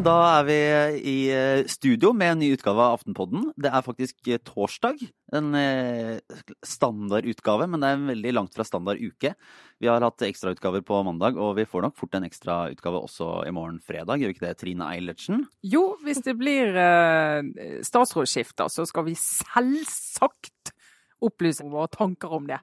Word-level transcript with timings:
Da 0.00 0.14
er 0.40 0.46
vi 0.48 0.54
i 1.04 1.16
eh, 1.28 1.66
studio 1.68 2.14
med 2.16 2.32
en 2.32 2.38
ny 2.40 2.48
utgave 2.54 2.80
av 2.80 2.94
Aftenpodden. 2.96 3.50
Det 3.60 3.68
er 3.68 3.84
faktisk 3.84 4.30
eh, 4.32 4.40
torsdag. 4.40 5.02
En 5.36 5.52
eh, 5.58 6.22
standardutgave, 6.64 7.66
men 7.68 7.84
det 7.84 7.90
er 7.90 8.06
veldig 8.08 8.32
langt 8.38 8.56
fra 8.56 8.64
standard 8.64 8.96
uke. 9.04 9.34
Vi 9.76 9.90
har 9.90 10.00
hatt 10.00 10.24
ekstrautgaver 10.24 10.80
på 10.88 11.02
mandag, 11.04 11.36
og 11.36 11.58
vi 11.60 11.68
får 11.68 11.84
nok 11.84 12.00
fort 12.00 12.16
en 12.16 12.24
ekstrautgave 12.24 13.04
også 13.04 13.44
i 13.44 13.52
morgen 13.52 13.82
fredag. 13.84 14.16
Gjør 14.22 14.32
ikke 14.32 14.46
det, 14.46 14.56
Trine 14.64 14.88
Eilertsen? 14.94 15.44
Jo, 15.60 15.84
hvis 16.06 16.24
det 16.24 16.38
blir 16.40 16.72
statsrådsskifter, 17.84 18.72
så 18.72 18.88
skal 18.88 19.10
vi 19.12 19.18
selvsagt 19.20 20.72
opplyse 21.20 21.68
våre 21.68 21.92
tanker 21.92 22.32
om 22.40 22.48
det. 22.48 22.62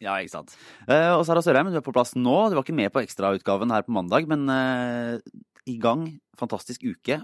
Ja, 0.00 0.16
ikke 0.16 0.32
sant. 0.32 0.56
Uh, 0.88 1.18
og 1.18 1.26
Sara 1.28 1.42
Sørheim, 1.44 1.68
du 1.68 1.76
er 1.80 1.84
på 1.84 1.92
plass 1.94 2.14
nå. 2.16 2.38
Du 2.48 2.56
var 2.56 2.64
ikke 2.64 2.76
med 2.76 2.88
på 2.94 3.02
ekstrautgaven 3.04 3.72
her 3.74 3.84
på 3.84 3.92
mandag, 3.94 4.28
men 4.30 4.48
uh, 4.48 5.20
i 5.68 5.76
gang. 5.80 6.06
Fantastisk 6.40 6.86
uke. 6.88 7.20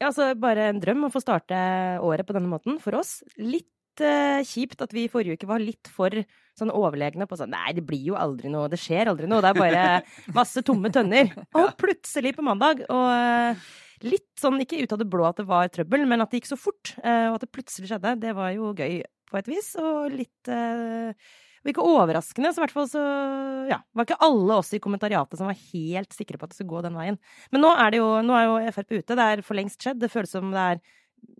Ja, 0.00 0.08
altså 0.08 0.30
bare 0.38 0.70
en 0.70 0.80
drøm 0.80 1.08
å 1.08 1.12
få 1.12 1.20
starte 1.20 1.58
året 2.00 2.28
på 2.28 2.36
denne 2.36 2.48
måten 2.48 2.78
for 2.80 2.96
oss. 3.00 3.18
Litt 3.36 4.00
uh, 4.00 4.40
kjipt 4.46 4.80
at 4.80 4.94
vi 4.96 5.04
i 5.04 5.10
forrige 5.12 5.36
uke 5.36 5.50
var 5.50 5.60
litt 5.60 5.90
for 5.92 6.14
sånn 6.56 6.72
overlegne 6.72 7.26
på 7.28 7.36
sånn 7.36 7.52
Nei, 7.52 7.74
det 7.76 7.84
blir 7.88 8.12
jo 8.12 8.16
aldri 8.20 8.48
noe, 8.52 8.70
det 8.70 8.80
skjer 8.80 9.10
aldri 9.10 9.28
noe. 9.30 9.42
Det 9.44 9.50
er 9.50 9.60
bare 9.60 9.84
masse 10.38 10.62
tomme 10.66 10.92
tønner. 10.94 11.34
Og 11.58 11.74
plutselig 11.80 12.36
på 12.38 12.46
mandag, 12.46 12.86
og 12.86 13.10
uh, 13.10 13.68
litt 14.06 14.30
sånn 14.40 14.62
ikke 14.62 14.80
ut 14.84 14.96
av 14.96 15.02
det 15.02 15.10
blå 15.10 15.26
at 15.28 15.42
det 15.42 15.48
var 15.50 15.68
trøbbel, 15.74 16.06
men 16.08 16.22
at 16.22 16.30
det 16.30 16.40
gikk 16.40 16.52
så 16.54 16.60
fort, 16.62 16.94
uh, 17.02 17.32
og 17.32 17.40
at 17.40 17.44
det 17.48 17.52
plutselig 17.58 17.90
skjedde, 17.90 18.16
det 18.22 18.38
var 18.38 18.54
jo 18.54 18.70
gøy 18.70 19.00
på 19.30 19.38
et 19.42 19.50
vis, 19.50 19.74
og 19.82 20.14
litt 20.14 20.48
og 21.60 21.72
ikke 21.72 21.84
overraskende, 21.84 22.52
så 22.54 22.60
i 22.60 22.64
hvert 22.64 22.72
fall 22.72 22.86
så 22.88 23.02
ja, 23.68 23.80
var 23.92 24.06
ikke 24.06 24.20
alle 24.24 24.56
oss 24.62 24.72
i 24.72 24.80
kommentariatet 24.80 25.36
som 25.36 25.50
var 25.50 25.58
helt 25.58 26.16
sikre 26.16 26.40
på 26.40 26.46
at 26.46 26.54
det 26.54 26.56
skulle 26.56 26.72
gå 26.72 26.84
den 26.86 26.96
veien. 26.96 27.18
Men 27.52 27.64
nå 27.66 27.74
er, 27.74 27.92
det 27.92 28.00
jo, 28.00 28.08
nå 28.24 28.36
er 28.36 28.46
jo 28.46 28.72
Frp 28.76 28.94
ute, 28.96 29.18
det 29.18 29.26
er 29.26 29.44
for 29.44 29.58
lengst 29.58 29.84
skjedd. 29.84 30.00
Det 30.00 30.08
føles 30.12 30.32
som 30.32 30.48
det 30.54 30.64
er 30.64 30.80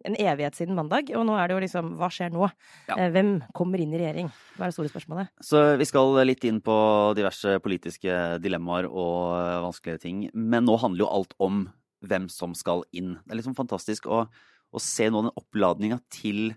en 0.05 0.17
evighet 0.21 0.57
siden 0.57 0.77
mandag, 0.77 1.11
og 1.17 1.25
nå 1.29 1.37
er 1.41 1.49
det 1.49 1.57
jo 1.57 1.63
liksom 1.65 1.91
Hva 2.01 2.11
skjer 2.13 2.33
nå? 2.35 2.47
Ja. 2.89 2.97
Eh, 2.97 3.11
hvem 3.15 3.39
kommer 3.57 3.81
inn 3.81 3.93
i 3.95 4.01
regjering? 4.01 4.31
Hva 4.57 4.67
er 4.67 4.73
det 4.73 4.77
store 4.77 4.93
spørsmålet? 4.93 5.33
Så 5.45 5.63
vi 5.81 5.89
skal 5.89 6.21
litt 6.29 6.45
inn 6.49 6.61
på 6.65 6.77
diverse 7.17 7.57
politiske 7.65 8.17
dilemmaer 8.45 8.89
og 8.89 9.65
vanskelige 9.67 10.05
ting, 10.05 10.25
men 10.35 10.69
nå 10.69 10.77
handler 10.81 11.07
jo 11.07 11.13
alt 11.21 11.37
om 11.41 11.67
hvem 12.05 12.29
som 12.33 12.53
skal 12.57 12.85
inn. 12.97 13.19
Det 13.25 13.35
er 13.35 13.41
liksom 13.43 13.57
fantastisk 13.59 14.09
å, 14.09 14.25
å 14.29 14.83
se 14.83 15.09
nå 15.09 15.25
den 15.27 15.37
oppladninga 15.37 16.01
til 16.13 16.53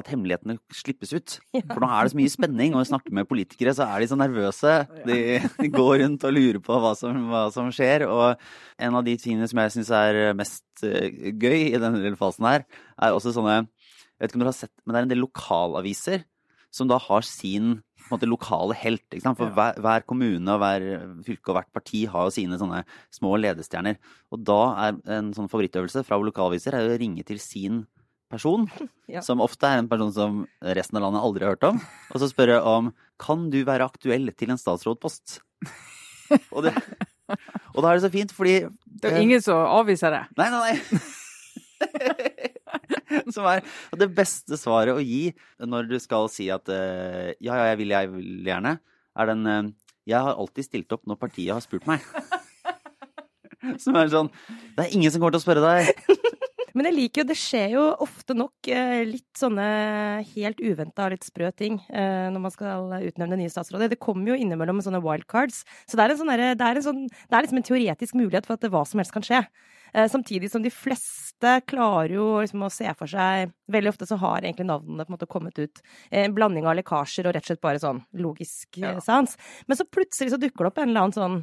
at 0.00 0.08
hemmelighetene 0.08 0.56
slippes 0.72 1.12
ut. 1.12 1.36
For 1.68 1.82
nå 1.82 1.88
er 1.88 2.06
det 2.06 2.12
så 2.14 2.18
mye 2.20 2.32
spenning, 2.32 2.72
og 2.72 2.80
når 2.80 2.86
vi 2.86 2.90
snakker 2.92 3.16
med 3.18 3.28
politikere, 3.28 3.74
så 3.76 3.86
er 3.88 4.02
de 4.02 4.08
så 4.10 4.18
nervøse. 4.18 4.74
De, 5.08 5.18
de 5.58 5.70
går 5.72 5.94
rundt 6.04 6.26
og 6.28 6.34
lurer 6.36 6.60
på 6.64 6.80
hva 6.84 6.94
som, 6.98 7.18
hva 7.32 7.44
som, 7.54 7.70
skjer. 7.74 8.06
Og 8.08 8.32
en 8.82 8.98
av 8.98 9.06
de 9.06 9.16
tingene 9.20 9.48
som 9.50 9.60
jeg 9.62 9.76
syns 9.76 9.92
er 9.96 10.20
mest 10.38 10.84
eh, 10.86 11.32
gøy 11.32 11.68
i 11.68 11.78
denne 11.78 12.00
lille 12.00 12.18
fasen 12.20 12.48
her, 12.48 12.66
er 12.96 13.16
også 13.16 13.34
sånne 13.36 13.62
Jeg 13.62 14.28
vet 14.28 14.30
ikke 14.30 14.38
om 14.38 14.44
dere 14.44 14.54
har 14.54 14.60
sett, 14.60 14.76
men 14.84 14.94
det 14.94 15.00
er 15.00 15.08
en 15.08 15.12
del 15.12 15.24
lokalaviser 15.24 16.28
som 16.72 16.88
da 16.88 16.96
har 17.04 17.24
sin 17.26 17.80
måte, 18.08 18.28
lokale 18.28 18.76
helt. 18.80 19.04
For 19.22 19.52
hver, 19.52 19.78
hver, 19.82 20.04
kommune 20.08 20.54
og 20.54 20.62
hver 20.62 20.84
fylke 21.26 21.52
og 21.52 21.58
hvert 21.58 21.72
parti 21.74 22.04
har 22.08 22.28
jo 22.28 22.34
sine 22.34 22.58
sånne 22.60 22.82
små 23.12 23.34
ledestjerner. 23.40 23.98
Og 24.32 24.44
da 24.48 24.60
er 24.86 25.00
en 25.18 25.32
sånn 25.36 25.50
favorittøvelse 25.52 26.04
fra 26.08 26.20
lokalaviser 26.22 26.76
er 26.78 26.88
å 26.88 27.00
ringe 27.00 27.24
til 27.28 27.40
sin 27.42 27.82
person, 28.32 28.66
ja. 29.12 29.22
som 29.24 29.42
ofte 29.44 29.68
er 29.68 29.82
en 29.82 29.90
person 29.90 30.12
som 30.14 30.42
resten 30.76 30.98
av 30.98 31.06
landet 31.06 31.24
aldri 31.24 31.46
har 31.46 31.56
hørt 31.56 31.68
om, 31.68 31.80
og 32.10 32.22
så 32.22 32.30
spør 32.30 32.56
jeg 32.56 32.66
om 32.74 32.92
kan 33.22 33.48
du 33.52 33.60
være 33.68 33.86
aktuell 33.86 34.32
til 34.34 34.54
en 34.54 34.60
statsrådpost. 34.60 35.40
Og, 36.50 36.62
det, 36.64 36.72
og 37.74 37.82
da 37.84 37.90
er 37.90 37.98
det 37.98 38.04
så 38.06 38.10
fint, 38.12 38.30
fordi 38.32 38.62
Det 39.02 39.10
er 39.10 39.20
ingen 39.20 39.42
som 39.44 39.58
avviser 39.68 40.14
det? 40.14 40.22
Nei, 40.38 40.48
nei, 40.48 40.60
nei. 40.64 41.02
Som 43.34 43.46
er 43.50 43.60
det 44.00 44.08
beste 44.16 44.56
svaret 44.56 44.96
å 44.96 45.02
gi 45.02 45.32
når 45.60 45.90
du 45.90 45.96
skal 46.00 46.28
si 46.32 46.48
at 46.52 46.70
ja, 46.72 47.34
ja, 47.36 47.58
jeg 47.72 47.80
vil, 47.82 47.92
jeg 47.92 48.10
vil 48.14 48.48
gjerne, 48.48 48.76
er 49.18 49.32
den 49.32 49.74
Jeg 50.08 50.18
har 50.24 50.38
alltid 50.38 50.66
stilt 50.70 50.94
opp 50.96 51.04
når 51.06 51.20
partiet 51.20 51.52
har 51.52 51.64
spurt 51.64 51.86
meg. 51.90 52.00
Som 53.82 53.98
er 53.98 54.10
sånn 54.10 54.30
Det 54.74 54.86
er 54.86 54.94
ingen 54.96 55.12
som 55.12 55.22
kommer 55.22 55.36
til 55.36 55.42
å 55.42 55.44
spørre 55.44 55.62
deg. 55.62 56.01
Men 56.76 56.88
jeg 56.88 56.96
liker 56.96 57.22
jo, 57.22 57.28
det 57.28 57.38
skjer 57.38 57.74
jo 57.74 57.82
ofte 58.04 58.36
nok 58.36 58.68
eh, 58.72 59.02
litt 59.08 59.38
sånne 59.38 59.66
helt 60.32 60.62
uventa 60.62 61.06
og 61.06 61.14
litt 61.14 61.26
sprø 61.26 61.50
ting 61.56 61.78
eh, 61.92 62.28
når 62.32 62.44
man 62.46 62.54
skal 62.54 62.94
utnevne 63.08 63.38
nye 63.40 63.52
statsråder. 63.52 63.92
Det 63.92 64.00
kommer 64.02 64.32
jo 64.32 64.38
innimellom 64.38 64.80
med 64.80 64.86
sånne 64.86 65.02
wildcards. 65.04 65.62
Så 65.84 65.98
det 65.98 66.06
er, 66.06 66.16
sånn 66.18 66.32
det, 66.32 66.54
er 66.56 66.82
sånn, 66.84 67.04
det 67.08 67.36
er, 67.36 67.44
liksom 67.44 67.60
en 67.60 67.68
teoretisk 67.68 68.18
mulighet 68.18 68.48
for 68.48 68.56
at 68.56 68.72
hva 68.72 68.84
som 68.88 69.02
helst 69.02 69.14
kan 69.14 69.26
skje. 69.26 69.42
Eh, 69.92 70.08
samtidig 70.08 70.48
som 70.52 70.64
de 70.64 70.72
fleste 70.72 71.56
klarer 71.68 72.16
jo 72.16 72.26
liksom 72.40 72.64
å 72.64 72.72
se 72.72 72.88
for 72.96 73.10
seg 73.10 73.50
Veldig 73.72 73.90
ofte 73.92 74.06
så 74.08 74.16
har 74.20 74.44
egentlig 74.44 74.66
navnene 74.68 75.04
på 75.04 75.12
en 75.12 75.14
måte 75.14 75.28
kommet 75.30 75.56
ut. 75.56 75.80
En 76.12 76.34
blanding 76.36 76.66
av 76.68 76.76
lekkasjer 76.76 77.28
og 77.28 77.36
rett 77.36 77.46
og 77.46 77.52
slett 77.52 77.64
bare 77.64 77.80
sånn 77.80 78.02
logisk 78.20 78.80
ja. 78.82 78.98
sans. 79.00 79.32
Men 79.64 79.78
så 79.78 79.86
plutselig 79.88 80.34
så 80.34 80.40
dukker 80.40 80.66
det 80.66 80.72
opp 80.72 80.80
en 80.82 80.90
eller 80.90 81.06
annen 81.06 81.16
sånn 81.16 81.38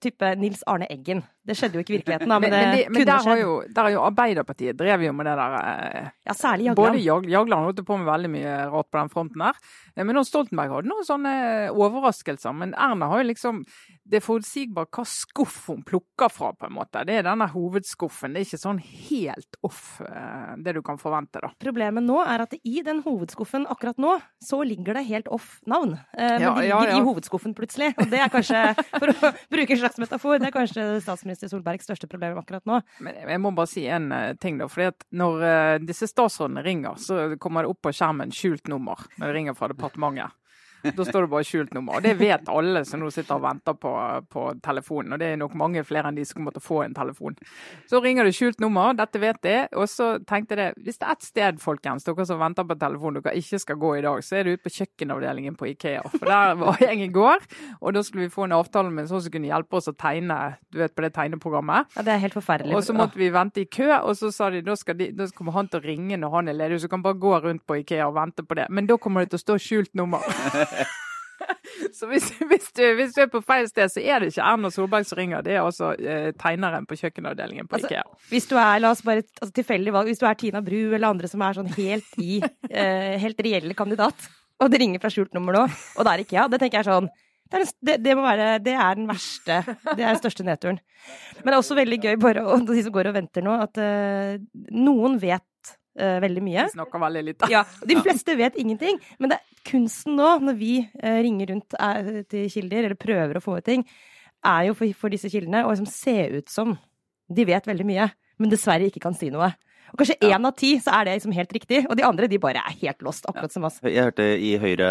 type 0.00 0.34
Nils 0.40 0.62
Arne 0.70 0.86
Eggen. 0.90 1.22
Det 1.44 1.56
skjedde 1.58 1.78
jo 1.78 1.82
ikke 1.84 1.92
i 1.92 1.96
virkeligheten, 1.98 2.30
da, 2.30 2.38
men, 2.42 2.52
men, 2.52 2.72
det, 2.76 2.84
men, 2.88 2.98
men 3.00 3.08
der 3.08 3.26
Har 3.26 3.40
jo, 3.40 3.54
der 3.68 3.86
har 3.88 3.94
jo 3.94 4.02
Arbeiderpartiet 4.06 4.78
drevet 4.78 5.06
jo 5.06 5.12
med 5.16 5.28
det 5.28 5.36
der 5.40 5.56
eh, 5.58 6.10
Ja, 6.28 6.36
særlig 6.36 6.70
Jagland. 6.70 6.80
Både 6.80 7.04
Jag, 7.04 7.28
Jagland 7.30 7.68
holdt 7.68 7.84
på 7.86 7.98
med 8.00 8.08
veldig 8.08 8.32
mye 8.32 8.56
rart 8.72 8.90
på 8.90 9.00
den 9.00 9.12
fronten 9.12 9.44
der. 9.44 9.60
Eh, 9.96 10.04
men 10.04 10.20
også 10.20 10.34
Stoltenberg 10.34 10.76
hadde 10.76 10.92
noen 10.92 11.08
sånne 11.08 11.34
overraskelser. 11.74 12.56
Men 12.56 12.74
Erna 12.78 13.10
har 13.12 13.24
jo 13.24 13.30
liksom 13.32 13.64
Det 14.10 14.18
er 14.18 14.24
forutsigbart 14.24 14.90
hva 14.96 15.04
skuff 15.06 15.58
hun 15.70 15.84
plukker 15.86 16.30
fra, 16.32 16.50
på 16.56 16.66
en 16.66 16.74
måte. 16.74 17.04
Det 17.06 17.20
er 17.20 17.26
denne 17.26 17.46
hovedskuffen. 17.52 18.34
Det 18.34 18.42
er 18.42 18.48
ikke 18.48 18.60
sånn 18.60 18.80
helt 18.82 19.58
off 19.66 20.00
eh, 20.02 20.56
det 20.64 20.74
du 20.74 20.80
kan 20.86 20.98
forvente, 20.98 21.42
da. 21.42 21.52
Problemet 21.62 22.02
nå 22.06 22.18
er 22.24 22.44
at 22.44 22.56
i 22.58 22.82
den 22.86 23.04
hovedskuffen 23.04 23.68
akkurat 23.70 24.00
nå, 24.02 24.16
så 24.42 24.62
ligger 24.66 24.98
det 24.98 25.04
helt 25.10 25.30
off 25.30 25.60
navn. 25.70 25.94
Men 26.16 26.42
ja, 26.42 26.54
de 26.56 26.64
ligger 26.64 26.90
ja, 26.90 26.96
ja. 26.96 26.98
i 26.98 27.06
hovedskuffen 27.06 27.54
plutselig. 27.58 27.92
Og 28.00 28.10
det 28.10 28.22
er 28.24 28.32
kanskje, 28.32 28.64
for 28.96 29.14
å 29.14 29.32
bruke 29.54 29.76
en 29.76 29.82
slags 29.84 30.02
metafor, 30.02 30.40
det 30.42 30.50
er 30.50 30.56
kanskje 30.56 30.88
statsminister 31.04 31.52
Solbergs 31.52 31.86
største 31.86 32.10
problem 32.10 32.40
akkurat 32.42 32.66
nå. 32.68 32.80
Men 33.04 33.22
jeg 33.22 33.44
må 33.44 33.54
bare 33.54 33.70
si 33.70 33.86
en 33.86 34.10
uh, 34.10 34.32
ting, 34.42 34.58
da. 34.58 34.66
fordi 34.70 34.90
at 34.90 35.06
når 35.14 35.46
disse 35.86 36.10
statsrådene 36.10 36.64
ringer, 36.66 36.98
så 37.00 37.38
kommer 37.40 37.64
det 37.64 37.72
opp 37.72 37.82
på 37.86 37.94
skjermen 37.94 38.34
skjult 38.34 38.70
nummer 38.70 39.06
når 39.20 39.26
de 39.26 39.38
ringer 39.38 39.58
fra 39.58 39.70
departementet. 39.70 40.34
Da 40.82 41.04
står 41.04 41.26
det 41.26 41.30
bare 41.32 41.46
skjult 41.46 41.74
nummer. 41.76 41.98
Og 41.98 42.04
det 42.04 42.14
vet 42.20 42.48
alle 42.50 42.82
som 42.88 43.02
nå 43.02 43.10
sitter 43.14 43.36
og 43.36 43.44
venter 43.44 43.76
på, 43.76 43.92
på, 44.32 44.46
telefonen. 44.64 45.14
Og 45.14 45.22
det 45.22 45.32
er 45.32 45.40
nok 45.40 45.56
mange 45.58 45.84
flere 45.86 46.10
enn 46.10 46.18
de 46.18 46.24
som 46.26 46.40
kommer 46.40 46.54
til 46.56 46.62
å 46.62 46.66
få 46.66 46.82
en 46.84 46.96
telefon. 46.96 47.36
Så 47.90 48.00
ringer 48.02 48.26
det 48.26 48.34
skjult 48.36 48.60
nummer, 48.62 48.94
dette 48.98 49.20
vet 49.22 49.46
jeg. 49.46 49.68
Og 49.76 49.88
så 49.90 50.12
tenkte 50.28 50.58
jeg 50.58 50.76
hvis 50.80 51.00
det 51.00 51.08
er 51.08 51.16
ett 51.16 51.26
sted, 51.26 51.60
folkens, 51.62 52.06
dere 52.06 52.26
som 52.28 52.40
venter 52.40 52.66
på 52.66 52.78
telefonen, 52.80 53.20
dere 53.20 53.36
ikke 53.40 53.60
skal 53.62 53.80
gå 53.80 53.94
i 53.98 54.04
dag, 54.04 54.22
så 54.24 54.40
er 54.40 54.46
det 54.46 54.56
ute 54.56 54.66
på 54.66 54.74
kjøkkenavdelingen 54.78 55.58
på 55.60 55.70
Ikea. 55.72 56.04
For 56.16 56.30
der 56.30 56.56
var 56.60 56.80
jeg 56.82 57.04
i 57.04 57.10
går, 57.12 57.46
og 57.80 57.96
da 57.96 58.04
skulle 58.06 58.26
vi 58.26 58.32
få 58.32 58.46
en 58.48 58.56
avtale 58.56 58.92
med 58.92 59.04
en 59.04 59.12
sånn 59.12 59.24
som 59.26 59.34
kunne 59.34 59.50
hjelpe 59.50 59.78
oss 59.78 59.90
å 59.90 59.96
tegne, 59.96 60.38
du 60.70 60.80
vet, 60.82 60.94
på 60.96 61.04
det 61.04 61.12
tegneprogrammet. 61.16 61.92
Ja, 61.96 62.06
det 62.06 62.14
er 62.14 62.24
helt 62.24 62.36
forferdelig. 62.36 62.76
Og 62.76 62.86
så 62.86 62.96
måtte 62.96 63.20
vi 63.20 63.30
vente 63.34 63.64
i 63.64 63.68
kø, 63.68 63.88
og 63.98 64.14
så 64.18 64.32
sa 64.34 64.50
de 64.52 64.62
da, 64.66 64.76
de, 64.96 65.10
da 65.16 65.28
kommer 65.36 65.56
han 65.58 65.70
til 65.70 65.80
å 65.80 65.86
ringe 65.86 66.18
når 66.20 66.36
han 66.36 66.52
er 66.52 66.58
ledig, 66.58 66.80
så 66.80 66.90
du 66.90 66.94
kan 66.96 67.04
bare 67.04 67.20
gå 67.20 67.36
rundt 67.44 67.66
på 67.68 67.80
Ikea 67.82 68.08
og 68.08 68.16
vente 68.18 68.46
på 68.46 68.58
det. 68.58 68.68
Men 68.70 68.88
da 68.90 68.98
kommer 69.00 69.24
det 69.24 69.34
til 69.34 69.40
å 69.40 69.44
stå 69.44 69.58
skjult 69.60 69.94
nummer. 69.98 70.24
Så 71.96 72.08
hvis, 72.10 72.26
hvis, 72.50 72.68
du, 72.76 72.82
hvis, 72.98 73.14
du, 73.16 73.22
er 73.24 73.30
på 73.32 73.40
feil 73.44 73.68
sted, 73.70 73.88
så 73.92 74.02
er 74.02 74.20
det 74.20 74.30
ikke 74.32 74.44
Erna 74.44 74.70
Solberg 74.72 75.06
som 75.08 75.18
ringer, 75.18 75.44
det 75.46 75.54
er 75.56 75.62
altså 75.64 75.92
eh, 75.96 76.30
tegneren 76.38 76.84
på 76.88 76.98
kjøkkenavdelingen 77.00 77.68
på 77.70 77.78
altså, 77.78 77.88
IKEA. 77.88 78.04
Hvis 78.28 78.48
du 78.50 78.56
er, 78.60 78.82
la 78.82 78.92
oss 78.92 79.00
bare, 79.06 79.24
altså, 79.40 79.54
tilfeldig 79.56 79.94
valg, 79.94 80.10
hvis 80.10 80.20
du 80.20 80.26
er 80.28 80.36
Tina 80.38 80.60
Bru 80.64 80.76
eller 80.82 81.08
andre 81.08 81.30
som 81.30 81.42
er 81.46 81.56
sånn 81.56 81.72
helt 81.78 82.20
i, 82.20 82.42
eh, 82.68 83.16
helt 83.22 83.40
reelle 83.46 83.76
kandidat, 83.78 84.28
og 84.60 84.70
det 84.70 84.82
ringer 84.82 85.02
fra 85.02 85.12
skjult 85.12 85.32
nummer 85.36 85.56
nå, 85.56 85.64
og 85.64 86.06
det 86.06 86.12
er 86.12 86.24
IKEA, 86.26 86.46
det 86.52 86.62
tenker 86.62 86.82
jeg 86.82 86.90
sånn 86.90 87.10
det 87.50 87.58
er, 87.58 87.70
det, 87.82 87.94
det, 88.04 88.14
være, 88.14 88.50
det 88.62 88.74
er, 88.76 88.94
den 88.94 89.08
verste, 89.10 89.56
det 89.66 90.04
er 90.04 90.12
den 90.12 90.18
største 90.20 90.44
nedturen. 90.46 90.76
Men 91.40 91.48
det 91.48 91.56
er 91.56 91.58
også 91.58 91.74
veldig 91.74 91.96
gøy, 91.98 92.12
bare 92.22 92.44
å, 92.46 92.60
de 92.62 92.84
som 92.86 92.94
går 92.94 93.10
og 93.10 93.16
venter 93.16 93.42
nå, 93.42 93.56
at 93.64 93.80
uh, 93.82 94.36
noen 94.70 95.16
vet 95.18 95.42
uh, 96.00 96.18
veldig 96.24 96.44
mye. 96.44 96.66
De 96.70 96.76
snakker 96.78 97.04
veldig 97.04 97.24
litt, 97.28 97.38
da. 97.42 97.50
Ja, 97.52 97.64
de 97.86 97.98
fleste 98.04 98.36
vet 98.40 98.58
ingenting. 98.60 99.00
Men 99.20 99.34
det 99.34 99.40
er 99.40 99.64
kunsten 99.70 100.16
nå, 100.18 100.32
når 100.48 100.58
vi 100.60 100.74
uh, 100.82 101.18
ringer 101.20 101.52
rundt 101.52 101.76
uh, 101.78 102.20
til 102.30 102.50
kilder, 102.52 102.88
eller 102.88 103.00
prøver 103.00 103.38
å 103.38 103.44
få 103.44 103.58
ut 103.60 103.68
ting, 103.68 103.86
er 104.46 104.70
jo 104.70 104.76
for, 104.76 104.96
for 104.96 105.12
disse 105.12 105.30
kildene 105.32 105.66
å 105.66 105.72
liksom 105.72 105.90
se 105.90 106.16
ut 106.38 106.52
som 106.52 106.78
de 107.30 107.46
vet 107.46 107.66
veldig 107.68 107.86
mye, 107.86 108.08
men 108.40 108.52
dessverre 108.52 108.88
ikke 108.88 109.02
kan 109.04 109.16
si 109.16 109.30
noe. 109.32 109.52
Og 109.90 109.98
kanskje 109.98 110.16
én 110.22 110.30
ja. 110.30 110.38
av 110.38 110.54
ti 110.58 110.70
så 110.82 110.92
er 110.94 111.06
det 111.06 111.16
liksom 111.18 111.34
helt 111.34 111.54
riktig, 111.54 111.80
og 111.88 111.96
de 111.98 112.04
andre 112.06 112.28
de 112.30 112.38
bare 112.42 112.62
er 112.62 112.76
helt 112.82 113.00
lost, 113.06 113.26
akkurat 113.26 113.50
ja. 113.50 113.54
som 113.56 113.66
oss. 113.66 113.80
Jeg 113.82 114.06
hørte 114.06 114.26
i 114.38 114.52
Høyre 114.62 114.90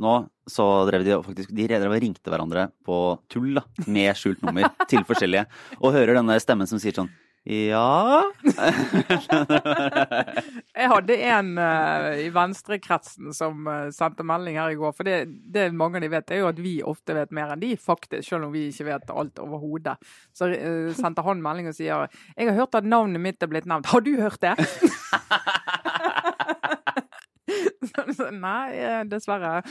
nå, 0.00 0.14
så 0.50 0.66
drev 0.88 1.06
de 1.06 1.16
faktisk 1.26 1.54
De 1.56 1.66
drev 1.66 1.88
og 1.88 1.98
ringte 2.04 2.30
hverandre 2.32 2.68
på 2.86 3.00
tull, 3.32 3.52
da, 3.58 3.64
med 3.90 4.14
skjult 4.18 4.44
nummer 4.46 4.70
til 4.90 5.02
forskjellige, 5.08 5.48
og 5.80 5.96
hører 5.96 6.20
denne 6.20 6.38
stemmen 6.42 6.70
som 6.70 6.82
sier 6.82 6.94
sånn 6.96 7.10
Ja 7.48 8.20
Jeg 10.76 10.88
hadde 10.92 11.14
en 11.24 11.54
uh, 11.56 12.12
i 12.20 12.28
venstrekretsen 12.34 13.32
som 13.32 13.64
uh, 13.64 13.88
sendte 13.96 14.24
melding 14.28 14.58
her 14.60 14.74
i 14.74 14.76
går. 14.76 14.92
For 14.96 15.08
det, 15.08 15.24
det 15.48 15.70
mange 15.72 15.96
av 15.96 16.04
de 16.04 16.10
vet, 16.12 16.30
er 16.30 16.42
jo 16.42 16.50
at 16.50 16.60
vi 16.60 16.74
ofte 16.84 17.16
vet 17.16 17.32
mer 17.36 17.54
enn 17.54 17.62
de, 17.62 17.72
faktisk. 17.80 18.28
Selv 18.28 18.48
om 18.48 18.52
vi 18.52 18.66
ikke 18.68 18.90
vet 18.90 19.12
alt 19.14 19.40
overhodet. 19.40 19.96
Så 20.36 20.50
uh, 20.52 20.92
sendte 20.96 21.24
han 21.24 21.40
melding 21.44 21.70
og 21.72 21.76
sier 21.78 22.08
jeg 22.36 22.50
har 22.50 22.58
hørt 22.60 22.76
at 22.76 22.88
navnet 22.88 23.22
mitt 23.24 23.42
er 23.42 23.50
blitt 23.50 23.68
nevnt. 23.70 23.88
Har 23.88 24.04
du 24.04 24.12
hørt 24.20 24.42
det? 24.44 24.54
Nei, 28.40 29.04
dessverre. 29.08 29.62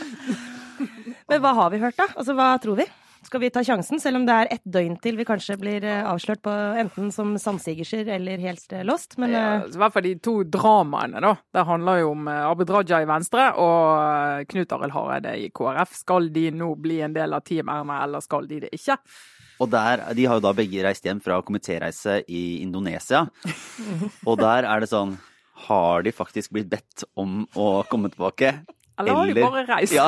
Men 1.29 1.41
hva 1.43 1.53
har 1.61 1.69
vi 1.73 1.81
hørt, 1.81 1.97
da? 1.99 2.09
Altså, 2.15 2.33
Hva 2.37 2.57
tror 2.61 2.81
vi? 2.81 2.87
Skal 3.25 3.41
vi 3.43 3.49
ta 3.51 3.61
sjansen, 3.65 3.99
selv 3.99 4.21
om 4.21 4.25
det 4.27 4.35
er 4.35 4.49
ett 4.55 4.63
døgn 4.63 4.95
til 5.03 5.17
vi 5.19 5.25
kanskje 5.27 5.57
blir 5.59 5.83
eh, 5.83 6.05
avslørt 6.07 6.41
på 6.45 6.53
enten 6.81 7.09
som 7.11 7.33
sandsigerser 7.41 8.07
eller 8.15 8.39
helt 8.41 8.71
eh, 8.73 8.85
lost? 8.87 9.17
Men 9.19 9.33
ja, 9.35 9.41
eh, 9.57 9.65
I 9.73 9.81
hvert 9.81 9.95
fall 9.95 10.07
de 10.07 10.13
to 10.23 10.35
dramaene, 10.47 11.19
da. 11.25 11.33
Det 11.53 11.65
handler 11.67 11.99
jo 11.99 12.13
om 12.13 12.29
Abid 12.31 12.71
Raja 12.73 13.01
i 13.03 13.09
Venstre 13.09 13.49
og 13.59 14.47
Knut 14.49 14.77
Arild 14.77 14.95
Hareide 14.95 15.35
i 15.35 15.49
KrF. 15.51 15.99
Skal 15.99 16.31
de 16.35 16.47
nå 16.55 16.71
bli 16.79 17.01
en 17.05 17.17
del 17.17 17.35
av 17.35 17.43
Team 17.47 17.69
Erna, 17.73 17.99
eller 18.05 18.23
skal 18.23 18.47
de 18.49 18.63
det 18.63 18.73
ikke? 18.79 18.97
Og 19.59 19.67
der, 19.67 20.05
De 20.15 20.25
har 20.25 20.39
jo 20.39 20.45
da 20.47 20.55
begge 20.55 20.83
reist 20.85 21.03
hjem 21.03 21.19
fra 21.23 21.41
komitéreise 21.43 22.21
i 22.31 22.61
Indonesia. 22.63 23.25
Og 24.25 24.39
der 24.39 24.63
er 24.63 24.79
det 24.79 24.87
sånn 24.91 25.17
Har 25.67 26.05
de 26.05 26.13
faktisk 26.15 26.53
blitt 26.55 26.69
bedt 26.71 27.03
om 27.19 27.43
å 27.59 27.83
komme 27.91 28.07
tilbake? 28.13 28.61
Eller 28.99 29.15
har 29.15 29.27
de 29.27 29.43
bare 29.43 29.65
reist? 29.67 29.95
Ja, 29.95 30.07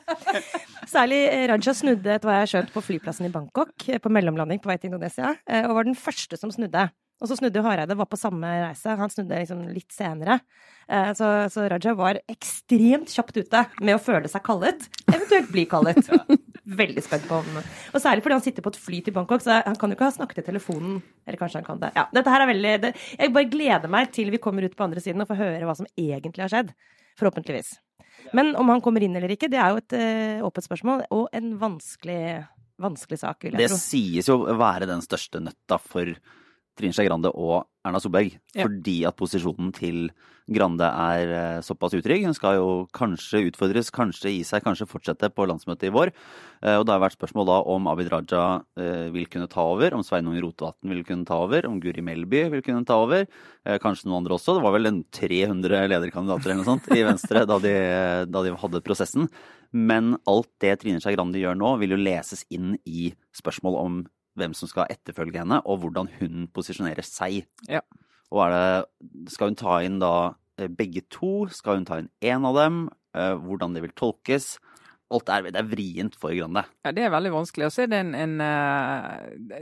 Særlig 0.94 1.20
eh, 1.28 1.44
Raja 1.50 1.74
snudde 1.76 2.16
etter 2.16 2.28
hva 2.28 2.38
jeg 2.38 2.46
har 2.46 2.52
skjønt 2.54 2.74
på 2.74 2.82
flyplassen 2.84 3.28
i 3.28 3.32
Bangkok, 3.32 3.74
eh, 3.88 4.00
på 4.02 4.12
mellomlanding 4.12 4.60
på 4.62 4.70
vei 4.70 4.78
til 4.80 4.92
Indonesia, 4.92 5.34
eh, 5.46 5.64
og 5.66 5.76
var 5.78 5.88
den 5.88 5.98
første 5.98 6.38
som 6.40 6.52
snudde. 6.54 6.88
Og 7.22 7.30
så 7.30 7.36
snudde 7.38 7.60
jo 7.60 7.62
Hareide, 7.62 7.94
var 7.94 8.08
på 8.10 8.18
samme 8.18 8.48
reise. 8.64 8.96
Han 8.98 9.10
snudde 9.12 9.38
liksom 9.44 9.60
litt 9.70 9.92
senere. 9.94 10.40
Så, 11.14 11.28
så, 11.54 11.68
Raja 11.70 11.92
var 11.94 12.18
ekstremt 12.26 13.12
kjapt 13.14 13.36
ute 13.38 13.60
med 13.78 13.94
å 13.94 14.00
føle 14.02 14.26
seg 14.26 14.42
kallet, 14.42 14.88
eventuelt 15.06 15.52
bli 15.54 15.62
kallet. 15.70 16.10
Veldig 16.82 17.04
spent 17.06 17.28
på 17.30 17.38
om 17.38 17.60
Og 17.60 18.00
særlig 18.02 18.24
fordi 18.24 18.40
han 18.40 18.42
sitter 18.42 18.66
på 18.66 18.72
et 18.74 18.80
fly 18.88 18.98
til 19.06 19.14
Bangkok, 19.14 19.44
så 19.44 19.60
han 19.62 19.78
kan 19.78 19.94
jo 19.94 19.98
ikke 20.00 20.08
ha 20.08 20.16
snakket 20.16 20.42
i 20.42 20.46
telefonen. 20.50 20.98
Eller 21.22 21.38
kanskje 21.38 21.60
han 21.60 21.68
kan 21.68 21.84
det. 21.84 21.92
Ja, 21.94 22.08
dette 22.10 22.34
her 22.34 22.42
er 22.42 22.50
veldig 22.50 22.74
Jeg 22.90 23.34
bare 23.38 23.52
gleder 23.54 23.94
meg 23.94 24.10
til 24.18 24.34
vi 24.34 24.42
kommer 24.42 24.66
ut 24.66 24.74
på 24.74 24.88
andre 24.90 25.04
siden 25.04 25.22
og 25.22 25.30
får 25.30 25.42
høre 25.44 25.70
hva 25.70 25.78
som 25.78 25.90
egentlig 25.94 26.42
har 26.42 26.50
skjedd. 26.50 26.74
Forhåpentligvis. 27.22 27.76
Men 28.36 28.54
om 28.58 28.70
han 28.72 28.82
kommer 28.84 29.04
inn 29.04 29.16
eller 29.18 29.34
ikke, 29.34 29.50
det 29.52 29.60
er 29.60 29.72
jo 29.74 29.80
et 29.82 29.96
uh, 29.96 30.46
åpent 30.48 30.66
spørsmål, 30.68 31.04
og 31.14 31.26
en 31.36 31.56
vanskelig, 31.60 32.22
vanskelig 32.82 33.20
sak, 33.24 33.42
vil 33.44 33.56
jeg 33.56 33.64
det 33.64 33.72
tro. 33.72 33.80
Det 33.80 33.84
sies 33.84 34.30
jo 34.30 34.38
å 34.46 34.56
være 34.60 34.88
den 34.90 35.02
største 35.04 35.42
nøtta 35.42 35.80
for 35.82 36.14
Trine 36.78 36.94
Skei 36.96 37.08
Grande 37.08 37.30
og 37.32 37.66
Erna 37.84 38.00
Solberg. 38.00 38.36
Ja. 38.54 38.66
Fordi 38.66 39.02
at 39.08 39.18
posisjonen 39.18 39.72
til 39.76 40.06
Grande 40.52 40.86
er 40.86 41.32
eh, 41.36 41.60
såpass 41.62 41.94
utrygg. 41.94 42.24
Hun 42.26 42.34
skal 42.34 42.56
jo 42.58 42.70
kanskje 42.96 43.44
utfordres, 43.46 43.92
kanskje 43.94 44.32
gi 44.32 44.40
seg, 44.46 44.64
kanskje 44.64 44.88
fortsette 44.90 45.30
på 45.30 45.46
landsmøtet 45.46 45.86
i 45.88 45.92
vår. 45.94 46.10
Eh, 46.64 46.76
og 46.80 46.86
det 46.86 46.94
har 46.94 47.02
vært 47.04 47.16
spørsmål 47.18 47.48
da 47.48 47.58
om 47.74 47.86
Abid 47.92 48.10
Raja 48.12 48.44
vil 49.14 49.28
kunne 49.30 49.50
ta 49.50 49.64
over, 49.70 49.94
om 49.94 50.02
Sveinung 50.06 50.38
Rotevatn 50.42 50.90
vil 50.90 51.04
kunne 51.06 51.28
ta 51.28 51.38
over, 51.44 51.66
om 51.68 51.78
Guri 51.82 52.02
Melby 52.04 52.44
vil 52.56 52.64
kunne 52.64 52.86
ta 52.88 52.98
over. 53.02 53.26
Kanskje 53.82 54.08
noen 54.08 54.22
andre 54.22 54.36
også. 54.36 54.56
Det 54.56 54.64
var 54.64 54.74
vel 54.74 54.90
en 54.90 55.02
300 55.14 55.84
lederkandidater 55.92 56.50
eller 56.50 56.62
noe 56.62 56.70
sånt 56.72 56.88
i 56.94 57.04
Venstre 57.06 57.44
da 57.48 57.58
de, 57.62 57.74
da 58.30 58.42
de 58.46 58.56
hadde 58.58 58.82
prosessen. 58.84 59.28
Men 59.72 60.16
alt 60.28 60.50
det 60.60 60.74
Trine 60.82 61.00
Skei 61.00 61.14
Grande 61.16 61.40
gjør 61.40 61.56
nå, 61.58 61.76
vil 61.80 61.94
jo 61.94 62.00
leses 62.00 62.44
inn 62.52 62.74
i 62.84 63.12
spørsmål 63.36 63.78
om 63.80 64.02
hvem 64.38 64.54
som 64.56 64.70
skal 64.70 64.90
etterfølge 64.92 65.42
henne, 65.42 65.60
og 65.68 65.82
hvordan 65.82 66.10
hun 66.20 66.46
posisjonerer 66.54 67.04
seg. 67.06 67.42
Ja. 67.68 67.82
Og 68.32 68.46
er 68.46 68.54
det, 68.54 69.32
skal 69.34 69.52
hun 69.52 69.58
ta 69.60 69.78
inn 69.84 69.98
da 70.02 70.14
eh, 70.58 70.70
begge 70.72 71.04
to? 71.12 71.48
Skal 71.52 71.80
hun 71.80 71.88
ta 71.88 72.00
inn 72.00 72.12
én 72.24 72.48
av 72.48 72.56
dem? 72.56 72.84
Eh, 73.12 73.34
hvordan 73.36 73.76
det 73.76 73.84
vil 73.84 73.96
tolkes? 73.98 74.54
Alt 75.12 75.28
er, 75.28 75.50
det 75.52 75.60
er 75.60 75.68
vrient 75.68 76.16
for 76.16 76.32
Grande. 76.32 76.64
Ja, 76.86 76.94
det 76.96 77.04
er 77.04 77.12
veldig 77.12 77.34
vanskelig. 77.34 77.68
Og 77.68 77.74
så 77.74 77.84
er 77.84 77.92
det 77.92 78.00
en, 78.00 78.14
en 78.16 78.38
uh, 78.40 79.58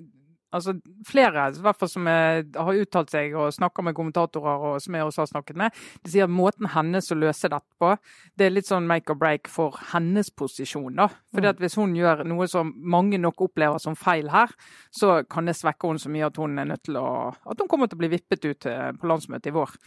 Altså, 0.51 0.75
flere 1.07 1.47
i 1.55 1.63
hvert 1.63 1.79
fall 1.79 1.91
som 1.93 2.09
har 2.11 2.81
uttalt 2.83 3.13
seg 3.13 3.37
og 3.39 3.53
snakka 3.55 3.85
med 3.87 3.95
kommentatorer, 3.95 4.65
og 4.71 4.83
som 4.83 4.97
jeg 4.97 5.07
også 5.07 5.23
har 5.23 5.31
snakket 5.31 5.61
med, 5.61 5.83
de 6.03 6.13
sier 6.13 6.27
at 6.27 6.35
måten 6.35 6.71
hennes 6.75 7.11
å 7.13 7.19
løse 7.19 7.51
dette 7.53 7.79
på, 7.81 7.93
det 8.39 8.49
er 8.49 8.55
litt 8.55 8.69
sånn 8.71 8.89
make 8.91 9.13
or 9.13 9.19
break 9.21 9.51
for 9.51 9.79
hennes 9.93 10.33
posisjon. 10.35 10.97
da. 10.99 11.09
Fordi 11.35 11.47
mm. 11.47 11.53
at 11.55 11.63
Hvis 11.63 11.79
hun 11.79 11.95
gjør 11.97 12.25
noe 12.27 12.49
som 12.51 12.73
mange 12.77 13.21
nok 13.21 13.45
opplever 13.47 13.79
som 13.83 13.99
feil 13.99 14.31
her, 14.33 14.51
så 14.91 15.21
kan 15.31 15.47
det 15.47 15.59
svekke 15.59 15.91
henne 15.91 16.03
så 16.03 16.11
mye 16.11 16.27
at 16.31 16.41
hun 16.41 16.59
er 16.59 16.71
nødt 16.73 16.85
til 16.89 16.99
å, 16.99 17.31
at 17.31 17.63
hun 17.63 17.71
kommer 17.71 17.91
til 17.91 18.01
å 18.01 18.03
bli 18.03 18.13
vippet 18.17 18.51
ut 18.51 18.67
eh, 18.67 18.91
på 18.97 19.11
landsmøtet 19.11 19.53
i 19.53 19.55
vår. 19.55 19.79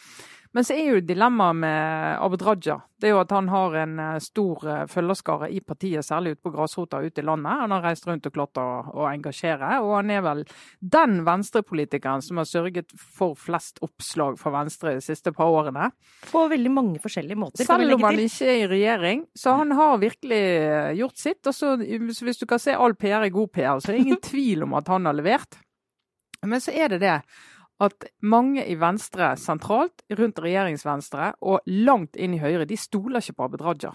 Men 0.54 0.66
så 0.68 0.76
er 0.78 0.90
jo 0.92 1.06
dilemmaet 1.06 1.62
med 1.64 2.18
Abid 2.22 2.46
Raja 2.46 2.82
det 3.04 3.10
er 3.10 3.18
jo 3.18 3.20
at 3.20 3.34
han 3.36 3.50
har 3.52 3.74
en 3.82 3.98
eh, 4.00 4.20
stor 4.24 4.62
eh, 4.64 4.84
følgerskare 4.88 5.50
i 5.52 5.60
partiet, 5.60 6.06
særlig 6.08 6.38
ute 6.38 6.46
på 6.48 6.54
grasrota 6.54 7.02
ute 7.04 7.20
i 7.20 7.26
landet. 7.28 7.60
Han 7.66 7.74
har 7.76 7.84
reist 7.84 8.06
rundt 8.08 8.30
og 8.30 8.36
klart 8.38 8.60
å, 8.62 8.68
å 8.96 9.10
engasjere, 9.10 9.82
og 9.84 9.98
han 9.98 10.14
er 10.16 10.22
vel 10.24 10.46
den 10.80 11.18
venstrepolitikeren 11.28 12.24
som 12.24 12.40
har 12.40 12.48
sørget 12.48 12.96
for 12.96 13.36
flest 13.36 13.84
oppslag 13.84 14.40
for 14.40 14.56
Venstre 14.56 14.96
de 14.96 15.04
siste 15.04 15.34
par 15.36 15.52
årene. 15.52 15.90
På 16.30 16.46
veldig 16.48 16.72
mange 16.72 17.04
forskjellige 17.04 17.42
måter. 17.44 17.68
Selv 17.68 17.98
om 17.98 18.08
han 18.08 18.24
ikke 18.24 18.48
er 18.54 18.62
i 18.62 18.72
regjering. 18.72 19.28
Så 19.36 19.58
han 19.60 19.76
har 19.76 20.00
virkelig 20.00 20.42
eh, 20.62 20.94
gjort 21.02 21.20
sitt. 21.20 21.44
Og 21.44 21.60
så 21.60 21.76
hvis 21.84 22.40
du 22.40 22.48
kan 22.48 22.64
se 22.64 22.78
all 22.78 22.96
PR 22.96 23.28
er 23.28 23.36
god 23.36 23.52
PR, 23.52 23.84
så 23.84 23.92
er 23.92 23.98
det 23.98 24.06
ingen 24.08 24.24
tvil 24.32 24.64
om 24.64 24.80
at 24.80 24.96
han 24.96 25.12
har 25.12 25.20
levert. 25.20 25.60
Men 26.48 26.64
så 26.64 26.72
er 26.72 26.96
det 26.96 27.04
det 27.04 27.20
at 27.81 28.06
mange 28.22 28.64
i 28.70 28.75
Venstre 28.80 29.34
sentralt, 29.40 30.04
rundt 30.14 30.42
regjeringsvenstre 30.44 31.34
og 31.42 31.64
langt 31.66 32.18
inn 32.20 32.36
i 32.38 32.42
Høyre, 32.42 32.68
de 32.70 32.78
stoler 32.80 33.24
ikke 33.24 33.40
på 33.40 33.48
Abid 33.48 33.64
Raja. 33.66 33.94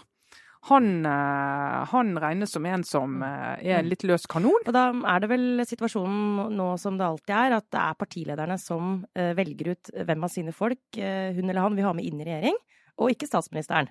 Han, 0.67 1.07
eh, 1.07 1.77
han, 1.93 2.17
regnes 2.19 2.51
som 2.53 2.67
en 2.67 2.83
som 2.85 3.23
eh, 3.23 3.61
er 3.63 3.79
en 3.79 3.89
litt 3.89 4.03
løs 4.09 4.27
kanon. 4.29 4.67
Og 4.67 4.75
da 4.75 4.89
er 4.91 5.23
det 5.23 5.31
vel 5.31 5.63
situasjonen 5.69 6.57
nå 6.59 6.73
som 6.83 6.99
det 6.99 7.07
alltid 7.07 7.35
er, 7.37 7.55
at 7.61 7.69
det 7.73 7.85
er 7.85 8.01
partilederne 8.01 8.59
som 8.61 8.99
eh, 9.15 9.31
velger 9.39 9.73
ut 9.73 9.93
hvem 9.95 10.27
av 10.27 10.35
sine 10.35 10.53
folk 10.57 10.99
hun 10.99 11.47
eller 11.47 11.63
han 11.63 11.79
vil 11.79 11.87
ha 11.87 11.95
med 11.95 12.09
inn 12.09 12.21
i 12.21 12.27
regjering, 12.27 12.59
og 12.99 13.15
ikke 13.15 13.31
statsministeren. 13.31 13.91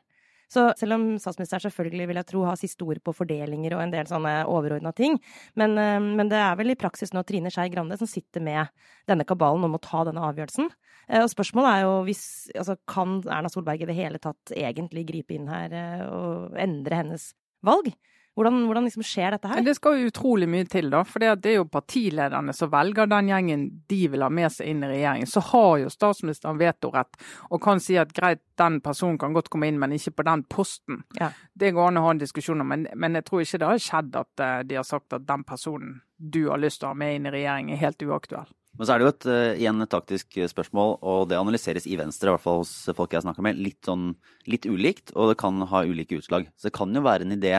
Så 0.52 0.70
selv 0.80 0.96
om 0.96 1.06
statsministeren 1.20 1.66
selvfølgelig 1.66 2.08
vil 2.10 2.20
jeg 2.22 2.30
tro 2.30 2.44
har 2.48 2.60
siste 2.60 2.86
ord 2.88 3.02
på 3.04 3.14
fordelinger 3.16 3.76
og 3.76 3.84
en 3.84 3.94
del 3.94 4.08
sånne 4.08 4.34
overordna 4.48 4.94
ting, 4.96 5.18
men, 5.60 5.78
eh, 5.78 6.00
men, 6.00 6.32
det 6.32 6.40
er 6.40 6.56
vel 6.60 6.72
i 6.72 6.80
praksis 6.80 7.12
nå 7.14 7.24
Trine 7.28 7.52
Skei 7.54 7.68
Grande 7.74 7.98
som 8.00 8.08
sitter 8.08 8.44
med 8.44 8.72
denne 9.10 9.28
kabalen 9.28 9.68
om 9.68 9.76
å 9.76 9.84
ta 9.84 10.06
denne 10.08 10.24
avgjørelsen. 10.24 10.70
Eh, 11.08 11.24
og 11.24 11.32
spørsmålet 11.32 11.74
er 11.74 11.86
jo 11.86 11.96
hvis 12.08 12.24
altså, 12.56 12.78
Kan 12.88 13.20
Erna 13.26 13.52
Solberg 13.52 13.84
i 13.84 13.90
det 13.90 13.98
hele 13.98 14.22
tatt 14.24 14.56
egentlig 14.56 15.08
gripe 15.10 15.36
inn 15.36 15.52
her 15.52 15.76
eh, 15.76 16.06
og 16.08 16.56
endre 16.60 17.04
hennes 17.04 17.32
valg? 17.66 17.92
Hvordan, 18.38 18.68
hvordan 18.70 18.86
liksom 18.86 19.02
skjer 19.02 19.34
dette 19.34 19.50
her? 19.50 19.64
Det 19.66 19.74
skal 19.74 19.96
jo 19.98 20.10
utrolig 20.12 20.46
mye 20.46 20.66
til, 20.70 20.92
da. 20.94 21.00
For 21.10 21.24
det 21.24 21.50
er 21.50 21.56
jo 21.56 21.64
partilederne 21.74 22.54
som 22.54 22.70
velger 22.70 23.10
den 23.10 23.32
gjengen 23.32 23.64
de 23.90 23.98
vil 24.14 24.22
ha 24.22 24.28
med 24.30 24.54
seg 24.54 24.70
inn 24.70 24.84
i 24.86 24.90
regjeringen. 24.92 25.30
Så 25.32 25.42
har 25.48 25.72
jo 25.82 25.90
statsministeren 25.90 26.60
vetorett 26.62 27.18
og 27.50 27.64
kan 27.64 27.82
si 27.82 27.98
at 27.98 28.14
greit, 28.14 28.44
den 28.62 28.78
personen 28.86 29.18
kan 29.22 29.34
godt 29.34 29.50
komme 29.54 29.72
inn, 29.72 29.80
men 29.82 29.96
ikke 29.98 30.20
på 30.20 30.28
den 30.28 30.44
posten. 30.54 31.02
Ja. 31.18 31.32
Det 31.58 31.74
går 31.74 31.90
an 31.90 31.98
å 31.98 32.06
ha 32.06 32.14
en 32.14 32.22
diskusjon 32.22 32.62
om, 32.62 32.70
men, 32.70 32.86
men, 32.94 33.18
jeg 33.18 33.26
tror 33.26 33.42
ikke 33.42 33.62
det 33.64 33.72
har 33.72 33.82
skjedd 33.88 34.22
at 34.22 34.46
uh, 34.46 34.62
de 34.70 34.78
har 34.78 34.86
sagt 34.86 35.18
at 35.18 35.26
den 35.26 35.46
personen 35.48 35.98
du 36.18 36.44
har 36.52 36.62
lyst 36.62 36.82
til 36.82 36.92
å 36.92 36.94
ha 36.94 36.98
med 36.98 37.18
inn 37.18 37.28
i 37.30 37.34
regjering, 37.34 37.74
er 37.74 37.82
helt 37.82 38.06
uaktuell. 38.06 38.54
Men 38.78 38.86
så 38.86 38.94
er 38.94 39.02
det 39.02 39.08
jo 39.08 39.12
et, 39.16 39.30
uh, 39.30 39.58
igjen 39.58 39.82
et 39.82 39.94
taktisk 39.94 40.40
spørsmål, 40.54 41.00
og 41.02 41.26
det 41.34 41.42
analyseres 41.42 41.90
i 41.90 41.98
Venstre, 41.98 42.30
i 42.30 42.38
hvert 42.38 42.46
fall 42.46 42.62
hos 42.62 42.78
folk 42.98 43.18
jeg 43.18 43.26
snakker 43.26 43.46
med, 43.50 43.58
litt, 43.58 43.82
sånn, 43.86 44.12
litt 44.46 44.70
ulikt, 44.70 45.16
og 45.18 45.34
det 45.34 45.42
kan 45.42 45.58
ha 45.74 45.86
ulike 45.90 46.22
utslag. 46.22 46.52
Så 46.54 46.70
det 46.70 46.78
kan 46.78 46.94
jo 46.94 47.06
være 47.06 47.26
en 47.26 47.38
idé 47.38 47.58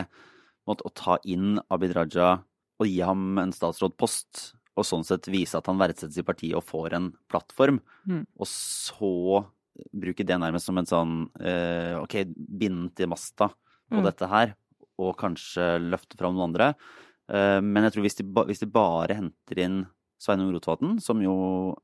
måte, 0.69 0.87
å 0.87 0.93
ta 0.95 1.17
inn 1.27 1.59
Abid 1.69 1.95
Raja 1.97 2.37
og 2.79 2.87
gi 2.87 3.01
ham 3.03 3.41
en 3.41 3.53
statsrådpost, 3.55 4.45
og 4.79 4.87
sånn 4.87 5.03
sett 5.03 5.27
vise 5.31 5.59
at 5.59 5.67
han 5.67 5.79
verdsettes 5.81 6.21
i 6.21 6.25
partiet 6.25 6.55
og 6.55 6.63
får 6.63 6.95
en 6.95 7.09
plattform, 7.31 7.81
mm. 8.07 8.23
og 8.39 8.47
så 8.47 9.41
bruke 9.95 10.25
det 10.27 10.37
nærmest 10.39 10.69
som 10.69 10.79
en 10.79 10.87
sånn 10.87 11.13
eh, 11.43 11.95
OK, 11.99 12.21
bind 12.35 12.93
til 12.97 13.11
masta 13.11 13.49
på 13.89 13.99
mm. 13.99 14.05
dette 14.07 14.29
her, 14.31 14.55
og 14.99 15.15
kanskje 15.19 15.77
løfte 15.83 16.19
fram 16.19 16.35
noen 16.35 16.49
andre. 16.49 16.73
Eh, 17.31 17.59
men 17.63 17.85
jeg 17.85 17.95
tror 17.95 18.07
hvis 18.07 18.19
de, 18.19 18.27
hvis 18.49 18.63
de 18.63 18.71
bare 18.71 19.19
henter 19.19 19.63
inn 19.65 19.79
Sveinung 20.19 20.51
Rotevatn, 20.51 20.97
som 20.99 21.21
jo 21.23 21.33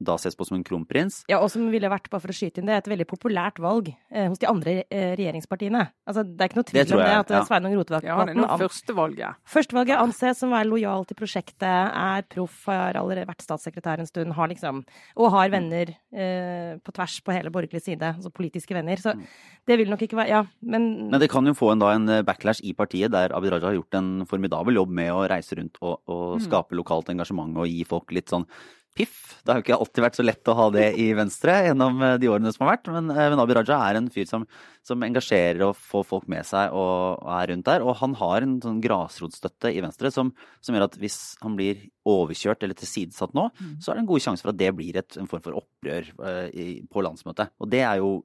da 0.04 0.18
ses 0.20 0.36
på 0.36 0.44
som 0.48 0.58
en 0.58 0.64
kronprins. 0.68 1.22
Ja, 1.32 1.40
og 1.40 1.48
som 1.54 1.70
ville 1.72 1.88
vært, 1.92 2.10
bare 2.12 2.24
for 2.26 2.34
å 2.34 2.36
skyte 2.36 2.60
inn 2.60 2.68
det, 2.68 2.82
et 2.82 2.90
veldig 2.92 3.08
populært 3.08 3.62
valg 3.64 3.94
eh, 3.94 4.28
hos 4.28 4.42
de 4.42 4.50
andre 4.50 4.74
eh, 4.84 5.14
regjeringspartiene. 5.16 5.86
Altså, 6.04 6.26
det 6.28 6.44
er 6.44 6.52
ikke 6.52 6.60
noe 6.60 6.68
tvil 6.68 6.84
om 6.84 7.02
det, 7.02 7.14
at 7.22 7.32
ja. 7.32 7.44
Sveinung 7.48 7.78
Rotevatn 7.80 8.10
Ja, 8.10 8.18
han 8.20 8.34
er 8.34 8.40
nå 8.42 8.50
førstevalget. 8.60 9.40
Førstevalget 9.56 10.02
anses 10.02 10.42
som 10.42 10.52
å 10.52 10.58
være 10.58 10.68
lojal 10.68 11.08
til 11.08 11.20
prosjektet, 11.22 11.64
er 11.66 12.28
proff, 12.36 12.66
har 12.68 13.00
allerede 13.00 13.30
vært 13.30 13.46
statssekretær 13.46 14.04
en 14.04 14.10
stund, 14.10 14.36
har 14.36 14.52
liksom 14.52 14.84
Og 15.16 15.32
har 15.32 15.54
venner 15.54 15.94
eh, 15.96 16.76
på 16.84 16.96
tvers 16.96 17.18
på 17.24 17.36
hele 17.38 17.54
borgerlig 17.56 17.86
side, 17.86 18.12
altså 18.18 18.34
politiske 18.36 18.76
venner. 18.76 19.00
Så 19.00 19.16
mm. 19.16 19.24
det 19.72 19.80
vil 19.80 19.94
nok 19.94 20.04
ikke 20.04 20.20
være 20.20 20.34
Ja, 20.36 20.44
men 20.60 21.08
Men 21.08 21.22
det 21.24 21.32
kan 21.32 21.48
jo 21.48 21.56
få 21.56 21.72
en, 21.72 21.80
da, 21.80 21.94
en 21.96 22.20
backlash 22.28 22.60
i 22.68 22.76
partiet, 22.76 23.14
der 23.16 23.32
Abid 23.38 23.56
Raja 23.56 23.72
har 23.72 23.80
gjort 23.80 23.96
en 23.96 24.12
formidabel 24.28 24.76
jobb 24.82 24.92
med 25.00 25.14
å 25.16 25.24
reise 25.32 25.56
rundt 25.56 25.80
og, 25.80 26.02
og 26.12 26.36
mm. 26.36 26.46
skape 26.50 26.76
lokalt 26.76 27.16
engasjement 27.16 27.64
og 27.64 27.72
gi 27.72 27.86
folk 27.88 28.12
litt 28.12 28.25
litt 28.26 28.34
sånn 28.34 28.50
piff. 28.96 29.42
Det 29.44 29.52
har 29.52 29.60
jo 29.60 29.66
ikke 29.66 29.76
alltid 29.76 30.04
vært 30.06 30.18
så 30.18 30.24
lett 30.24 30.50
å 30.50 30.56
ha 30.56 30.66
det 30.74 30.86
i 31.04 31.10
Venstre 31.18 31.56
gjennom 31.68 32.00
eh, 32.06 32.16
de 32.22 32.30
årene 32.32 32.54
som 32.56 32.64
har 32.64 32.78
vært, 32.78 32.88
men, 32.94 33.12
men 33.12 33.42
Abid 33.44 33.58
Raja 33.60 33.78
er 33.90 34.00
en 34.00 34.08
fyr 34.14 34.28
som, 34.30 34.46
som, 34.88 35.04
engasjerer 35.04 35.66
og 35.68 35.76
får 35.78 36.06
folk 36.08 36.30
med 36.32 36.48
seg 36.48 36.74
og, 36.74 37.20
er 37.36 37.52
rundt 37.52 37.68
der. 37.68 37.84
Og 37.84 38.00
han 38.00 38.16
har 38.22 38.46
en 38.46 38.56
sånn 38.64 38.80
grasrotstøtte 38.84 39.74
i 39.76 39.84
Venstre 39.84 40.14
som, 40.16 40.32
som, 40.64 40.78
gjør 40.78 40.88
at 40.88 40.98
hvis 41.02 41.20
han 41.44 41.60
blir 41.60 41.84
overkjørt 42.08 42.64
eller 42.64 42.80
tilsidesatt 42.80 43.36
nå, 43.36 43.50
mm. 43.52 43.76
så 43.84 43.92
er 43.92 44.00
det 44.00 44.06
en 44.06 44.10
god 44.14 44.26
sjanse 44.30 44.46
for 44.46 44.56
at 44.56 44.62
det 44.64 44.72
blir 44.80 45.02
et, 45.02 45.20
en 45.20 45.30
form 45.30 45.44
for 45.44 45.60
opprør 45.60 46.10
uh, 46.22 46.48
i, 46.56 46.80
på 46.88 47.04
landsmøtet. 47.04 47.52
Og 47.60 47.72
det 47.76 47.84
er 47.84 48.00
jo 48.00 48.16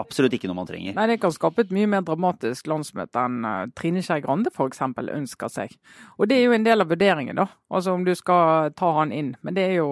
absolutt 0.00 0.34
ikke 0.36 0.48
noe 0.50 0.58
man 0.58 0.68
trenger. 0.68 0.96
Nei, 0.96 1.06
Det 1.10 1.20
kan 1.22 1.34
skape 1.34 1.66
et 1.66 1.72
mye 1.74 1.90
mer 1.90 2.04
dramatisk 2.06 2.70
landsmøte 2.70 3.26
enn 3.26 3.46
uh, 3.46 3.68
Trine 3.76 4.02
Skei 4.04 4.22
Grande 4.24 4.52
f.eks. 4.52 4.82
ønsker 4.82 5.52
seg. 5.52 5.76
Og 6.18 6.28
det 6.30 6.38
er 6.38 6.46
jo 6.46 6.56
en 6.56 6.66
del 6.66 6.84
av 6.84 6.92
vurderingen, 6.92 7.38
da. 7.38 7.48
Altså 7.72 7.96
om 7.96 8.04
du 8.06 8.14
skal 8.18 8.72
ta 8.78 8.92
han 8.98 9.12
inn. 9.12 9.34
Men 9.42 9.58
det 9.58 9.68
er 9.70 9.80
jo 9.82 9.90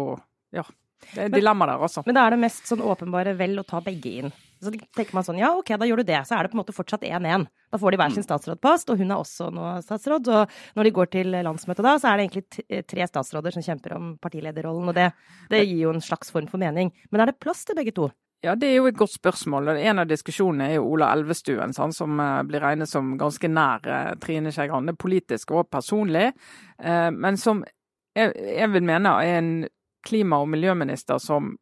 ja, 0.57 0.65
det 1.15 1.27
er 1.27 1.33
dilemma 1.33 1.69
der, 1.69 1.81
altså. 1.81 2.03
Men 2.07 2.17
da 2.17 2.27
er 2.27 2.35
det 2.35 2.45
mest 2.45 2.69
sånn 2.69 2.83
åpenbare 2.85 3.35
vel 3.39 3.61
å 3.61 3.67
ta 3.67 3.81
begge 3.85 4.13
inn. 4.23 4.33
Så 4.61 4.73
tenker 4.73 5.15
man 5.17 5.25
sånn, 5.25 5.39
ja 5.41 5.55
ok, 5.57 5.73
da 5.81 5.89
gjør 5.89 6.03
du 6.03 6.11
det. 6.11 6.19
Så 6.29 6.37
er 6.37 6.45
det 6.45 6.53
på 6.53 6.59
en 6.59 6.61
måte 6.61 6.75
fortsatt 6.77 7.07
1-1. 7.09 7.47
Da 7.73 7.79
får 7.81 7.95
de 7.95 8.01
hver 8.01 8.13
sin 8.13 8.21
mm. 8.21 8.27
statsrådpost, 8.27 8.91
og 8.93 9.01
hun 9.01 9.15
er 9.15 9.23
også 9.23 9.49
nå 9.57 9.69
statsråd. 9.87 10.29
Og 10.37 10.77
når 10.77 10.89
de 10.89 10.93
går 10.99 11.13
til 11.15 11.33
landsmøtet 11.33 11.87
da, 11.87 11.95
så 12.03 12.11
er 12.11 12.19
det 12.19 12.27
egentlig 12.27 12.83
tre 12.91 13.07
statsråder 13.09 13.57
som 13.57 13.65
kjemper 13.65 13.97
om 13.97 14.11
partilederrollen. 14.21 14.91
Og 14.93 14.99
det, 14.99 15.09
det 15.53 15.63
gir 15.65 15.87
jo 15.87 15.95
en 15.95 16.05
slags 16.05 16.35
form 16.35 16.51
for 16.51 16.61
mening. 16.61 16.93
Men 17.09 17.25
er 17.25 17.33
det 17.33 17.41
plass 17.41 17.65
til 17.65 17.79
begge 17.79 17.97
to? 17.97 18.11
Ja, 18.43 18.55
Det 18.57 18.67
er 18.71 18.77
jo 18.79 18.87
et 18.89 18.97
godt 18.97 19.13
spørsmål. 19.13 19.69
En 19.77 19.99
av 20.01 20.09
diskusjonene 20.09 20.71
er 20.71 20.79
jo 20.79 20.87
Ola 20.95 21.11
Elvestuen, 21.13 21.75
sånn, 21.77 21.93
som 21.93 22.21
eh, 22.21 22.39
blir 22.49 22.63
regnet 22.65 22.89
som 22.89 23.13
ganske 23.21 23.51
nær 23.53 23.85
eh, 23.85 24.15
Trine 24.23 24.53
Skei 24.55 24.71
Grande, 24.71 24.95
politisk 24.97 25.53
og 25.53 25.69
personlig. 25.69 26.31
Eh, 26.81 27.11
men 27.13 27.37
som 27.37 27.61
jeg 28.17 28.71
vil 28.73 28.87
mene 28.89 29.13
er 29.21 29.37
en 29.39 29.51
klima- 30.07 30.41
og 30.41 30.49
miljøminister 30.49 31.21
som 31.21 31.53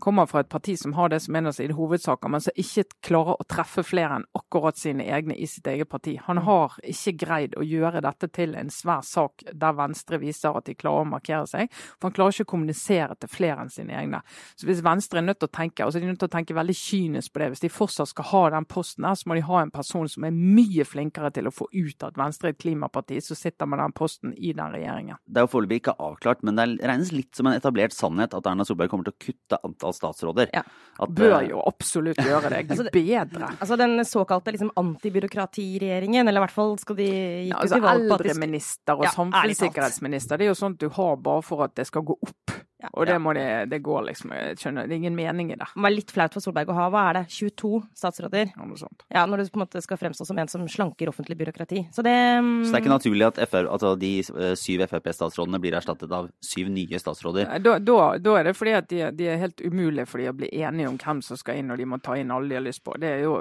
kommer 0.00 0.26
fra 0.26 0.40
et 0.40 0.48
parti 0.48 0.76
som 0.78 0.92
har 0.92 1.08
det 1.08 1.20
som 1.20 1.36
en 1.36 1.46
av 1.46 1.52
sine 1.52 1.74
hovedsaker, 1.76 2.30
men 2.30 2.42
som 2.42 2.56
ikke 2.58 2.84
klarer 3.04 3.38
å 3.38 3.46
treffe 3.48 3.84
flere 3.86 4.18
enn 4.18 4.26
akkurat 4.36 4.78
sine 4.78 5.06
egne 5.06 5.36
i 5.38 5.46
sitt 5.50 5.66
eget 5.70 5.88
parti. 5.88 6.16
Han 6.26 6.40
mm. 6.40 6.44
har 6.48 6.76
ikke 6.90 7.14
greid 7.24 7.54
å 7.58 7.64
gjøre 7.66 8.02
dette 8.04 8.28
til 8.34 8.56
en 8.58 8.72
svær 8.74 9.04
sak 9.06 9.44
der 9.52 9.76
Venstre 9.78 10.18
viser 10.22 10.56
at 10.58 10.66
de 10.66 10.76
klarer 10.78 11.04
å 11.04 11.10
markere 11.14 11.46
seg. 11.50 11.70
For 11.98 12.08
han 12.08 12.16
klarer 12.16 12.34
ikke 12.34 12.48
å 12.48 12.52
kommunisere 12.54 13.18
til 13.20 13.30
flere 13.30 13.64
enn 13.64 13.72
sine 13.72 13.96
egne. 14.00 14.22
Så 14.58 14.68
hvis 14.68 14.82
Venstre 14.84 15.22
er 15.22 15.28
nødt 15.28 15.42
til 15.42 15.50
å 15.50 15.56
tenke, 15.60 15.86
altså 15.86 16.02
de 16.02 16.08
er 16.08 16.14
nødt 16.14 16.22
til 16.24 16.30
å 16.32 16.36
tenke 16.36 16.58
veldig 16.58 16.76
kynisk 16.78 17.34
på 17.34 17.42
det, 17.42 17.50
hvis 17.54 17.64
de 17.64 17.72
fortsatt 17.72 18.10
skal 18.10 18.28
ha 18.32 18.44
den 18.56 18.68
posten 18.70 19.06
her, 19.08 19.18
så 19.18 19.30
må 19.30 19.38
de 19.38 19.46
ha 19.46 19.62
en 19.62 19.74
person 19.74 20.10
som 20.10 20.26
er 20.26 20.34
mye 20.34 20.86
flinkere 20.88 21.30
til 21.34 21.50
å 21.50 21.54
få 21.54 21.68
ut 21.70 22.06
at 22.06 22.18
Venstre 22.18 22.50
er 22.50 22.56
et 22.56 22.62
klimaparti, 22.64 23.20
så 23.22 23.36
sitter 23.38 23.70
med 23.70 23.82
den 23.82 23.94
posten 23.94 24.34
i 24.34 24.52
den 24.56 24.74
regjeringen. 24.74 25.20
Det 25.26 25.40
er 25.40 25.46
jo 25.46 25.52
foreløpig 25.54 25.82
ikke 25.82 25.96
avklart, 26.02 26.42
men 26.46 26.58
det 26.58 26.68
regnes 26.82 27.12
litt 27.14 27.32
som 27.36 27.48
en 27.50 27.56
etablert 27.56 27.94
sannhet 27.94 28.34
at 28.36 28.50
Erna 28.50 28.66
Solberg 28.66 28.90
kommer 28.92 29.08
til 29.08 29.14
å 29.14 29.22
kutte 29.28 29.60
antall 29.66 29.83
antall 29.84 29.94
statsråder. 29.94 30.50
Ja. 30.52 30.62
At, 30.98 31.10
Bør 31.10 31.40
eh, 31.40 31.48
jo 31.50 31.62
absolutt 31.66 32.20
gjøre 32.22 32.50
det. 32.52 32.64
altså, 32.70 32.86
bedre. 32.92 33.50
Altså 33.58 33.76
den 33.76 34.04
såkalte 34.04 34.54
liksom, 34.54 34.70
antibyråkratiregjeringen, 34.76 36.28
eller 36.28 36.40
i 36.40 36.44
hvert 36.46 36.54
fall 36.54 36.76
skal 36.80 36.98
de 36.98 37.08
gikk 37.08 37.50
ja, 37.52 37.62
altså, 37.62 37.80
Eldreminister 37.94 39.00
og 39.00 39.08
ja, 39.08 39.14
samfunnssikkerhetsminister, 39.14 40.40
det 40.40 40.46
er 40.48 40.54
jo 40.54 40.58
sånt 40.58 40.80
du 40.80 40.88
har 40.94 41.18
bare 41.20 41.42
for 41.44 41.66
at 41.66 41.74
det 41.76 41.88
skal 41.90 42.06
gå 42.06 42.16
opp. 42.16 42.54
Ja, 42.84 42.90
og 42.92 43.06
det, 43.08 43.16
må 43.22 43.32
det, 43.36 43.46
det 43.72 43.78
går 43.84 44.02
liksom 44.10 44.32
Jeg 44.34 44.58
skjønner, 44.60 44.88
det 44.88 44.92
er 44.96 45.00
ingen 45.00 45.16
mening 45.16 45.52
i 45.54 45.56
det. 45.56 45.68
Det 45.72 45.84
var 45.86 45.92
litt 45.94 46.12
flaut 46.12 46.34
for 46.36 46.44
Solberg 46.44 46.68
å 46.68 46.76
ha, 46.76 46.88
hva 46.92 47.04
er 47.10 47.18
det, 47.20 47.22
22 47.32 47.80
statsråder? 47.96 48.50
Ja, 48.52 48.66
noe 48.68 48.80
sånt. 48.80 49.06
Ja, 49.08 49.24
Når 49.30 49.40
du 49.40 49.52
på 49.54 49.58
en 49.58 49.64
måte 49.64 49.80
skal 49.84 50.00
fremstå 50.00 50.26
som 50.28 50.40
en 50.40 50.50
som 50.50 50.66
slanker 50.68 51.08
offentlig 51.08 51.38
byråkrati. 51.40 51.86
Så 51.94 52.04
det 52.04 52.14
um... 52.38 52.50
Så 52.64 52.74
det 52.74 52.80
er 52.80 52.84
ikke 52.84 52.92
naturlig 52.92 53.28
at 53.30 53.40
FR, 53.48 53.70
altså 53.72 53.94
de 54.00 54.12
eh, 54.20 54.52
syv 54.60 54.84
Frp-statsrådene 54.90 55.60
blir 55.62 55.76
erstattet 55.78 56.12
av 56.12 56.28
syv 56.44 56.68
nye 56.74 57.00
statsråder? 57.00 57.54
Da, 57.64 57.78
da, 57.80 57.98
da 58.20 58.36
er 58.40 58.50
det 58.50 58.56
fordi 58.58 58.76
at 58.76 58.90
de, 58.92 59.00
de, 59.16 59.30
er 59.32 59.40
helt 59.40 59.64
umulige 59.64 60.08
for 60.10 60.20
de 60.20 60.28
å 60.28 60.36
bli 60.36 60.50
enige 60.60 60.90
om 60.90 60.98
hvem 61.00 61.22
som 61.24 61.40
skal 61.40 61.62
inn, 61.62 61.72
og 61.72 61.80
de 61.80 61.88
må 61.88 62.00
ta 62.04 62.18
inn 62.20 62.34
alle 62.34 62.52
de 62.52 62.58
har 62.60 62.66
lyst 62.66 62.84
på. 62.84 62.98
Det 63.00 63.14
er 63.16 63.24
jo, 63.24 63.38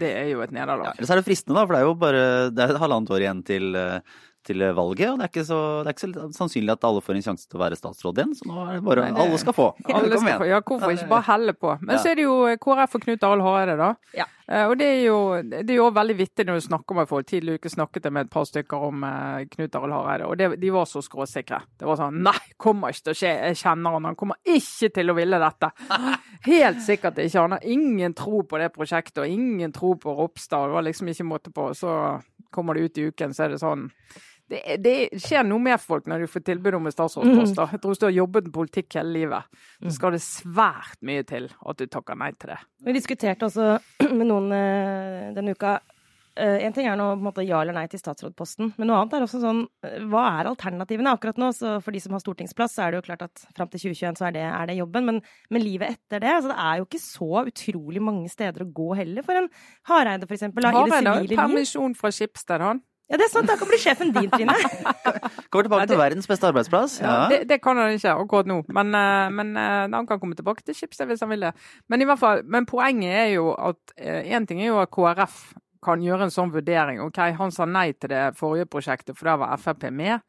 det 0.00 0.10
er 0.16 0.32
jo 0.32 0.42
et 0.42 0.56
nederlag. 0.56 0.98
Ja, 0.98 1.06
så 1.06 1.14
er 1.14 1.22
det 1.22 1.28
fristende, 1.28 1.60
da, 1.60 1.66
for 1.68 1.76
det 1.76 1.84
er 1.84 1.88
jo 1.88 1.94
bare 2.00 2.24
det 2.50 2.64
er 2.64 2.74
et 2.74 2.82
halvannet 2.82 3.14
år 3.14 3.26
igjen 3.26 3.44
til 3.46 3.78
uh, 3.78 4.18
til 4.46 4.62
valget, 4.76 5.10
og 5.10 5.20
det 5.20 5.26
er, 5.26 5.30
ikke 5.30 5.44
så, 5.44 5.60
det 5.84 5.90
er 5.90 5.96
ikke 5.96 6.08
så 6.08 6.26
sannsynlig 6.36 6.72
at 6.72 6.86
alle 6.88 7.02
får 7.04 7.18
en 7.18 7.24
sjanse 7.28 7.48
til 7.48 7.58
å 7.58 7.62
være 7.62 7.78
statsråd 7.78 8.20
igjen. 8.20 8.34
Så 8.38 8.48
nå 8.48 8.58
er 8.64 8.78
det 8.78 8.84
bare 8.86 9.04
Nei, 9.04 9.12
det, 9.12 9.24
alle 9.24 9.40
skal 9.42 9.56
få. 9.56 9.66
Alle 10.00 10.20
skal 10.20 10.40
få. 10.40 10.48
Ja, 10.48 10.60
hvorfor 10.64 10.94
ikke 10.94 11.08
bare 11.10 11.26
helle 11.28 11.54
på. 11.56 11.72
Men 11.82 11.96
ja. 11.96 12.02
så 12.02 12.12
er 12.12 12.20
det 12.20 12.24
jo 12.24 12.36
KrF 12.64 12.96
og 12.96 13.04
Knut 13.04 13.26
Arild 13.26 13.44
Hareide, 13.44 13.76
da. 13.80 13.90
Ja. 14.16 14.26
Eh, 14.50 14.64
og 14.66 14.74
det 14.80 14.88
er, 14.88 15.02
jo, 15.04 15.18
det 15.42 15.62
er 15.62 15.76
jo 15.76 15.90
veldig 15.94 16.16
vittig 16.18 16.46
når 16.48 16.58
du 16.58 16.64
snakker 16.64 16.98
med 16.98 17.10
folk. 17.10 17.28
Tidligere 17.28 17.60
uke 17.60 17.72
snakket 17.72 18.08
jeg 18.08 18.16
med 18.16 18.26
et 18.26 18.32
par 18.32 18.48
stykker 18.48 18.86
om 18.88 19.04
uh, 19.06 19.42
Knut 19.52 19.76
Arild 19.78 19.96
Hareide, 19.98 20.30
og 20.30 20.40
det, 20.40 20.48
de 20.62 20.72
var 20.74 20.88
så 20.90 21.04
skråsikre. 21.04 21.60
Det 21.78 21.88
var 21.88 22.00
sånn 22.00 22.22
Nei, 22.24 22.38
kommer 22.60 22.94
ikke 22.94 23.10
til 23.10 23.14
å 23.14 23.20
skje. 23.22 23.34
Jeg 23.50 23.60
kjenner 23.60 23.98
han. 23.98 24.08
Han 24.10 24.18
kommer 24.18 24.40
ikke 24.56 24.90
til 24.96 25.12
å 25.12 25.18
ville 25.20 25.42
dette. 25.42 25.72
Helt 26.50 26.82
sikkert 26.86 27.20
ikke. 27.20 27.44
Han 27.44 27.58
har 27.58 27.68
ingen 27.76 28.16
tro 28.16 28.42
på 28.48 28.62
det 28.62 28.72
prosjektet, 28.74 29.22
og 29.22 29.30
ingen 29.30 29.76
tro 29.76 29.94
på 30.00 30.16
Ropstad. 30.16 30.70
Det 30.70 30.78
var 30.78 30.88
liksom 30.88 31.12
ikke 31.12 31.28
måte 31.28 31.54
på. 31.54 31.70
Så 31.76 31.94
kommer 32.50 32.74
det 32.74 32.88
ut 32.88 32.98
i 32.98 33.06
uken, 33.10 33.34
så 33.36 33.46
er 33.46 33.54
det 33.54 33.62
sånn 33.62 33.86
det, 34.50 34.78
det, 34.82 34.94
skjer 35.22 35.46
noe 35.46 35.62
med 35.62 35.78
folk 35.82 36.08
når 36.10 36.24
du 36.24 36.30
får 36.30 36.42
tilbud 36.48 36.76
om 36.80 36.88
en 36.88 36.94
statsrådspost. 36.94 37.54
Mm. 37.54 37.70
Jeg 37.76 37.82
tror 37.82 37.94
Hvis 37.94 38.02
du 38.02 38.08
har 38.08 38.16
jobbet 38.16 38.48
med 38.48 38.56
politikk 38.56 38.98
hele 38.98 39.14
livet, 39.14 39.62
så 39.78 39.92
mm. 39.92 39.94
skal 39.94 40.16
det 40.16 40.24
svært 40.24 40.98
mye 41.06 41.22
til 41.28 41.46
at 41.50 41.78
du 41.78 41.86
takker 41.86 42.18
nei 42.18 42.32
til 42.34 42.54
det. 42.54 42.58
Vi 42.86 42.96
diskuterte 42.96 43.46
også 43.46 43.76
med 44.18 44.26
noen 44.26 44.50
uh, 44.50 45.30
denne 45.36 45.54
uka. 45.54 45.78
Uh, 46.40 46.56
en 46.64 46.74
ting 46.74 46.86
er 46.88 46.98
nå 46.98 47.06
på 47.12 47.18
en 47.18 47.26
måte 47.26 47.44
ja 47.44 47.60
eller 47.62 47.74
nei 47.76 47.86
til 47.90 48.00
statsrådposten, 48.00 48.72
men 48.78 48.88
noe 48.88 49.00
annet 49.00 49.16
er 49.18 49.24
også 49.26 49.40
sånn 49.42 49.64
uh, 49.66 49.96
Hva 50.10 50.26
er 50.40 50.50
alternativene 50.50 51.14
akkurat 51.14 51.40
nå? 51.42 51.50
Så 51.54 51.76
for 51.84 51.94
de 51.94 52.02
som 52.02 52.14
har 52.16 52.22
stortingsplass, 52.22 52.74
så 52.74 52.86
er 52.86 52.92
det 52.94 53.00
jo 53.00 53.06
klart 53.10 53.26
at 53.26 53.46
fram 53.54 53.70
til 53.70 53.86
2021 53.86 54.18
så 54.18 54.28
er 54.30 54.36
det, 54.38 54.44
er 54.50 54.70
det 54.70 54.78
jobben. 54.80 55.06
Men, 55.10 55.24
men, 55.50 55.62
livet 55.62 55.94
etter 55.98 56.22
det 56.26 56.36
Så 56.40 56.50
Det 56.50 56.58
er 56.58 56.82
jo 56.82 56.90
ikke 56.90 57.02
så 57.06 57.46
utrolig 57.46 58.02
mange 58.02 58.30
steder 58.32 58.66
å 58.66 58.70
gå 58.82 58.92
heller 58.98 59.26
for 59.26 59.44
en 59.44 59.50
Hareide, 59.90 60.26
for 60.26 60.38
eksempel. 60.38 60.66
Hareide 60.66 61.02
har 61.06 61.34
permisjon 61.38 61.98
fra 61.98 62.10
Skipsted, 62.14 62.62
han. 62.66 62.82
Ja, 63.10 63.18
det 63.18 63.26
er 63.26 63.32
sant. 63.32 63.48
Da 63.50 63.56
kan 63.58 63.66
bli 63.66 63.78
sjefen 63.80 64.12
din, 64.14 64.30
Trine. 64.30 64.54
Kommer 65.50 65.66
tilbake 65.66 65.88
til 65.90 65.98
verdens 65.98 66.28
beste 66.30 66.46
arbeidsplass. 66.46 67.00
Ja. 67.02 67.14
Det, 67.32 67.40
det, 67.50 67.58
kan 67.62 67.78
han 67.80 67.96
ikke 67.96 68.12
akkurat 68.14 68.50
nå, 68.50 68.60
men, 68.70 68.92
eh, 68.94 69.30
men 69.34 69.56
eh, 69.58 69.88
han 69.90 70.06
kan 70.06 70.20
komme 70.22 70.38
tilbake 70.38 70.62
til 70.62 70.76
Schibsted 70.78 71.10
hvis 71.10 71.24
han 71.24 71.32
vil 71.32 71.48
det. 71.48 71.50
Men, 71.90 72.04
i 72.04 72.06
hvert 72.06 72.20
fall, 72.22 72.44
men 72.46 72.68
poenget 72.70 73.16
er 73.24 73.32
jo 73.34 73.50
at 73.56 73.96
én 73.98 74.38
eh, 74.38 74.46
ting 74.46 74.62
er 74.62 74.70
jo 74.70 74.78
at 74.82 74.92
KrF 74.94 75.40
kan 75.82 76.04
gjøre 76.04 76.28
en 76.28 76.34
sånn 76.34 76.52
vurdering. 76.54 77.00
Ok, 77.02 77.18
Han 77.40 77.50
sa 77.54 77.66
nei 77.66 77.90
til 77.96 78.12
det 78.12 78.24
forrige 78.38 78.68
prosjektet, 78.70 79.16
for 79.18 79.32
der 79.32 79.40
var 79.42 79.58
Frp 79.58 79.88
med. 79.90 80.20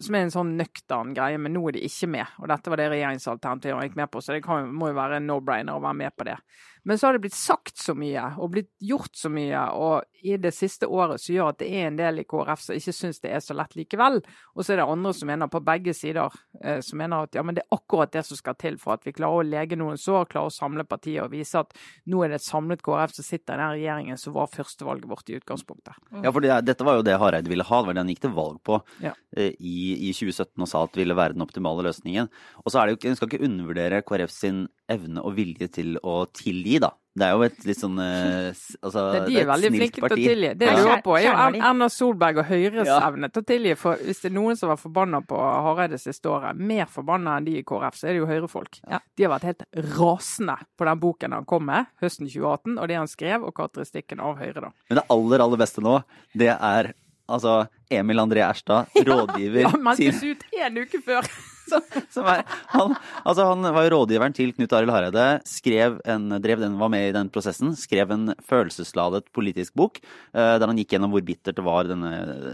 Som 0.00 0.14
er 0.16 0.24
en 0.24 0.32
sånn 0.32 0.52
nøktern 0.56 1.10
greie, 1.16 1.36
men 1.40 1.52
nå 1.52 1.64
er 1.68 1.76
de 1.76 1.82
ikke 1.88 2.08
med. 2.08 2.36
Og 2.40 2.46
dette 2.48 2.70
var 2.72 2.80
det 2.80 2.86
regjeringsalternativet 2.92 3.74
han 3.74 3.88
gikk 3.88 3.98
med 3.98 4.12
på, 4.12 4.22
så 4.22 4.36
det 4.36 4.44
kan, 4.44 4.70
må 4.72 4.92
jo 4.92 4.96
være 4.96 5.18
en 5.18 5.26
no-brainer 5.28 5.76
å 5.76 5.82
være 5.82 5.98
med 5.98 6.14
på 6.16 6.28
det. 6.28 6.36
Men 6.84 6.98
så 6.98 7.06
har 7.06 7.16
det 7.16 7.24
blitt 7.24 7.36
sagt 7.36 7.80
så 7.80 7.94
mye 7.96 8.26
og 8.38 8.50
blitt 8.52 8.70
gjort 8.84 9.16
så 9.16 9.30
mye, 9.32 9.60
og 9.72 10.04
i 10.24 10.36
det 10.40 10.54
siste 10.56 10.88
året 10.88 11.20
som 11.20 11.34
gjør 11.34 11.50
at 11.52 11.58
det 11.60 11.68
er 11.68 11.88
en 11.88 11.98
del 11.98 12.22
i 12.22 12.26
KrF 12.28 12.62
som 12.64 12.76
ikke 12.76 12.94
syns 12.96 13.20
det 13.20 13.32
er 13.36 13.42
så 13.44 13.56
lett 13.56 13.74
likevel. 13.76 14.20
Og 14.54 14.64
så 14.64 14.74
er 14.74 14.80
det 14.80 14.86
andre 14.88 15.12
som 15.16 15.28
mener 15.28 15.50
på 15.52 15.60
begge 15.64 15.94
sider 15.96 16.32
eh, 16.62 16.80
som 16.84 17.00
mener 17.00 17.26
at 17.26 17.36
ja, 17.36 17.44
men 17.44 17.56
det 17.56 17.64
er 17.64 17.76
akkurat 17.76 18.12
det 18.14 18.24
som 18.28 18.38
skal 18.38 18.56
til 18.60 18.78
for 18.80 18.96
at 18.96 19.04
vi 19.04 19.12
klarer 19.16 19.42
å 19.42 19.46
lege 19.48 19.76
noen 19.80 20.00
sår, 20.00 20.28
klarer 20.32 20.48
å 20.48 20.54
samle 20.54 20.86
partiet 20.88 21.22
og 21.24 21.32
vise 21.34 21.60
at 21.60 21.76
nå 22.08 22.22
er 22.24 22.32
det 22.32 22.40
et 22.40 22.46
samlet 22.46 22.84
KrF 22.84 23.16
som 23.18 23.26
sitter 23.26 23.56
i 23.56 23.62
den 23.62 23.74
regjeringen 23.74 24.20
som 24.20 24.36
var 24.36 24.52
førstevalget 24.52 25.08
vårt 25.10 25.28
i 25.28 25.38
utgangspunktet. 25.40 26.00
Ja, 26.22 26.32
for 26.32 26.44
det, 26.44 26.54
dette 26.68 26.88
var 26.88 26.98
jo 26.98 27.06
det 27.06 27.18
Hareide 27.20 27.52
ville 27.52 27.68
ha, 27.68 27.80
det 27.82 27.90
var 27.90 27.98
det 27.98 28.04
han 28.04 28.12
gikk 28.14 28.24
til 28.24 28.36
valg 28.36 28.60
på 28.64 28.80
ja. 29.04 29.12
eh, 29.36 29.52
i, 29.60 29.76
i, 30.08 30.14
2017 30.16 30.64
og 30.64 30.70
sa 30.70 30.84
at 30.84 30.94
det 30.94 31.04
ville 31.04 31.18
være 31.18 31.36
den 31.36 31.44
optimale 31.44 31.84
løsningen. 31.84 32.32
Og 32.64 32.72
så 32.72 32.80
er 32.80 32.86
det 32.88 32.96
jo 32.96 33.02
En 33.04 33.18
skal 33.18 33.28
ikke 33.28 33.44
undervurdere 33.44 34.00
KrF 34.06 34.32
sin 34.32 34.64
evne 34.90 35.22
og 35.24 35.36
vilje 35.36 35.68
til 35.72 35.98
å 36.04 36.24
tilgi, 36.32 36.73
da. 36.82 36.90
Det 37.14 37.26
er 37.28 37.36
jo 37.36 37.44
et 37.46 37.66
litt 37.68 37.78
sånn 37.78 37.98
eh, 38.02 38.48
altså, 38.82 39.02
det, 39.14 39.18
De 39.28 39.36
er, 39.38 39.46
veldig 39.46 39.68
flinke 39.70 40.00
til 40.00 40.06
å 40.06 40.16
tilgi. 40.18 40.48
Det 40.58 40.66
jeg 40.66 40.80
lurer 40.80 41.02
på, 41.04 41.14
er 41.14 41.28
jo 41.28 41.34
Erna 41.60 41.86
Solberg 41.92 42.40
og 42.42 42.48
Høyres 42.48 42.90
ja. 42.90 42.96
evne 43.06 43.30
til 43.30 43.44
å 43.44 43.46
tilgi. 43.52 43.76
For 43.78 44.02
hvis 44.02 44.24
det 44.24 44.32
er 44.32 44.34
noen 44.34 44.58
som 44.58 44.72
var 44.72 44.80
forbanna 44.82 45.20
på 45.22 45.38
Hareide 45.38 46.00
siste 46.02 46.32
året, 46.32 46.58
mer 46.58 46.90
forbanna 46.90 47.36
enn 47.38 47.46
de 47.46 47.54
i 47.60 47.62
KrF, 47.66 48.00
så 48.00 48.10
er 48.10 48.16
det 48.16 48.24
jo 48.24 48.28
Høyre-folk. 48.32 48.82
Ja. 48.90 48.98
De 49.14 49.28
har 49.28 49.34
vært 49.36 49.48
helt 49.52 49.64
rasende 49.94 50.58
på 50.74 50.90
den 50.90 51.02
boken 51.06 51.38
han 51.38 51.48
kom 51.54 51.70
med 51.70 51.86
høsten 52.02 52.26
2018, 52.26 52.74
og 52.74 52.90
det 52.90 52.98
han 52.98 53.14
skrev, 53.14 53.46
og 53.46 53.54
karakteristikken 53.54 54.24
av 54.24 54.42
Høyre, 54.42 54.66
da. 54.66 54.74
Men 54.90 54.98
det 54.98 55.08
aller, 55.14 55.46
aller 55.46 55.62
beste 55.62 55.86
nå, 55.86 56.00
det 56.34 56.50
er 56.56 56.94
altså 57.30 57.60
Emil 57.94 58.26
André 58.26 58.42
Erstad, 58.42 58.90
rådgiver 59.06 59.68
ja, 59.68 59.76
Meldtes 59.78 60.24
ut 60.26 60.48
en 60.58 60.82
uke 60.82 61.06
før! 61.06 61.30
Så, 62.14 62.22
er, 62.28 62.42
han, 62.72 62.94
altså 63.24 63.46
han, 63.48 63.66
var 63.74 63.86
jo 63.86 63.92
rådgiveren 63.96 64.34
til 64.36 64.52
Knut 64.56 64.74
Arild 64.76 64.92
Hareide, 64.94 65.26
skrev 65.48 65.98
en, 66.10 66.28
drev 66.44 66.62
den, 66.62 66.78
var 66.80 66.90
med 66.92 67.08
i 67.08 67.14
den 67.16 67.30
prosessen, 67.32 67.72
skrev 67.78 68.12
en 68.14 68.34
følelsesladet 68.44 69.30
politisk 69.34 69.74
bok 69.78 70.00
uh, 70.02 70.56
der 70.60 70.66
han 70.68 70.78
gikk 70.78 70.94
gjennom 70.94 71.14
hvor 71.14 71.24
bittert 71.26 71.58
det 71.58 71.64
var 71.66 71.88
denne, 71.88 72.12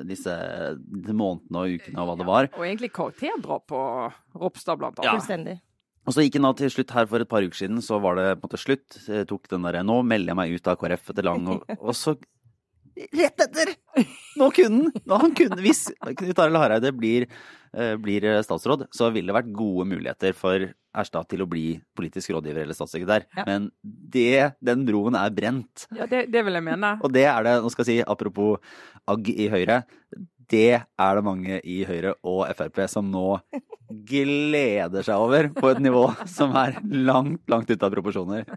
disse 0.08 0.34
månedene 1.10 1.64
og 1.64 1.80
ukene 1.80 2.02
og 2.02 2.10
hva 2.10 2.20
det 2.20 2.28
var. 2.30 2.52
Og 2.56 2.68
egentlig 2.68 2.92
karakterdrap 2.96 3.66
på 3.70 3.82
Ropstad, 4.40 4.80
blant 4.80 4.98
annet. 5.00 5.10
Ja. 5.10 5.18
Fullstendig. 5.18 5.58
Og 6.08 6.16
så 6.16 6.24
gikk 6.24 6.38
han 6.38 6.48
da 6.48 6.54
til 6.56 6.72
slutt 6.72 6.92
her 6.96 7.08
for 7.10 7.22
et 7.22 7.30
par 7.30 7.44
uker 7.44 7.58
siden, 7.58 7.80
så 7.84 8.00
var 8.02 8.16
det 8.18 8.26
på 8.32 8.40
en 8.40 8.48
måte 8.48 8.60
slutt. 8.60 9.00
Jeg 9.04 9.28
tok 9.30 9.50
den 9.52 9.66
derre 9.66 9.84
Nå 9.86 10.00
melder 10.06 10.32
jeg 10.32 10.38
meg 10.40 10.54
ut 10.56 10.70
av 10.70 10.78
KrF 10.80 11.12
etter 11.12 11.26
lang 11.28 11.48
og, 11.52 11.66
og 11.78 11.92
så 11.96 12.16
rett 13.16 13.47
etter! 13.47 13.73
Nå 14.40 14.50
kunne 14.57 14.92
han! 15.11 15.35
Kunne, 15.37 15.61
hvis 15.64 15.87
Knut 16.00 16.42
Arild 16.42 16.61
Hareide 16.61 16.92
blir, 16.97 17.26
eh, 17.76 17.95
blir 18.00 18.26
statsråd, 18.47 18.88
så 18.95 19.11
ville 19.14 19.30
det 19.30 19.38
vært 19.40 19.54
gode 19.57 19.88
muligheter 19.92 20.37
for 20.37 20.69
Erstad 20.90 21.28
til 21.30 21.45
å 21.45 21.47
bli 21.47 21.76
politisk 21.95 22.33
rådgiver 22.35 22.64
eller 22.64 22.75
statssekretær. 22.75 23.28
Ja. 23.38 23.45
Men 23.47 23.69
det, 23.85 24.57
den 24.59 24.83
broen 24.88 25.14
er 25.14 25.30
brent. 25.30 25.87
Ja, 25.95 26.09
det, 26.11 26.25
det 26.35 26.42
vil 26.47 26.59
jeg 26.59 26.66
mene. 26.66 26.97
Og 27.07 27.14
det 27.14 27.28
er 27.30 27.47
det, 27.47 27.52
nå 27.62 27.71
skal 27.71 27.87
jeg 27.87 28.00
si, 28.00 28.11
apropos 28.11 28.59
agg 29.11 29.30
i 29.30 29.47
Høyre, 29.52 29.85
det 30.50 30.80
er 30.83 31.14
det 31.14 31.23
mange 31.23 31.61
i 31.62 31.83
Høyre 31.87 32.16
og 32.26 32.42
Frp 32.59 32.83
som 32.90 33.07
nå 33.11 33.38
gleder 34.11 35.07
seg 35.07 35.23
over 35.23 35.50
på 35.54 35.71
et 35.71 35.80
nivå 35.83 36.09
som 36.30 36.54
er 36.59 36.78
langt, 36.83 37.42
langt 37.50 37.71
ute 37.71 37.87
av 37.87 37.95
proporsjoner. 37.95 38.50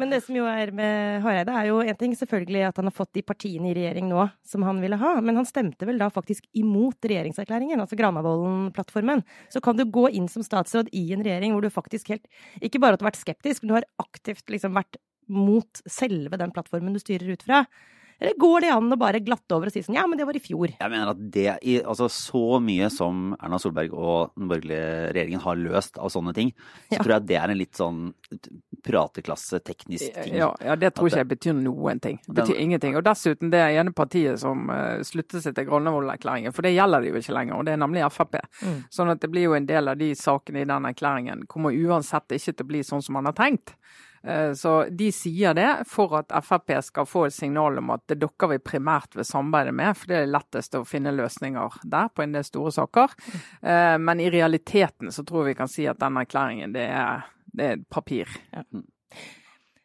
Men 0.00 0.12
det 0.12 0.22
som 0.24 0.36
jo 0.36 0.46
er 0.48 0.72
med 0.74 1.22
Hareide, 1.24 1.52
er 1.52 1.68
jo 1.68 1.80
en 1.84 1.98
ting 1.98 2.14
selvfølgelig 2.16 2.64
at 2.68 2.80
han 2.80 2.88
har 2.88 2.94
fått 2.96 3.12
de 3.18 3.24
partiene 3.26 3.70
i 3.70 3.74
regjering 3.76 4.08
nå 4.10 4.24
som 4.46 4.64
han 4.66 4.80
ville 4.82 4.98
ha, 5.00 5.14
men 5.24 5.38
han 5.40 5.48
stemte 5.48 5.88
vel 5.88 6.00
da 6.00 6.08
faktisk 6.12 6.46
imot 6.58 7.08
regjeringserklæringen, 7.08 7.80
altså 7.82 7.98
Granavolden-plattformen. 8.00 9.24
Så 9.52 9.62
kan 9.64 9.78
du 9.78 9.84
gå 9.84 10.08
inn 10.16 10.28
som 10.32 10.44
statsråd 10.46 10.92
i 10.96 11.04
en 11.16 11.24
regjering 11.24 11.54
hvor 11.54 11.64
du 11.64 11.72
faktisk 11.72 12.12
helt 12.14 12.28
Ikke 12.60 12.80
bare 12.82 12.96
at 12.96 13.02
du 13.02 13.06
har 13.06 13.12
vært 13.12 13.22
skeptisk, 13.22 13.62
men 13.62 13.72
du 13.72 13.78
har 13.80 13.88
aktivt 14.02 14.48
liksom 14.52 14.76
vært 14.76 15.00
mot 15.32 15.82
selve 15.88 16.38
den 16.40 16.52
plattformen 16.54 16.94
du 16.94 17.00
styrer 17.02 17.34
ut 17.36 17.44
fra. 17.46 17.64
Eller 18.22 18.36
går 18.38 18.60
det 18.62 18.68
an 18.70 18.92
å 18.94 18.98
bare 19.00 19.18
glatte 19.24 19.56
over 19.56 19.66
og 19.66 19.74
si 19.74 19.80
sånn 19.82 19.96
ja, 19.98 20.04
men 20.06 20.20
det 20.20 20.26
var 20.28 20.36
i 20.38 20.42
fjor. 20.44 20.70
Jeg 20.78 20.90
mener 20.92 21.10
at 21.10 21.22
det, 21.34 21.46
altså 21.82 22.06
så 22.12 22.60
mye 22.62 22.86
som 22.94 23.32
Erna 23.42 23.58
Solberg 23.58 23.90
og 23.98 24.30
den 24.38 24.46
borgerlige 24.52 25.10
regjeringen 25.16 25.42
har 25.42 25.58
løst 25.58 25.98
av 25.98 26.12
sånne 26.14 26.34
ting, 26.36 26.52
så 26.86 26.94
Ja. 26.94 27.02
tror 27.02 27.14
jeg 27.16 27.26
det 27.26 27.38
er 27.40 27.50
en 27.50 27.58
litt 27.58 27.74
sånn 27.74 27.98
prateklasse, 28.86 29.60
teknisk 29.62 30.14
ting. 30.22 30.34
Ja, 30.38 30.52
ja, 30.62 30.76
det 30.76 30.94
tror 30.94 31.06
At 31.06 31.12
ikke 31.12 31.22
jeg 31.22 31.30
betyr 31.32 31.54
noen 31.58 32.00
ting. 32.02 32.20
Det 32.26 32.34
betyr 32.34 32.54
Den- 32.54 32.62
ingenting. 32.62 32.96
Og 32.96 33.04
dessuten 33.04 33.50
det 33.50 33.60
ene 33.60 33.92
partiet 33.92 34.38
som 34.38 34.68
uh, 34.70 35.02
slutter 35.02 35.40
seg 35.42 35.54
til 35.54 35.66
Granavolden-erklæringen, 35.66 36.52
for 36.54 36.62
det 36.62 36.74
gjelder 36.76 37.00
det 37.02 37.10
jo 37.12 37.20
ikke 37.20 37.34
lenger, 37.36 37.58
og 37.58 37.64
det 37.66 37.72
er 37.74 37.82
nemlig 37.82 38.06
Frp. 38.12 38.38
Mm. 38.62 38.84
Sånn 38.90 39.10
at 39.10 39.20
det 39.20 39.30
blir 39.30 39.42
jo 39.48 39.54
en 39.54 39.66
del 39.66 39.88
av 39.88 39.98
de 39.98 40.12
sakene 40.14 40.62
i 40.62 40.64
den 40.64 40.84
erklæringen 40.84 41.46
kommer 41.46 41.70
uansett 41.72 42.28
ikke 42.38 42.56
til 42.56 42.64
å 42.66 42.68
bli 42.68 42.82
sånn 42.82 43.02
som 43.02 43.14
man 43.14 43.24
har 43.26 43.34
tenkt. 43.34 43.74
Eh, 44.24 44.52
Så 44.54 44.72
de 44.90 45.10
sier 45.12 45.54
det 45.54 45.68
for 45.90 46.14
at 46.20 46.32
Frp 46.44 46.74
skal 46.82 47.06
få 47.06 47.26
et 47.26 47.34
signal 47.34 47.78
om 47.78 47.90
at 47.90 48.04
det 48.06 48.16
er 48.16 48.22
dere 48.26 48.50
vi 48.54 48.58
primært 48.58 49.16
vil 49.18 49.24
samarbeide 49.26 49.72
med, 49.74 49.96
for 49.96 50.06
det 50.12 50.16
er 50.20 50.30
lettest 50.30 50.74
å 50.78 50.84
finne 50.86 51.14
løsninger 51.16 51.80
der 51.84 52.08
på 52.14 52.22
en 52.22 52.32
del 52.36 52.44
store 52.46 52.72
saker. 52.72 53.14
Eh, 53.62 53.98
Men 53.98 54.20
i 54.20 54.30
realiteten 54.30 55.10
så 55.12 55.24
tror 55.24 55.46
jeg 55.46 55.54
vi 55.54 55.60
kan 55.60 55.68
si 55.68 55.86
at 55.86 55.98
den 55.98 56.16
erklæringen 56.16 56.72
det 56.72 56.88
er, 56.88 57.24
det 57.52 57.70
er 57.72 57.84
papir. 57.90 58.28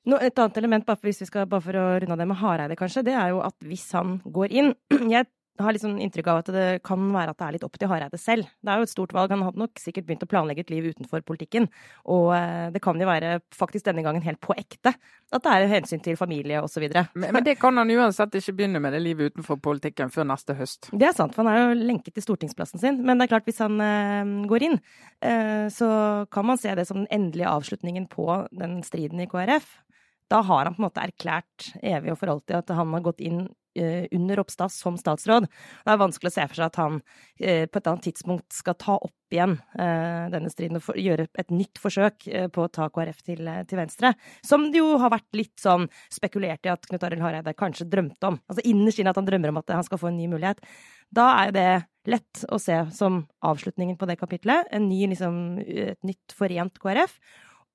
Nå, 0.08 0.16
et 0.24 0.40
annet 0.40 0.58
element, 0.58 0.86
bare 0.88 0.96
for, 0.96 1.10
vi 1.10 1.26
skal, 1.28 1.48
bare 1.52 1.62
for 1.66 1.76
å 1.76 1.88
runde 2.00 2.14
av 2.16 2.22
det 2.22 2.28
med 2.30 2.40
Hareide, 2.40 2.78
kanskje, 2.80 3.04
det 3.04 3.16
er 3.20 3.34
jo 3.34 3.42
at 3.44 3.58
hvis 3.68 3.90
han 3.92 4.22
går 4.24 4.54
inn 4.56 4.70
Jeg 5.12 5.28
har 5.66 5.74
litt 5.76 5.84
sånn 5.84 6.00
inntrykk 6.04 6.30
av 6.32 6.40
at 6.42 6.50
det 6.54 6.66
kan 6.86 7.08
være 7.14 7.34
at 7.34 7.40
det 7.40 7.46
er 7.48 7.56
litt 7.56 7.66
opp 7.68 7.78
til 7.80 7.90
Hareide 7.92 8.20
selv. 8.22 8.50
Det 8.62 8.74
er 8.74 8.82
jo 8.82 8.88
et 8.88 8.92
stort 8.92 9.14
valg. 9.16 9.34
Han 9.34 9.46
hadde 9.48 9.62
nok 9.62 9.82
sikkert 9.82 10.08
begynt 10.08 10.26
å 10.26 10.30
planlegge 10.30 10.66
et 10.66 10.74
liv 10.74 10.90
utenfor 10.92 11.24
politikken. 11.28 11.70
Og 12.14 12.32
eh, 12.38 12.68
det 12.74 12.82
kan 12.84 13.00
jo 13.00 13.08
være 13.10 13.38
faktisk 13.56 13.88
denne 13.88 14.04
gangen 14.06 14.26
helt 14.26 14.42
på 14.44 14.56
ekte. 14.58 14.94
At 15.34 15.44
det 15.44 15.54
er 15.54 15.72
hensyn 15.72 16.04
til 16.04 16.20
familie 16.20 16.62
osv. 16.64 16.86
Men, 16.88 17.32
men 17.36 17.48
det 17.48 17.58
kan 17.62 17.78
han 17.80 17.92
uansett 17.92 18.38
ikke 18.40 18.56
begynne 18.60 18.82
med 18.84 18.96
det 18.96 19.02
livet 19.04 19.34
utenfor 19.34 19.60
politikken 19.64 20.14
før 20.14 20.30
neste 20.30 20.56
høst. 20.58 20.92
Det 20.94 21.10
er 21.10 21.18
sant, 21.18 21.36
for 21.36 21.44
han 21.44 21.54
er 21.54 21.74
jo 21.74 21.90
lenket 21.90 22.16
til 22.18 22.28
stortingsplassen 22.28 22.84
sin. 22.84 23.02
Men 23.08 23.18
det 23.18 23.28
er 23.28 23.34
klart, 23.36 23.48
hvis 23.50 23.64
han 23.64 23.82
eh, 23.84 24.36
går 24.52 24.70
inn, 24.70 24.80
eh, 25.26 25.68
så 25.74 25.90
kan 26.34 26.48
man 26.48 26.62
se 26.62 26.76
det 26.78 26.88
som 26.88 27.02
den 27.02 27.12
endelige 27.14 27.52
avslutningen 27.52 28.08
på 28.12 28.30
den 28.56 28.80
striden 28.88 29.24
i 29.24 29.30
KrF. 29.32 29.78
Da 30.28 30.42
har 30.44 30.66
han 30.66 30.76
på 30.76 30.82
en 30.82 30.88
måte 30.90 31.04
erklært 31.04 31.72
evig 31.80 32.12
og 32.12 32.20
for 32.20 32.34
alltid 32.34 32.60
at 32.60 32.76
han 32.76 32.92
har 32.92 33.04
gått 33.06 33.22
inn 33.24 33.46
eh, 33.80 34.08
under 34.12 34.40
Ropstad 34.42 34.74
som 34.74 34.98
statsråd. 35.00 35.48
Det 35.48 35.94
er 35.94 36.02
vanskelig 36.02 36.32
å 36.34 36.36
se 36.36 36.48
for 36.50 36.60
seg 36.60 36.66
at 36.68 36.80
han 36.82 36.98
eh, 37.40 37.64
på 37.72 37.80
et 37.80 37.88
annet 37.88 38.04
tidspunkt 38.10 38.58
skal 38.58 38.76
ta 38.80 38.98
opp 38.98 39.32
igjen 39.32 39.56
eh, 39.80 40.28
denne 40.34 40.52
striden 40.52 40.82
og 40.82 41.00
gjøre 41.00 41.30
et 41.32 41.54
nytt 41.56 41.80
forsøk 41.80 42.28
på 42.56 42.66
å 42.66 42.72
ta 42.74 42.90
KrF 42.92 43.22
til, 43.30 43.48
til 43.70 43.80
venstre. 43.80 44.12
Som 44.44 44.68
det 44.74 44.82
jo 44.82 44.98
har 45.00 45.14
vært 45.16 45.40
litt 45.40 45.56
sånn 45.64 45.88
spekulert 46.12 46.68
i 46.68 46.74
at 46.74 46.88
Knut 46.90 47.06
Arild 47.08 47.24
Hareide 47.24 47.56
kanskje 47.56 47.88
drømte 47.88 48.34
om. 48.34 48.40
Altså 48.52 48.66
innerst 48.68 49.00
inne 49.00 49.16
at 49.16 49.22
han 49.22 49.30
drømmer 49.30 49.54
om 49.54 49.62
at 49.62 49.76
han 49.78 49.88
skal 49.88 50.02
få 50.02 50.12
en 50.12 50.20
ny 50.20 50.28
mulighet. 50.32 50.60
Da 51.08 51.30
er 51.38 51.52
jo 51.52 51.56
det 51.56 51.70
lett 52.12 52.44
å 52.52 52.60
se 52.60 52.82
som 52.96 53.22
avslutningen 53.48 53.96
på 54.00 54.08
det 54.10 54.20
kapitlet. 54.20 54.68
Ny, 54.84 55.06
liksom, 55.14 55.40
et 55.64 56.04
nytt 56.08 56.36
forent 56.36 56.80
KrF. 56.84 57.16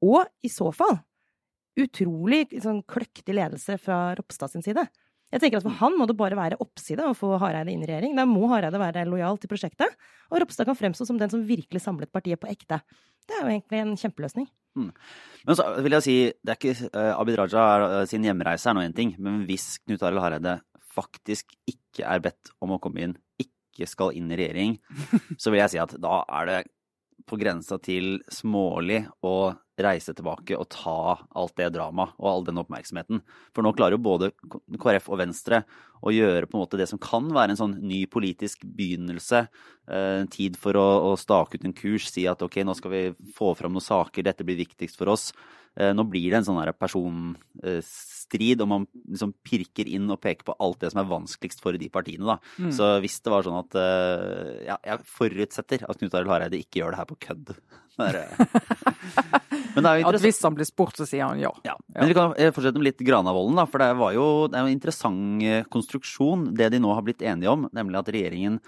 Og 0.02 0.24
i 0.44 0.50
så 0.52 0.68
fall 0.74 0.98
utrolig 1.80 2.46
sånn 2.62 2.82
kløktig 2.88 3.36
ledelse 3.36 3.78
fra 3.80 4.12
Ropstad 4.18 4.52
sin 4.52 4.64
side. 4.64 4.84
Jeg 5.32 5.40
tenker 5.40 5.62
at 5.62 5.64
For 5.64 5.78
han 5.80 5.94
må 5.96 6.04
det 6.08 6.16
bare 6.18 6.36
være 6.36 6.58
oppside 6.60 7.06
å 7.08 7.14
få 7.16 7.38
Hareide 7.40 7.72
inn 7.72 7.84
i 7.84 7.88
regjering. 7.88 8.16
Da 8.18 8.26
må 8.28 8.50
Hareide 8.50 8.80
være 8.80 9.06
lojal 9.08 9.40
til 9.40 9.48
prosjektet, 9.48 9.94
og 10.28 10.42
Ropstad 10.42 10.68
kan 10.68 10.76
fremstå 10.76 11.06
som 11.08 11.20
den 11.20 11.32
som 11.32 11.44
virkelig 11.48 11.80
samlet 11.80 12.12
partiet 12.12 12.40
på 12.42 12.50
ekte. 12.52 12.82
Det 13.24 13.38
er 13.38 13.46
jo 13.46 13.54
egentlig 13.54 13.80
en 13.80 13.94
kjempeløsning. 13.96 14.50
Men 15.46 15.56
så 15.56 15.66
vil 15.84 15.96
jeg 15.98 16.04
si, 16.04 16.16
det 16.44 16.52
er 16.52 16.60
ikke, 16.60 16.90
uh, 16.92 17.14
Abid 17.20 17.38
Raja 17.40 17.64
eh, 17.86 18.04
sin 18.08 18.24
hjemreise 18.24 18.70
er 18.70 18.76
nå 18.76 18.84
én 18.86 18.94
ting, 18.96 19.14
men 19.20 19.42
hvis 19.48 19.74
Knut 19.84 20.04
Arild 20.04 20.22
Hareide 20.24 20.58
faktisk 20.92 21.52
ikke 21.68 22.06
er 22.08 22.22
bedt 22.24 22.52
om 22.64 22.74
å 22.76 22.80
komme 22.82 23.04
inn, 23.04 23.16
ikke 23.40 23.88
skal 23.88 24.16
inn 24.16 24.30
i 24.32 24.38
regjering, 24.40 24.78
så 25.40 25.52
vil 25.52 25.62
jeg 25.62 25.74
si 25.74 25.82
at 25.82 25.96
da 26.00 26.22
er 26.40 26.48
det 26.48 26.60
på 27.28 27.38
grensa 27.40 27.78
til 27.80 28.18
smålig 28.32 29.04
å 29.24 29.52
reise 29.84 30.14
tilbake 30.16 30.56
og 30.58 30.68
ta 30.72 31.18
alt 31.38 31.56
det 31.58 31.72
dramaet 31.74 32.14
og 32.18 32.28
all 32.30 32.46
den 32.46 32.60
oppmerksomheten. 32.62 33.22
For 33.54 33.64
nå 33.64 33.74
klarer 33.76 33.98
jo 33.98 34.04
både 34.04 34.32
KrF 34.78 35.10
og 35.12 35.20
Venstre 35.22 35.62
å 36.02 36.12
gjøre 36.12 36.48
på 36.50 36.58
en 36.58 36.64
måte 36.64 36.78
det 36.80 36.88
som 36.90 36.98
kan 37.02 37.28
være 37.32 37.54
en 37.54 37.60
sånn 37.60 37.76
ny 37.86 38.04
politisk 38.10 38.64
begynnelse. 38.66 39.46
eh, 39.88 40.20
En 40.22 40.28
tid 40.28 40.56
for 40.58 40.74
å, 40.74 40.86
å 41.12 41.16
stake 41.18 41.56
ut 41.58 41.64
en 41.68 41.72
kurs, 41.78 42.08
si 42.10 42.26
at 42.26 42.42
ok, 42.42 42.60
nå 42.66 42.74
skal 42.78 42.90
vi 42.90 43.02
få 43.36 43.54
fram 43.58 43.72
noen 43.72 43.84
saker, 43.86 44.22
dette 44.26 44.44
blir 44.44 44.58
viktigst 44.60 44.98
for 44.98 45.08
oss. 45.14 45.30
Eh, 45.74 45.94
Nå 45.96 46.04
blir 46.04 46.28
det 46.28 46.36
en 46.42 46.44
sånn 46.50 46.58
her 46.60 46.72
personstrid, 46.76 48.60
og 48.60 48.68
man 48.68 48.86
liksom 49.08 49.32
pirker 49.46 49.88
inn 49.88 50.10
og 50.12 50.20
peker 50.20 50.44
på 50.44 50.56
alt 50.60 50.82
det 50.82 50.90
som 50.92 51.00
er 51.00 51.08
vanskeligst 51.08 51.62
for 51.64 51.72
de 51.80 51.88
partiene. 51.88 52.26
da. 52.28 52.36
Mm. 52.60 52.72
Så 52.76 52.90
hvis 53.00 53.20
det 53.24 53.32
var 53.32 53.46
sånn 53.46 53.60
at 53.62 53.78
eh, 53.80 54.66
Ja, 54.68 54.76
jeg 54.84 55.06
forutsetter 55.08 55.86
at 55.88 55.98
Knut 56.02 56.12
Arild 56.18 56.28
Hareide 56.34 56.60
ikke 56.60 56.82
gjør 56.82 56.92
det 56.92 57.00
her 57.00 57.08
på 57.08 57.20
kødd. 57.28 57.54
At 59.72 60.20
hvis 60.20 60.38
han 60.44 60.54
blir 60.56 60.68
spurt, 60.68 60.96
så 60.96 61.04
sier 61.08 61.26
han 61.28 61.40
ja. 61.40 61.50
Ja. 61.66 61.74
Men 61.96 62.08
vi 62.10 62.16
kan 62.16 62.32
fortsette 62.54 62.80
med 62.80 62.88
litt 62.90 63.02
Granavolden, 63.04 63.56
da. 63.60 63.66
For 63.68 63.82
det 63.82 63.90
var 64.00 64.14
jo 64.16 64.26
det 64.48 64.58
er 64.58 64.64
jo 64.66 64.70
en 64.70 64.76
interessant 64.76 65.44
eh, 65.48 65.64
konstruksjon, 65.92 66.54
det 66.56 66.70
de 66.72 66.80
nå 66.80 66.92
har 66.94 67.04
blitt 67.04 67.22
enige 67.22 67.52
om. 67.52 67.68
Nemlig 67.76 68.00
at 68.00 68.10
regjeringen 68.14 68.58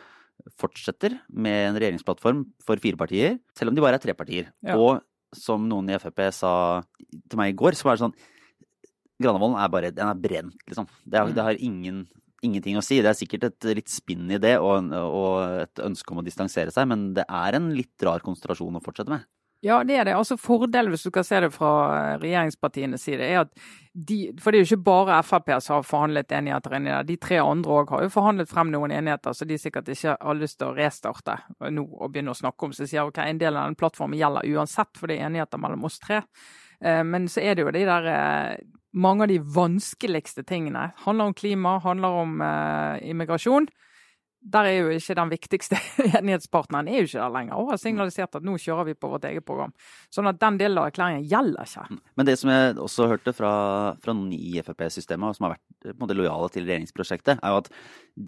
fortsetter 0.60 1.16
med 1.32 1.70
en 1.70 1.78
regjeringsplattform 1.78 2.44
for 2.64 2.80
fire 2.82 2.98
partier, 3.00 3.38
selv 3.56 3.70
om 3.70 3.76
de 3.76 3.84
bare 3.84 3.98
er 3.98 4.02
tre 4.02 4.14
partier. 4.14 4.50
Ja. 4.66 4.76
Og 4.76 5.00
som 5.34 5.64
noen 5.68 5.88
i 5.90 5.98
Frp 5.98 6.26
sa 6.34 6.82
til 7.10 7.40
meg 7.40 7.54
i 7.54 7.58
går, 7.58 7.78
så 7.78 7.88
var 7.88 7.96
det 7.96 8.06
sånn 8.06 8.16
Granavolden 9.22 9.60
er 9.62 9.70
bare 9.70 9.90
Den 9.94 10.08
er 10.10 10.18
brent, 10.18 10.56
liksom. 10.66 10.88
Det, 11.06 11.20
er, 11.20 11.28
det 11.30 11.42
har 11.46 11.60
ingen, 11.62 12.00
ingenting 12.42 12.74
å 12.76 12.82
si. 12.82 12.98
Det 12.98 13.12
er 13.12 13.18
sikkert 13.18 13.46
et 13.46 13.68
litt 13.78 13.92
spinn 13.92 14.26
i 14.26 14.40
det 14.42 14.56
og, 14.58 14.90
og 14.90 15.60
et 15.62 15.82
ønske 15.86 16.10
om 16.10 16.18
å 16.18 16.24
distansere 16.26 16.74
seg, 16.74 16.88
men 16.90 17.12
det 17.14 17.22
er 17.22 17.54
en 17.54 17.70
litt 17.78 17.94
rar 18.04 18.24
konsentrasjon 18.26 18.74
å 18.74 18.82
fortsette 18.82 19.14
med. 19.14 19.22
Ja, 19.64 19.78
det 19.84 19.96
er 19.96 20.04
det. 20.04 20.12
Altså 20.12 20.36
Fordelen, 20.36 20.92
hvis 20.92 21.06
du 21.06 21.08
skal 21.08 21.24
se 21.24 21.38
det 21.40 21.48
fra 21.54 21.70
eh, 21.94 22.18
regjeringspartienes 22.20 23.06
side, 23.06 23.24
er 23.24 23.46
at 23.46 23.52
de 23.94 24.32
For 24.42 24.50
det 24.50 24.58
er 24.58 24.64
jo 24.64 24.74
ikke 24.74 24.86
bare 24.88 25.20
Frp 25.22 25.52
som 25.62 25.76
har 25.76 25.84
forhandlet 25.86 26.32
enigheter 26.34 26.74
inni 26.76 26.90
der. 26.90 27.06
De 27.06 27.16
tre 27.22 27.38
andre 27.38 27.76
òg 27.78 27.92
har 27.94 28.02
jo 28.02 28.10
forhandlet 28.10 28.50
frem 28.50 28.72
noen 28.74 28.92
enigheter 28.92 29.36
så 29.38 29.46
de 29.46 29.56
sikkert 29.60 29.88
ikke 29.94 30.16
har 30.18 30.36
lyst 30.36 30.58
til 30.58 30.72
å 30.72 30.74
restarte 30.74 31.36
nå 31.70 31.84
og 31.86 32.10
begynne 32.10 32.34
å 32.34 32.36
snakke 32.40 32.66
om. 32.66 32.74
Så 32.74 32.84
de 32.84 32.90
sier 32.90 33.06
ok, 33.06 33.22
en 33.22 33.40
del 33.40 33.56
av 33.56 33.70
den 33.70 33.78
plattformen 33.78 34.18
gjelder 34.18 34.50
uansett, 34.50 34.90
for 34.98 35.08
det 35.08 35.20
er 35.20 35.28
enigheter 35.30 35.62
mellom 35.62 35.86
oss 35.88 36.00
tre. 36.02 36.20
Eh, 36.82 37.04
Men 37.06 37.30
så 37.30 37.40
er 37.40 37.54
det 37.54 37.64
jo 37.64 37.72
de 37.74 37.86
der 37.88 38.10
eh, 38.12 38.56
Mange 38.94 39.24
av 39.24 39.30
de 39.32 39.40
vanskeligste 39.42 40.44
tingene. 40.46 40.92
Handler 41.02 41.32
om 41.32 41.34
klima, 41.34 41.80
handler 41.82 42.14
om 42.20 42.36
immigrasjon 43.02 43.66
der 44.44 44.66
er 44.68 44.74
jo 44.76 44.88
ikke 44.92 45.14
den 45.16 45.30
viktigste 45.32 45.78
enighetspartneren 46.20 46.88
er 46.92 47.00
jo 47.00 47.08
ikke 47.08 47.22
der 47.22 47.32
lenger, 47.32 47.56
og 47.56 47.70
har 47.72 47.80
signalisert 47.80 48.36
at 48.36 48.44
nå 48.44 48.58
kjører 48.60 48.90
vi 48.90 48.94
på 48.98 49.08
vårt 49.08 49.24
eget 49.28 49.46
program. 49.48 49.72
Sånn 50.12 50.28
at 50.28 50.40
den 50.42 50.58
delen 50.60 50.80
av 50.82 50.90
erklæringen 50.90 51.24
gjelder 51.30 51.64
ikke. 51.64 51.98
Men 52.20 52.28
det 52.28 52.36
som 52.40 52.52
jeg 52.52 52.76
også 52.84 53.08
hørte 53.14 53.34
fra, 53.36 53.52
fra 54.04 54.16
noen 54.16 54.34
i 54.36 54.52
Frp-systemet, 54.60 55.30
og 55.32 55.38
som 55.38 55.48
har 55.48 55.56
vært 55.56 55.88
en 55.94 56.00
måte, 56.02 56.16
lojale 56.18 56.50
til 56.52 56.68
regjeringsprosjektet, 56.68 57.40
er 57.40 57.54
jo 57.54 57.62
at 57.62 57.72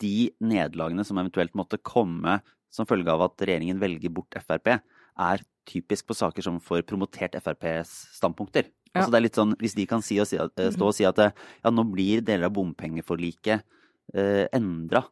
de 0.07 0.15
nederlagene 0.41 1.05
som 1.07 1.21
eventuelt 1.21 1.57
måtte 1.59 1.81
komme 1.85 2.41
som 2.73 2.89
følge 2.89 3.13
av 3.13 3.29
at 3.29 3.45
regjeringen 3.47 3.81
velger 3.81 4.13
bort 4.13 4.37
Frp, 4.43 4.73
er 5.17 5.45
typisk 5.67 6.09
på 6.09 6.17
saker 6.17 6.45
som 6.45 6.59
får 6.63 6.85
promotert 6.89 7.37
FrPs 7.41 7.93
standpunkter. 8.19 8.69
Ja. 8.93 9.03
Altså 9.03 9.13
det 9.13 9.19
er 9.19 9.25
litt 9.27 9.39
sånn, 9.39 9.55
Hvis 9.61 9.75
de 9.77 9.87
kan 9.89 10.03
si 10.05 10.19
si, 10.25 10.37
at- 10.41 10.59
eh, 10.61 10.71
stå 10.71 10.89
og 10.89 10.95
si 10.95 11.05
at 11.05 11.19
eh, 11.19 11.33
ja, 11.65 11.71
nå 11.71 11.85
blir 11.91 12.23
deler 12.25 12.47
av 12.49 12.55
bompengeforliket 12.57 13.63
eh, 14.15 14.47
endra, 14.53 15.05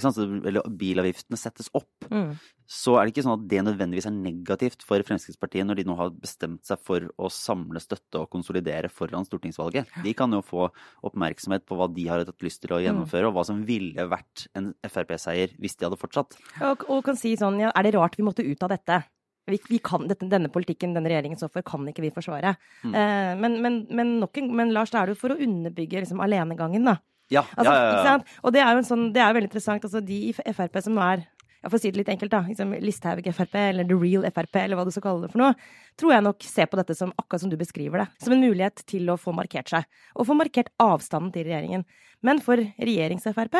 Så, 0.00 0.24
eller 0.26 0.66
bilavgiftene 0.68 1.38
settes 1.40 1.70
opp, 1.74 1.88
Mm. 2.10 2.34
så 2.66 2.96
er 2.98 3.06
det 3.06 3.12
ikke 3.14 3.24
sånn 3.24 3.36
at 3.38 3.48
det 3.48 3.62
nødvendigvis 3.64 4.06
er 4.06 4.14
negativt 4.14 4.82
for 4.86 5.02
Fremskrittspartiet 5.06 5.66
når 5.66 5.76
de 5.80 5.84
nå 5.88 5.96
har 5.96 6.10
bestemt 6.10 6.64
seg 6.66 6.78
for 6.82 7.06
å 7.18 7.30
samle 7.30 7.80
støtte 7.82 8.20
og 8.20 8.30
konsolidere 8.30 8.90
foran 8.90 9.24
stortingsvalget. 9.26 9.86
De 10.04 10.12
kan 10.14 10.30
jo 10.32 10.42
få 10.42 10.68
oppmerksomhet 11.06 11.64
på 11.66 11.78
hva 11.78 11.88
de 11.92 12.06
har 12.08 12.24
hatt 12.24 12.42
lyst 12.46 12.62
til 12.62 12.74
å 12.76 12.80
gjennomføre, 12.82 13.28
og 13.30 13.34
hva 13.38 13.44
som 13.46 13.64
ville 13.64 14.08
vært 14.10 14.48
en 14.54 14.72
Frp-seier 14.86 15.54
hvis 15.58 15.76
de 15.76 15.86
hadde 15.88 16.00
fortsatt. 16.00 16.36
Og, 16.60 16.84
og 16.90 17.04
kan 17.04 17.16
si 17.16 17.36
sånn, 17.40 17.60
ja, 17.62 17.72
er 17.74 17.88
det 17.88 17.94
rart 17.96 18.18
vi 18.18 18.26
måtte 18.26 18.46
ut 18.46 18.62
av 18.62 18.70
dette? 18.74 19.02
Vi, 19.50 19.58
vi 19.68 19.78
kan, 19.82 20.04
dette, 20.06 20.28
denne 20.30 20.50
politikken 20.52 20.92
denne 20.94 21.10
regjeringen 21.10 21.38
står 21.40 21.50
for, 21.50 21.66
kan 21.66 21.86
ikke 21.90 22.04
vi 22.04 22.12
forsvare. 22.14 22.54
Mm. 22.84 22.94
Eh, 22.94 23.30
men, 23.40 23.56
men, 23.64 23.78
men, 23.90 24.12
en, 24.22 24.50
men 24.54 24.74
Lars, 24.76 24.92
det 24.92 25.00
er 25.00 25.10
jo 25.10 25.18
for 25.18 25.34
å 25.34 25.38
underbygge 25.40 26.04
liksom, 26.04 26.20
alenegangen, 26.22 26.86
da. 26.86 26.98
Ja, 27.30 27.44
Altså, 27.56 27.72
ja, 27.74 28.00
ja? 28.06 28.14
Og 28.42 28.54
det 28.54 28.62
er 28.62 28.72
jo 28.74 28.80
en 28.80 28.88
sånn, 28.88 29.04
det 29.14 29.22
er 29.22 29.36
veldig 29.36 29.50
interessant. 29.50 29.84
Altså, 29.86 30.02
de 30.02 30.18
i 30.30 30.32
Frp 30.34 30.80
som 30.82 30.96
nå 30.96 31.04
er 31.04 31.22
ja, 31.60 31.68
For 31.68 31.76
å 31.76 31.80
si 31.82 31.90
det 31.92 32.00
litt 32.00 32.08
enkelt, 32.08 32.32
da. 32.32 32.40
Liksom 32.48 32.72
Listhaug 32.80 33.26
Frp, 33.36 33.54
eller 33.60 33.84
The 33.84 33.96
Real 34.00 34.24
Frp, 34.32 34.56
eller 34.62 34.78
hva 34.78 34.86
du 34.88 34.92
skal 34.94 35.04
kalle 35.04 35.26
det 35.26 35.32
for 35.34 35.42
noe. 35.42 35.52
Tror 36.00 36.14
jeg 36.14 36.24
nok 36.24 36.46
ser 36.48 36.70
på 36.72 36.78
dette 36.80 36.96
som 36.96 37.12
akkurat 37.20 37.42
som 37.42 37.52
du 37.52 37.58
beskriver 37.60 38.00
det. 38.00 38.06
Som 38.24 38.32
en 38.32 38.40
mulighet 38.40 38.80
til 38.88 39.10
å 39.12 39.18
få 39.20 39.34
markert 39.36 39.68
seg. 39.68 39.84
Og 40.16 40.28
få 40.30 40.36
markert 40.38 40.72
avstanden 40.80 41.34
til 41.34 41.44
regjeringen. 41.50 41.84
Men 42.24 42.40
for 42.44 42.56
regjerings-Frp 42.80 43.58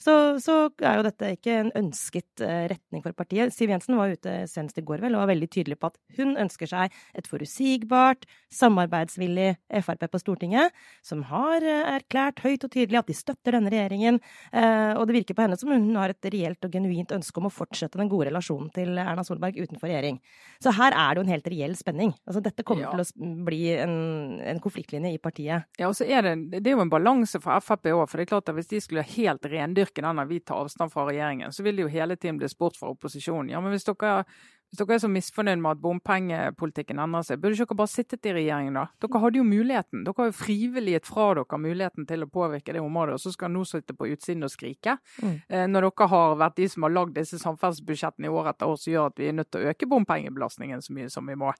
så, 0.00 0.14
så 0.42 0.56
er 0.84 0.98
jo 0.98 1.04
dette 1.06 1.30
ikke 1.36 1.54
en 1.62 1.70
ønsket 1.80 2.42
eh, 2.44 2.66
retning 2.72 3.02
for 3.04 3.16
partiet. 3.16 3.54
Siv 3.54 3.70
Jensen 3.72 3.96
var 3.96 4.12
ute 4.12 4.34
senest 4.50 4.76
i 4.78 4.84
går 4.86 5.00
vel 5.04 5.16
og 5.16 5.22
var 5.24 5.30
veldig 5.32 5.48
tydelig 5.54 5.78
på 5.80 5.88
at 5.88 5.96
hun 6.18 6.34
ønsker 6.40 6.68
seg 6.68 6.92
et 7.16 7.28
forutsigbart, 7.30 8.26
samarbeidsvillig 8.52 9.54
Frp 9.82 10.04
på 10.12 10.20
Stortinget, 10.20 10.74
som 11.06 11.22
har 11.30 11.64
eh, 11.64 11.94
erklært 11.96 12.42
høyt 12.44 12.66
og 12.66 12.72
tydelig 12.74 13.00
at 13.00 13.08
de 13.10 13.16
støtter 13.16 13.56
denne 13.56 13.72
regjeringen. 13.72 14.20
Eh, 14.52 14.92
og 14.98 15.06
det 15.08 15.16
virker 15.20 15.38
på 15.38 15.46
henne 15.46 15.58
som 15.60 15.72
hun 15.72 15.88
har 15.96 16.12
et 16.12 16.30
reelt 16.32 16.68
og 16.68 16.76
genuint 16.76 17.14
ønske 17.16 17.40
om 17.40 17.48
å 17.48 17.54
fortsette 17.54 18.00
den 18.00 18.10
gode 18.12 18.28
relasjonen 18.30 18.68
til 18.76 18.96
Erna 19.00 19.24
Solberg 19.26 19.56
utenfor 19.62 19.88
regjering. 19.90 20.20
Så 20.62 20.74
her 20.76 20.92
er 20.96 21.14
det 21.16 21.22
jo 21.22 21.26
en 21.26 21.32
helt 21.34 21.50
reell 21.52 21.76
spenning. 21.78 22.12
Altså 22.28 22.42
dette 22.44 22.64
kommer 22.66 22.86
Ja. 22.86 22.92
til 22.92 23.00
å 23.02 23.30
bli 23.46 23.62
en, 23.80 23.96
en 24.44 24.60
konfliktlinje 24.62 25.14
i 25.16 25.20
partiet. 25.22 25.66
Ja, 25.80 25.88
og 25.88 25.96
så 25.96 26.04
er 26.04 26.22
det, 26.26 26.34
det 26.60 26.70
er 26.70 26.76
jo 26.76 26.84
en 26.84 26.92
balanse 26.92 27.40
for 27.42 27.56
Frp 27.64 27.88
òg. 27.94 28.04
For 28.10 28.20
det 28.20 28.26
er 28.26 28.32
klart 28.34 28.50
at 28.52 28.58
hvis 28.58 28.68
de 28.70 28.80
skulle 28.84 29.06
helt 29.16 29.46
rendyrke 29.86 30.02
denne 30.02 30.26
vi 30.26 30.40
tar 30.40 30.64
avstand 30.64 30.92
fra 30.92 31.06
regjeringen, 31.06 31.52
så 31.52 31.62
vil 31.62 31.76
det 31.76 31.82
jo 31.82 31.88
hele 31.88 32.16
tiden 32.16 32.38
bli 32.38 32.48
spurt 32.48 32.76
fra 32.76 32.90
opposisjonen. 32.90 33.50
Ja, 33.50 33.60
men 33.60 33.70
hvis 33.70 33.84
dere, 33.84 34.24
hvis 34.66 34.80
dere 34.80 34.96
er 34.96 35.02
så 35.04 35.08
misfornøyd 35.08 35.60
med 35.62 35.76
at 35.76 35.80
bompengepolitikken 35.84 36.98
endrer 36.98 37.22
seg, 37.24 37.38
burde 37.40 37.54
ikke 37.54 37.68
dere 37.70 37.78
bare 37.78 37.92
sittet 37.92 38.26
i 38.26 38.32
regjering 38.34 38.74
da? 38.74 38.86
Dere 39.02 39.20
hadde 39.22 39.38
jo 39.40 39.44
muligheten. 39.46 40.02
Dere 40.04 40.18
har 40.18 40.30
jo 40.30 40.34
frivillig 40.36 40.96
gitt 40.96 41.06
fra 41.10 41.28
dere 41.38 41.60
muligheten 41.62 42.06
til 42.08 42.24
å 42.26 42.28
påvirke 42.30 42.74
det 42.74 42.82
området, 42.82 43.14
og 43.16 43.22
så 43.22 43.32
skal 43.34 43.52
nå 43.54 43.62
sitte 43.68 43.94
på 43.96 44.08
utsiden 44.12 44.42
og 44.46 44.52
skrike. 44.52 44.96
Mm. 45.22 45.36
Eh, 45.48 45.66
når 45.70 45.88
dere 45.88 46.08
har 46.12 46.36
vært 46.42 46.56
de 46.58 46.68
som 46.72 46.86
har 46.86 46.94
lagd 46.96 47.14
disse 47.16 47.38
samferdselsbudsjettene 47.42 48.26
i 48.28 48.34
år 48.34 48.50
etter 48.52 48.72
år 48.72 48.80
som 48.82 48.92
gjør 48.92 49.10
at 49.12 49.22
vi 49.22 49.28
er 49.30 49.36
nødt 49.38 49.50
til 49.54 49.62
å 49.62 49.70
øke 49.72 49.90
bompengebelastningen 49.94 50.82
så 50.84 50.96
mye 50.98 51.10
som 51.12 51.26
vi 51.30 51.38
må. 51.38 51.52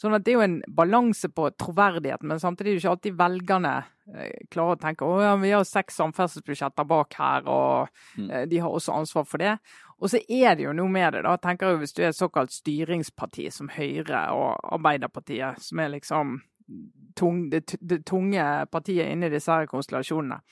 Sånn 0.00 0.16
at 0.16 0.24
det 0.24 0.34
er 0.34 0.40
jo 0.40 0.46
en 0.48 0.60
balanse 0.68 1.28
på 1.28 1.50
troverdigheten, 1.60 2.28
men 2.32 2.42
samtidig 2.42 2.74
er 2.74 2.78
det 2.78 2.84
ikke 2.84 2.96
alltid 2.96 3.18
velgerne 3.20 3.74
eh, 4.14 4.34
klarer 4.52 4.76
å 4.76 4.80
tenke 4.80 5.06
å 5.08 5.20
ja, 5.22 5.36
vi 5.40 5.52
har 5.54 5.64
seks 5.68 6.00
samferdselsbudsjetter 6.00 6.88
bak 6.88 7.14
her, 7.20 7.46
og 7.48 7.88
Mm. 8.14 8.30
eh, 8.30 8.44
de 8.46 8.58
har 8.62 8.70
også 8.70 8.92
ansvar 8.94 9.24
for 9.26 9.38
det. 9.38 9.58
Og 10.04 10.10
så 10.12 10.20
er 10.28 10.58
det 10.58 10.66
jo 10.66 10.74
noe 10.76 10.92
med 10.92 11.16
det, 11.16 11.22
da. 11.24 11.34
tenker 11.40 11.72
jeg 11.72 11.80
Hvis 11.80 11.96
du 11.96 12.02
er 12.02 12.10
et 12.12 12.18
såkalt 12.18 12.52
styringsparti 12.52 13.48
som 13.50 13.70
Høyre 13.72 14.26
og 14.36 14.60
Arbeiderpartiet, 14.76 15.62
som 15.64 15.80
er 15.80 15.94
liksom 15.94 16.38
tung, 17.16 17.48
det, 17.50 17.76
det 17.80 18.02
tunge 18.04 18.44
partiet 18.72 19.08
inni 19.08 19.30
disse 19.32 19.52
her 19.52 19.68
konstellasjonene. 19.70 20.42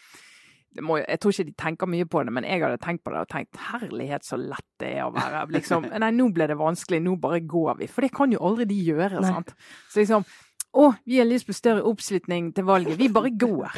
Det 0.72 0.80
må, 0.80 0.96
jeg 1.02 1.20
tror 1.20 1.34
ikke 1.34 1.48
de 1.50 1.54
tenker 1.60 1.88
mye 1.92 2.06
på 2.08 2.22
det, 2.24 2.32
men 2.32 2.46
jeg 2.48 2.62
hadde 2.62 2.80
tenkt 2.80 3.02
på 3.04 3.12
det 3.12 3.26
og 3.26 3.28
tenkt 3.28 3.58
herlighet 3.60 4.24
så 4.24 4.38
lett 4.40 4.64
det 4.80 4.94
er 4.96 5.02
å 5.04 5.12
være 5.12 5.42
liksom 5.52 5.84
Nei, 6.00 6.08
nå 6.16 6.30
ble 6.32 6.46
det 6.48 6.56
vanskelig, 6.56 7.02
nå 7.04 7.18
bare 7.20 7.42
går 7.44 7.82
vi. 7.82 7.90
For 7.92 8.06
det 8.06 8.14
kan 8.16 8.32
jo 8.32 8.40
aldri 8.40 8.64
de 8.70 8.78
gjøre, 8.86 9.20
Nei. 9.20 9.34
sant. 9.34 9.52
Så 9.92 10.00
liksom 10.00 10.24
å, 10.72 10.86
vi 11.04 11.18
har 11.20 11.26
lyst 11.28 11.44
på 11.48 11.54
større 11.56 11.84
oppslutning 11.84 12.50
til 12.56 12.64
valget. 12.64 12.96
Vi 12.96 13.10
bare 13.12 13.30
går. 13.36 13.74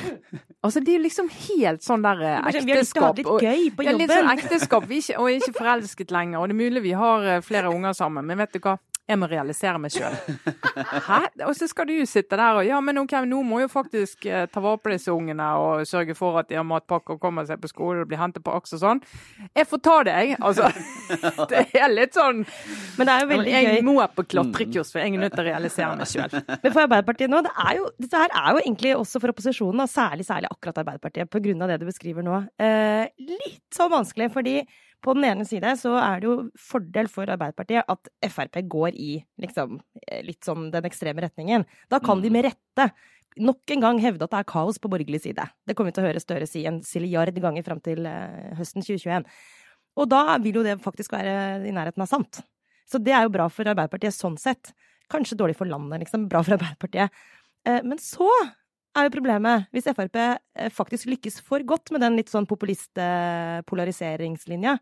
Altså, 0.64 0.80
Det 0.80 0.92
er 0.94 0.98
jo 1.00 1.04
liksom 1.04 1.26
helt 1.28 1.82
sånn 1.82 2.04
der 2.04 2.22
ekteskap. 2.38 3.18
Vi 3.18 3.24
har 3.26 3.40
litt 3.40 3.46
gøy 3.48 3.64
på 3.74 3.84
ja, 3.84 3.94
litt 3.98 4.10
sånn 4.10 4.22
jobben. 4.22 4.38
ekteskap, 4.38 4.86
vi 4.88 5.00
er 5.00 5.02
ikke, 5.02 5.18
og 5.18 5.30
er 5.30 5.40
ikke 5.40 5.56
forelsket 5.58 6.14
lenger. 6.14 6.38
Og 6.40 6.48
det 6.48 6.54
er 6.54 6.60
mulig 6.62 6.84
vi 6.86 6.94
har 6.98 7.26
eh, 7.32 7.40
flere 7.44 7.72
unger 7.74 7.96
sammen, 7.98 8.26
men 8.30 8.38
vet 8.38 8.54
du 8.54 8.62
hva? 8.62 8.78
Jeg 9.04 9.18
må 9.20 9.26
realisere 9.28 9.76
meg 9.76 9.92
sjøl. 9.92 10.14
Hæ? 11.04 11.18
Og 11.44 11.52
så 11.58 11.66
skal 11.68 11.90
du 11.90 11.94
sitte 12.08 12.38
der 12.40 12.56
og 12.56 12.64
Ja, 12.64 12.78
men 12.80 12.96
OK, 13.02 13.12
nå 13.28 13.42
må 13.44 13.58
jo 13.60 13.68
faktisk 13.68 14.24
eh, 14.24 14.46
ta 14.48 14.62
vare 14.64 14.80
på 14.80 14.94
disse 14.94 15.12
ungene 15.12 15.48
og 15.60 15.82
sørge 15.88 16.16
for 16.16 16.38
at 16.40 16.48
de 16.48 16.56
har 16.56 16.64
matpakke 16.64 17.16
og 17.16 17.20
kommer 17.20 17.44
seg 17.44 17.60
på 17.60 17.68
skole 17.68 18.00
og 18.00 18.08
blir 18.08 18.20
hentet 18.22 18.40
på 18.44 18.54
AKS 18.56 18.78
og 18.78 18.80
sånn. 18.80 19.02
Jeg 19.52 19.68
får 19.68 19.82
ta 19.84 19.96
det, 20.08 20.14
jeg. 20.22 20.38
Altså. 20.40 20.70
Det 21.50 21.60
er 21.76 21.92
litt 21.92 22.16
sånn 22.16 22.40
Men 22.96 23.06
det 23.06 23.12
er 23.12 23.22
jo 23.22 23.28
veldig 23.28 23.52
gøy. 23.52 23.66
Jeg 23.68 23.84
må 23.84 23.96
på 24.14 24.24
klatrekurs, 24.30 24.92
for 24.94 25.02
jeg 25.02 25.12
er 25.12 25.20
nødt 25.20 25.34
til 25.36 25.44
å 25.44 25.46
realisere 25.50 25.98
meg 25.98 26.08
sjøl. 26.08 26.38
Men 26.48 26.70
for 26.70 26.84
Arbeiderpartiet 26.86 27.32
nå, 27.32 27.42
det 27.44 27.52
er 27.66 27.76
jo, 27.80 27.90
dette 28.00 28.22
her 28.24 28.34
er 28.40 28.48
jo 28.56 28.62
egentlig 28.62 28.94
også 28.96 29.20
for 29.20 29.34
opposisjonen, 29.34 29.84
og 29.84 29.90
særlig, 29.90 30.26
særlig 30.28 30.50
akkurat 30.52 30.80
Arbeiderpartiet, 30.84 31.30
på 31.30 31.42
grunn 31.44 31.64
av 31.64 31.72
det 31.72 31.80
du 31.82 31.86
beskriver 31.88 32.24
nå, 32.24 32.40
eh, 32.62 33.12
litt 33.20 33.62
sånn 33.74 33.92
vanskelig. 33.92 34.30
Fordi 34.34 34.56
på 35.04 35.14
den 35.16 35.26
ene 35.28 35.44
side 35.48 35.74
så 35.80 35.94
er 36.00 36.22
det 36.22 36.28
jo 36.28 36.36
fordel 36.60 37.10
for 37.12 37.28
Arbeiderpartiet 37.30 37.90
at 37.92 38.08
Frp 38.32 38.60
går 38.72 38.96
i 38.96 39.10
liksom 39.42 39.78
eh, 40.06 40.22
litt 40.24 40.46
sånn 40.46 40.70
den 40.72 40.88
ekstreme 40.88 41.24
retningen. 41.26 41.66
Da 41.92 42.00
kan 42.04 42.22
de 42.24 42.32
med 42.32 42.48
rette 42.48 42.88
nok 43.44 43.74
en 43.74 43.82
gang 43.82 44.00
hevde 44.02 44.24
at 44.26 44.32
det 44.32 44.40
er 44.40 44.48
kaos 44.52 44.78
på 44.78 44.90
borgerlig 44.92 45.24
side. 45.24 45.44
Det 45.66 45.74
kommer 45.74 45.90
vi 45.90 45.98
til 45.98 46.04
å 46.04 46.08
høre 46.08 46.22
Støre 46.22 46.48
si 46.48 46.64
en 46.70 46.80
silliard 46.86 47.36
ganger 47.42 47.66
fram 47.66 47.82
til 47.84 48.06
eh, 48.08 48.54
høsten 48.58 48.84
2021. 48.84 49.28
Og 50.00 50.10
da 50.10 50.24
vil 50.42 50.60
jo 50.60 50.66
det 50.66 50.78
faktisk 50.82 51.14
være 51.14 51.62
i 51.68 51.74
nærheten 51.74 52.02
av 52.02 52.10
sant. 52.10 52.42
Så 52.90 53.00
det 53.02 53.14
er 53.16 53.26
jo 53.26 53.34
bra 53.34 53.48
for 53.52 53.68
Arbeiderpartiet 53.70 54.16
sånn 54.16 54.36
sett. 54.40 54.72
Kanskje 55.12 55.38
dårlig 55.38 55.56
for 55.58 55.68
landet, 55.68 56.02
liksom. 56.04 56.28
Bra 56.30 56.42
for 56.46 56.56
Arbeiderpartiet. 56.56 57.12
Eh, 57.66 57.80
Men 57.84 58.00
så 58.02 58.28
er 58.94 59.08
jo 59.08 59.16
problemet, 59.16 59.66
hvis 59.74 59.88
Frp 59.90 60.16
eh, 60.20 60.70
faktisk 60.72 61.04
lykkes 61.10 61.36
for 61.44 61.60
godt 61.66 61.90
med 61.94 62.00
den 62.04 62.16
litt 62.18 62.30
sånn 62.32 62.50
populist-polariseringslinja, 62.50 64.72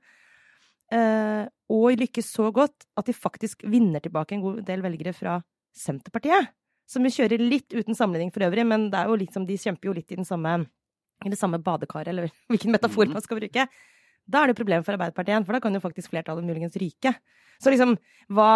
eh, 0.93 1.45
og 1.73 2.01
lykkes 2.01 2.27
så 2.35 2.45
godt 2.55 2.79
at 2.99 3.07
de 3.09 3.15
faktisk 3.17 3.57
vinner 3.65 4.01
tilbake 4.05 4.33
en 4.37 4.45
god 4.45 4.59
del 4.69 4.81
velgere 4.85 5.13
fra 5.17 5.33
Senterpartiet, 5.73 6.45
som 6.89 7.05
jo 7.07 7.11
kjører 7.15 7.39
litt 7.41 7.73
uten 7.73 7.95
sammenligning 7.97 8.33
for 8.35 8.45
øvrig, 8.45 8.65
men 8.69 8.91
det 8.93 8.99
er 9.01 9.07
jo 9.09 9.21
liksom, 9.23 9.43
de 9.49 9.61
kjemper 9.61 9.89
jo 9.89 9.97
litt 9.97 10.13
i 10.13 10.21
den 10.21 10.29
samme, 10.29 10.53
i 11.25 11.33
det 11.33 11.41
samme 11.41 11.65
badekaret, 11.65 12.09
eller 12.13 12.25
hvilken 12.53 12.73
metafor 12.75 13.07
man 13.13 13.25
skal 13.25 13.39
bruke. 13.41 13.63
Da 14.33 14.43
er 14.43 14.53
det 14.53 14.59
problem 14.59 14.85
for 14.87 14.97
Arbeiderpartiet 14.97 15.35
igjen, 15.35 15.47
for 15.49 15.57
da 15.57 15.63
kan 15.63 15.77
jo 15.77 15.83
faktisk 15.83 16.13
flertallet 16.15 16.47
muligens 16.47 16.79
ryke. 16.81 17.15
Så 17.63 17.73
liksom, 17.73 17.99
hva 18.33 18.53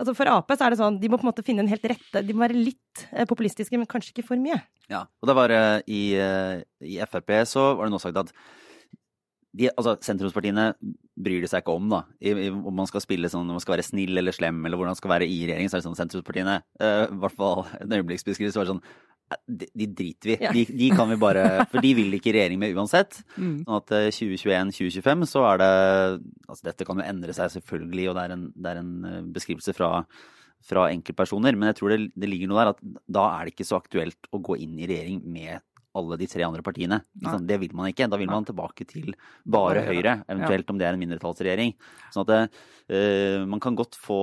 Altså 0.00 0.14
for 0.16 0.30
Ap 0.32 0.48
så 0.54 0.64
er 0.64 0.72
det 0.72 0.80
sånn, 0.80 0.96
de 1.00 1.10
må 1.12 1.18
på 1.20 1.26
en 1.26 1.28
måte 1.28 1.44
finne 1.44 1.60
en 1.64 1.68
helt 1.68 1.84
rette 1.92 2.22
De 2.24 2.32
må 2.32 2.46
være 2.46 2.56
litt 2.56 3.02
eh, 3.10 3.26
populistiske, 3.28 3.76
men 3.76 3.88
kanskje 3.90 4.14
ikke 4.14 4.30
for 4.30 4.40
mye. 4.40 4.56
Ja, 4.88 5.04
og 5.20 5.28
det 5.28 5.36
var 5.36 5.52
eh, 5.52 5.82
i, 5.92 6.00
eh, 6.16 6.62
i 6.88 6.96
Frp 7.04 7.34
så 7.50 7.66
var 7.76 7.86
det 7.86 7.92
nå 7.92 8.00
sagt 8.02 8.16
at 8.16 8.32
de, 9.60 9.66
altså, 9.74 9.96
sentrumspartiene 10.06 10.70
bryr 11.20 11.42
de 11.42 11.50
seg 11.50 11.64
ikke 11.64 11.74
om, 11.74 11.88
da. 11.90 12.04
I, 12.22 12.32
i, 12.46 12.48
om 12.54 12.72
man 12.72 12.88
skal 12.88 13.02
spille 13.02 13.28
sånn, 13.28 13.48
om 13.50 13.58
man 13.58 13.62
skal 13.62 13.74
være 13.74 13.84
snill 13.84 14.22
eller 14.22 14.32
slem, 14.32 14.62
eller 14.64 14.78
hvordan 14.78 14.94
man 14.94 15.00
skal 15.02 15.12
være 15.12 15.28
i 15.28 15.40
regjering, 15.42 15.68
så 15.68 15.76
er 15.76 15.82
det 15.82 15.88
sånn 15.88 15.98
sentrumspartiene 15.98 16.54
I 16.62 17.18
hvert 17.20 17.36
fall 17.36 17.64
en 17.80 17.96
øyeblikksbeskrivelse 17.98 18.60
var 18.60 18.68
det 18.68 18.76
sånn 18.76 18.84
de, 19.46 19.68
de 19.74 19.86
driter 19.86 20.32
vi. 20.32 20.36
Ja. 20.42 20.52
De, 20.54 20.64
de 20.64 20.90
kan 20.96 21.08
vi 21.10 21.18
bare 21.20 21.44
For 21.70 21.82
de 21.84 21.92
vil 21.98 22.18
ikke 22.18 22.34
regjering 22.34 22.60
med 22.62 22.74
uansett. 22.74 23.20
Mm. 23.36 23.62
Sånn 23.66 23.78
at 23.78 23.94
2021-2025 24.18 25.24
så 25.30 25.46
er 25.52 25.62
det 25.62 25.70
Altså 26.50 26.66
dette 26.66 26.86
kan 26.88 27.00
jo 27.00 27.06
endre 27.06 27.34
seg 27.36 27.52
selvfølgelig, 27.54 28.10
og 28.10 28.18
det 28.18 28.26
er 28.26 28.36
en, 28.36 28.44
det 28.54 28.70
er 28.72 28.82
en 28.82 28.92
eh, 29.06 29.18
beskrivelse 29.36 29.74
fra, 29.76 29.90
fra 30.66 30.88
enkeltpersoner, 30.90 31.54
men 31.54 31.70
jeg 31.70 31.78
tror 31.78 31.94
det, 31.94 31.98
det 32.18 32.30
ligger 32.30 32.50
noe 32.50 32.58
der 32.62 32.72
at 32.72 32.80
da 33.06 33.26
er 33.36 33.46
det 33.46 33.54
ikke 33.54 33.68
så 33.68 33.78
aktuelt 33.78 34.30
å 34.34 34.40
gå 34.42 34.58
inn 34.64 34.74
i 34.80 34.88
regjering 34.90 35.22
med 35.30 35.62
alle 35.98 36.18
de 36.20 36.26
tre 36.30 36.44
andre 36.46 36.62
partiene. 36.66 37.00
Ikke 37.18 37.38
Det 37.46 37.58
vil 37.64 37.72
man 37.74 37.90
ikke. 37.90 38.08
Da 38.10 38.18
vil 38.20 38.30
man 38.30 38.46
tilbake 38.46 38.86
til 38.88 39.14
Bare 39.44 39.82
Høyre. 39.82 39.90
Høyre, 39.90 40.14
eventuelt 40.30 40.70
om 40.70 40.78
det 40.78 40.86
er 40.86 40.94
en 40.94 41.02
mindretallsregjering. 41.02 41.74
Sånn 42.14 42.26
at 42.26 42.30
det, 42.30 42.42
uh, 42.94 43.46
man 43.50 43.62
kan 43.62 43.78
godt 43.78 43.98
få 43.98 44.20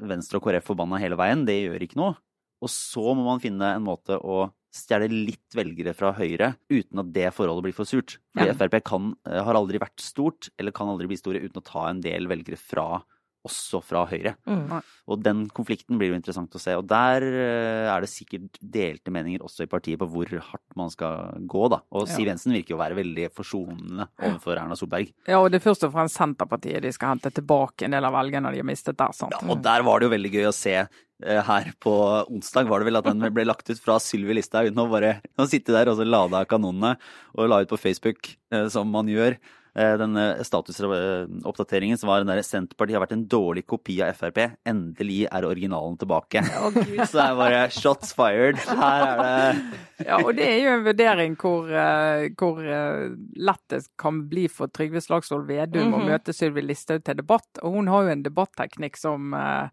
Venstre 0.00 0.40
og 0.40 0.44
KrF 0.44 0.68
forbanna 0.72 1.00
hele 1.00 1.18
veien, 1.20 1.46
det 1.48 1.56
gjør 1.62 1.86
ikke 1.86 2.00
noe. 2.00 2.18
Og 2.60 2.70
så 2.72 3.02
må 3.16 3.24
man 3.24 3.42
finne 3.42 3.74
en 3.74 3.86
måte 3.86 4.18
å 4.20 4.50
stjele 4.74 5.08
litt 5.10 5.56
velgere 5.56 5.94
fra 5.96 6.12
Høyre 6.14 6.52
uten 6.70 7.02
at 7.02 7.08
det 7.14 7.30
forholdet 7.34 7.66
blir 7.66 7.74
for 7.74 7.88
surt. 7.88 8.18
Fordi 8.36 8.52
Ja. 8.52 8.54
Frp 8.54 8.76
kan, 8.86 9.14
eh, 9.26 9.42
har 9.42 9.54
aldri 9.58 9.80
vært 9.82 9.98
stort, 9.98 10.50
eller 10.58 10.70
kan 10.70 10.88
aldri 10.88 11.08
bli 11.08 11.16
store 11.18 11.42
uten 11.42 11.60
å 11.60 11.64
ta 11.64 11.88
en 11.88 12.00
del 12.00 12.28
velgere 12.30 12.58
fra 12.58 13.02
også 13.46 13.80
fra 13.84 14.02
Høyre. 14.10 14.34
Mm. 14.44 14.80
Og 15.10 15.22
den 15.24 15.42
konflikten 15.56 15.98
blir 16.00 16.12
jo 16.12 16.18
interessant 16.18 16.54
å 16.56 16.60
se. 16.60 16.74
Og 16.76 16.86
der 16.90 17.24
eh, 17.24 17.88
er 17.88 18.04
det 18.04 18.10
sikkert 18.12 18.58
delte 18.60 19.12
meninger 19.14 19.44
også 19.46 19.64
i 19.64 19.70
partiet 19.70 20.00
på 20.00 20.08
hvor 20.12 20.28
hardt 20.50 20.76
man 20.78 20.92
skal 20.92 21.40
gå, 21.48 21.66
da. 21.72 21.80
Og 21.94 22.06
Ja. 22.06 22.14
Siv 22.14 22.28
Jensen 22.28 22.52
virker 22.56 22.74
jo 22.74 22.78
å 22.78 22.82
være 22.84 22.98
veldig 23.00 23.28
forsonende 23.36 24.08
overfor 24.18 24.60
Erna 24.60 24.76
Solberg. 24.78 25.12
Ja, 25.28 25.40
og 25.40 25.50
det 25.52 25.60
er 25.60 25.68
først 25.70 25.86
og 25.88 25.94
fremst 25.94 26.18
Senterpartiet 26.20 26.82
de 26.84 26.92
skal 26.92 27.14
hente 27.14 27.32
tilbake 27.34 27.86
en 27.86 27.96
del 27.96 28.08
av 28.08 28.16
velgerne 28.18 28.52
de 28.52 28.60
har 28.62 28.68
mistet 28.68 28.98
der. 29.00 29.14
sant? 29.16 29.32
Ja, 29.36 29.44
og 29.46 29.62
der 29.64 29.86
var 29.86 30.00
det 30.00 30.10
jo 30.10 30.16
veldig 30.16 30.32
gøy 30.34 30.48
å 30.50 30.56
se 30.56 30.74
eh, 30.80 31.42
her 31.46 31.70
på 31.80 31.94
onsdag, 32.28 32.68
var 32.68 32.80
det 32.80 32.90
vel 32.90 33.00
at 33.00 33.08
den 33.08 33.24
ble 33.32 33.46
lagt 33.48 33.70
ut 33.70 33.80
fra 33.80 33.98
Sylvi 34.02 34.36
Listhaug. 34.36 34.72
Nå 34.76 34.88
bare 34.92 35.16
å 35.40 35.48
sitte 35.48 35.72
der 35.76 35.88
og 35.92 35.96
så 36.00 36.04
lade 36.08 36.44
kanonene 36.50 36.96
og 37.36 37.48
la 37.48 37.62
ut 37.64 37.72
på 37.72 37.80
Facebook, 37.80 38.34
eh, 38.52 38.68
som 38.72 38.90
man 38.92 39.08
gjør. 39.08 39.38
Eh, 39.74 39.94
denne 40.00 40.24
statusoppdateringen 40.46 41.98
som 42.00 42.08
var 42.10 42.22
den 42.24 42.30
der 42.32 42.42
Senterpartiet 42.46 42.96
har 42.98 43.04
vært 43.04 43.14
en 43.16 43.26
dårlig 43.30 43.64
kopi 43.70 43.98
av 44.04 44.12
Frp. 44.18 44.40
Endelig 44.68 45.26
er 45.30 45.46
originalen 45.48 45.98
tilbake. 46.00 46.42
Så 47.10 47.20
er 47.22 47.38
bare 47.38 47.62
shots 47.74 48.12
fired. 48.16 48.56
Her 48.68 49.06
er 49.06 49.22
det 49.22 49.78
Ja, 50.08 50.16
og 50.24 50.32
det 50.38 50.46
er 50.48 50.58
jo 50.64 50.74
en 50.78 50.84
vurdering 50.86 51.34
hvor, 51.40 51.68
eh, 51.68 52.30
hvor 52.40 52.60
eh, 52.64 53.10
lett 53.36 53.64
det 53.68 53.82
kan 54.00 54.22
bli 54.30 54.46
for 54.48 54.72
Trygve 54.72 55.02
Slagsvold 55.04 55.46
Vedum 55.50 55.92
å 55.94 56.00
Mhm. 56.00 56.08
møte 56.08 56.32
Sylvi 56.34 56.62
Listhaug 56.64 57.04
til 57.04 57.18
debatt. 57.20 57.48
Og 57.62 57.74
hun 57.76 57.90
har 57.92 58.06
jo 58.06 58.14
en 58.14 58.22
debatteknikk 58.24 58.96
som 58.96 59.34
eh, 59.36 59.68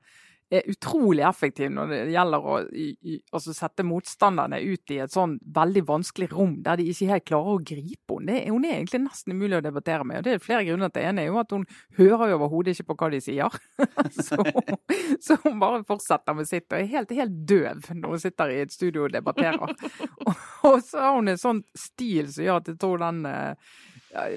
er 0.50 0.70
utrolig 0.72 1.24
effektiv 1.28 1.72
når 1.76 1.90
det 1.92 2.00
gjelder 2.14 2.46
å 2.48 2.58
i, 2.72 2.88
i, 3.04 3.18
altså 3.36 3.54
sette 3.56 3.84
motstanderne 3.88 4.60
ut 4.64 4.94
i 4.96 5.00
et 5.04 5.12
sånn 5.12 5.36
veldig 5.56 5.84
vanskelig 5.88 6.30
rom 6.32 6.56
der 6.64 6.80
de 6.80 6.88
ikke 6.92 7.10
helt 7.12 7.26
klarer 7.28 7.58
å 7.58 7.64
gripe 7.68 8.18
henne. 8.18 8.38
Hun 8.48 8.68
er 8.68 8.78
egentlig 8.78 9.02
nesten 9.04 9.36
umulig 9.36 9.60
å 9.60 9.66
debattere 9.66 10.08
med. 10.08 10.22
og 10.22 10.28
Det 10.28 10.36
er 10.38 10.44
flere 10.44 10.64
grunner 10.70 10.92
til. 10.92 11.02
Det 11.02 11.10
ene 11.12 11.26
er 11.26 11.30
jo 11.30 11.42
at 11.42 11.52
hun 11.54 11.68
hører 12.00 12.32
jo 12.32 12.40
overhodet 12.40 12.74
ikke 12.74 12.88
på 12.92 12.98
hva 13.02 13.12
de 13.14 13.22
sier. 13.24 13.60
så, 14.28 14.40
så 15.24 15.38
hun 15.44 15.60
bare 15.62 15.84
fortsetter 15.88 16.38
med 16.38 16.50
sitt 16.50 16.72
og 16.72 16.80
er 16.80 16.90
helt, 16.96 17.14
helt 17.20 17.38
døv 17.50 17.92
når 17.92 18.16
hun 18.16 18.24
sitter 18.24 18.54
i 18.54 18.62
et 18.64 18.74
studio 18.74 19.06
og 19.08 19.14
debatterer. 19.14 19.60
og, 19.60 20.34
og 20.72 20.80
så 20.88 21.04
har 21.04 21.20
hun 21.20 21.34
en 21.34 21.44
sånn 21.44 21.64
stil 21.78 22.32
som 22.32 22.48
gjør 22.48 22.64
at 22.64 22.72
jeg 22.72 22.80
tror 22.82 23.04
den 23.04 23.24
eh, 23.30 23.74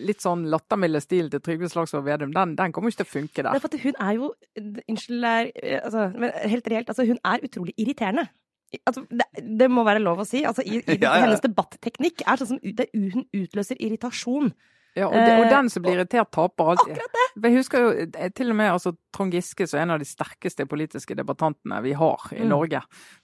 litt 0.04 0.20
sånn 0.24 0.44
lattermilde 0.52 1.00
stilen 1.02 1.30
til 1.32 1.40
Trygve 1.44 1.68
Slagsvold 1.72 2.04
Vedum, 2.06 2.32
den, 2.36 2.56
den 2.58 2.72
kommer 2.72 2.92
ikke 2.92 3.02
til 3.04 3.08
å 3.08 3.12
funke 3.14 3.36
Det 3.42 3.46
der. 3.46 3.54
er 3.56 3.64
for 3.64 3.72
at 3.74 3.84
hun 3.84 3.98
er 4.00 4.12
jo 4.18 4.30
Unnskyld, 4.88 5.24
altså, 5.84 6.06
men 6.16 6.32
helt 6.52 6.68
reelt, 6.72 6.88
altså, 6.92 7.06
hun 7.08 7.18
er 7.24 7.44
utrolig 7.46 7.74
irriterende. 7.80 8.26
Altså, 8.86 9.02
det, 9.10 9.26
det 9.58 9.66
må 9.72 9.82
være 9.86 10.02
lov 10.02 10.20
å 10.22 10.26
si. 10.28 10.44
Altså, 10.46 10.62
i, 10.62 10.78
i, 10.84 10.98
Ja, 11.02 11.16
ja. 11.16 11.24
Hennes 11.24 11.42
debatteknikk 11.42 12.22
er 12.26 12.38
sånn 12.38 12.52
som 12.52 12.60
det, 12.62 12.86
hun 12.94 13.24
utløser 13.34 13.80
irritasjon. 13.82 14.52
Ja, 14.98 15.06
og, 15.06 15.14
det, 15.14 15.34
og 15.38 15.44
Eh, 15.46 15.50
den 15.52 15.68
som 15.70 15.82
blir 15.84 15.94
irritert, 16.00 16.30
taper 16.34 16.72
alltid. 16.72 16.96
Akkurat 16.96 17.12
det! 17.14 17.26
Jeg 17.46 17.56
husker 17.60 17.84
jo 17.84 17.90
eh, 18.06 18.30
til 18.34 18.50
og 18.50 18.56
med 18.58 18.72
altså, 18.72 18.92
Trond 19.14 19.34
Giske, 19.34 19.66
som 19.70 19.78
er 19.78 19.84
en 19.86 19.92
av 19.94 20.00
de 20.02 20.08
sterkeste 20.08 20.66
politiske 20.70 21.14
debattantene 21.18 21.78
vi 21.86 21.92
har 21.98 22.24
i 22.34 22.40
Mm. 22.42 22.48
Norge, 22.50 22.80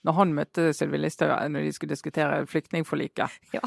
når 0.07 0.15
han 0.19 0.31
møtte 0.37 0.69
Sylvi 0.75 0.99
Listhaug 1.03 1.33
eh, 1.35 1.49
når 1.51 1.67
de 1.67 1.73
skulle 1.75 1.91
diskutere 1.95 2.45
flyktningforliket. 2.47 3.35
Ja. 3.55 3.63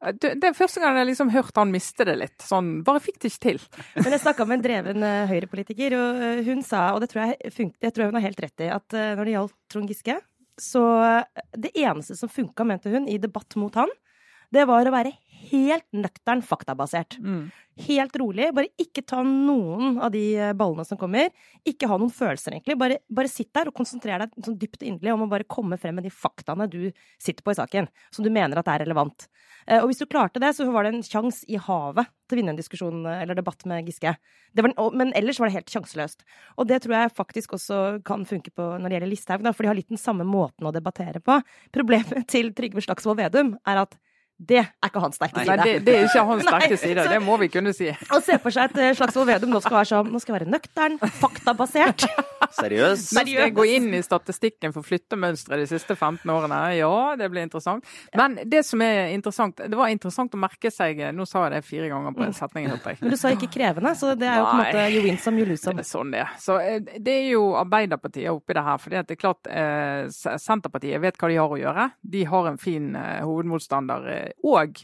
Det, 0.00 0.32
er 0.40 0.56
første 0.56 0.80
gang 0.80 0.96
jeg 0.96 1.10
liksom 1.10 1.30
hørte 1.34 1.60
han 1.60 1.72
miste 1.74 2.06
det 2.08 2.14
litt. 2.16 2.38
Sånn, 2.40 2.78
bare 2.86 3.02
fikk 3.04 3.18
det 3.20 3.30
ikke 3.30 3.42
til. 3.44 3.58
Men 3.98 4.14
jeg 4.14 4.22
snakka 4.22 4.46
med 4.48 4.56
en 4.56 4.64
dreven 4.64 5.04
eh, 5.04 5.28
høyrepolitiker, 5.28 5.96
og 5.98 6.22
eh, 6.24 6.42
hun 6.46 6.62
sa, 6.64 6.86
og 6.94 7.02
det 7.04 7.10
tror 7.12 7.26
jeg, 7.26 7.52
funkt, 7.56 7.76
jeg 7.84 7.96
tror 7.96 8.08
hun 8.08 8.16
har 8.16 8.24
helt 8.24 8.40
rett 8.40 8.64
i, 8.64 8.70
at 8.72 8.96
eh, 8.96 9.12
når 9.18 9.28
det 9.28 9.34
gjaldt 9.34 9.56
Trond 9.72 9.92
Giske, 9.92 10.16
så 10.60 10.84
det 11.56 11.72
eneste 11.72 12.16
som 12.18 12.32
funka, 12.32 12.64
mente 12.68 12.92
hun, 12.92 13.06
i 13.08 13.20
debatt 13.20 13.56
mot 13.60 13.76
han, 13.80 13.92
det 14.52 14.66
var 14.68 14.88
å 14.88 14.92
være 14.92 15.12
helt 15.50 15.86
nøktern 15.96 16.42
faktabasert. 16.44 17.16
Helt 17.80 18.16
rolig. 18.20 18.50
Bare 18.52 18.68
ikke 18.82 19.00
ta 19.08 19.22
noen 19.24 19.96
av 20.04 20.10
de 20.12 20.22
eh, 20.36 20.52
ballene 20.58 20.84
som 20.84 20.98
kommer. 21.00 21.30
Ikke 21.64 21.88
ha 21.88 21.96
noen 21.96 22.12
følelser, 22.12 22.52
egentlig. 22.52 22.76
Bare, 22.80 22.98
bare 23.08 23.30
sitt 23.32 23.48
der 23.56 23.70
og 23.70 23.76
konsentrer 23.78 24.20
deg 24.20 24.34
sånn 24.44 24.58
dypt 24.60 24.82
inderlig 24.84 25.14
om 25.14 25.24
å 25.24 25.30
bare 25.30 25.48
komme 25.48 25.78
frem 25.80 25.96
med 25.96 26.04
de 26.04 26.12
faktaene 26.12 26.66
du 26.68 26.90
sitter 27.16 27.40
på 27.46 27.54
i 27.54 27.58
saken, 27.60 27.88
som 28.12 28.26
du 28.26 28.28
mener 28.34 28.60
at 28.60 28.68
er 28.68 28.84
relevant. 28.84 29.28
Eh, 29.66 29.80
Og 29.80 29.88
hvis 29.88 30.02
du 30.02 30.06
klarte 30.10 30.42
det, 30.42 30.52
så 30.58 30.66
var 30.70 30.84
det 30.84 30.92
en 30.94 31.06
sjanse 31.06 31.48
i 31.48 31.56
havet 31.56 32.10
til 32.28 32.36
å 32.36 32.40
vinne 32.42 32.52
en 32.52 32.60
diskusjon 32.60 33.00
eh, 33.08 33.22
eller 33.24 33.38
debatt 33.40 33.64
med 33.70 33.88
Giske. 33.88 34.12
Det 34.52 34.66
var, 34.66 34.76
men 34.92 35.14
ellers 35.16 35.40
var 35.40 35.48
det 35.48 35.56
helt 35.60 35.72
sjanseløst. 35.72 36.26
Og 36.58 36.68
det 36.68 36.82
tror 36.84 36.98
jeg 36.98 37.16
faktisk 37.16 37.56
også 37.56 37.80
kan 38.04 38.26
funke 38.28 38.52
på 38.52 38.66
når 38.76 38.88
det 38.90 38.98
gjelder 38.98 39.12
Listhaug, 39.14 39.48
for 39.54 39.64
de 39.64 39.72
har 39.72 39.78
litt 39.78 39.88
den 39.94 40.00
samme 40.04 40.26
måten 40.28 40.68
å 40.68 40.74
debattere 40.74 41.22
på. 41.24 41.40
Problemet 41.72 42.28
til 42.28 42.52
Trygve 42.52 42.84
Slagsvold 42.84 43.22
Vedum 43.22 43.54
er 43.64 43.84
at 43.86 43.96
det 44.40 44.62
er 44.62 44.88
ikke 44.88 45.02
hans 45.04 45.18
sterke 45.20 45.42
Nei, 45.44 45.56
det, 45.60 45.72
det 45.84 45.94
er 45.98 46.06
ikke 46.08 46.24
hans 46.30 46.46
sterke 46.48 46.78
side, 46.80 47.04
det 47.12 47.20
må 47.22 47.36
vi 47.42 47.50
kunne 47.52 47.74
si. 47.76 47.90
Å 48.16 48.20
se 48.24 48.38
for 48.40 48.54
seg 48.54 48.70
at 48.70 48.76
slags 48.96 48.98
Slagsvold 49.00 49.28
Vedum 49.28 49.52
nå 49.52 49.60
skal 49.60 49.80
være 49.80 49.90
sånn 49.90 50.12
Nå 50.14 50.20
skal 50.22 50.34
jeg 50.34 50.40
være 50.40 50.52
nøktern, 50.54 50.96
faktabasert. 51.20 52.06
seriøs. 52.60 53.10
Nå 53.14 53.22
skal 53.22 53.32
jeg 53.44 53.54
gå 53.54 53.66
inn 53.76 53.88
i 53.94 54.00
statistikken 54.02 54.72
for 54.74 54.86
flyttemønstre 54.86 55.58
de 55.60 55.66
siste 55.70 55.94
15 55.96 56.30
årene. 56.32 56.58
Ja, 56.78 56.90
det 57.18 57.28
blir 57.32 57.44
interessant. 57.44 57.86
Men 58.16 58.38
det 58.48 58.62
som 58.66 58.82
er 58.84 59.12
interessant, 59.14 59.60
det 59.60 59.78
var 59.78 59.92
interessant 59.92 60.34
å 60.34 60.40
merke 60.40 60.72
seg 60.72 61.02
Nå 61.14 61.26
sa 61.28 61.44
jeg 61.46 61.54
det 61.54 61.62
fire 61.66 61.90
ganger 61.90 62.14
på 62.16 62.24
en 62.26 62.34
setning, 62.36 62.68
hørte 62.70 62.94
jeg. 62.94 63.00
Men 63.02 63.14
du 63.14 63.18
sa 63.20 63.32
ikke 63.34 63.50
krevende, 63.54 63.92
så 63.98 64.14
det 64.18 64.28
er 64.28 64.40
jo 64.40 64.48
på 64.48 64.56
en 64.56 64.62
måte 64.64 64.86
you 64.94 65.04
win 65.04 65.20
some, 65.20 65.38
you 65.40 65.46
lose 65.48 65.60
Det 65.62 65.68
some. 65.70 65.84
er 65.84 65.88
sånn 65.90 66.14
det 66.14 66.22
er. 66.24 66.34
Så 66.42 66.58
eh, 66.62 66.80
det 66.98 67.16
er 67.16 67.28
jo 67.34 67.44
Arbeiderpartiet 67.60 68.32
oppi 68.32 68.56
det 68.56 68.64
her. 68.66 68.80
For 68.82 68.94
det 68.94 69.16
er 69.16 69.20
klart 69.20 69.50
eh, 69.50 70.08
Senterpartiet 70.10 71.02
vet 71.02 71.20
hva 71.20 71.30
de 71.30 71.38
har 71.40 71.54
å 71.54 71.60
gjøre. 71.60 71.88
De 72.16 72.24
har 72.32 72.50
en 72.50 72.60
fin 72.60 72.90
eh, 72.98 73.20
hovedmotstander. 73.26 74.10
Og 74.46 74.82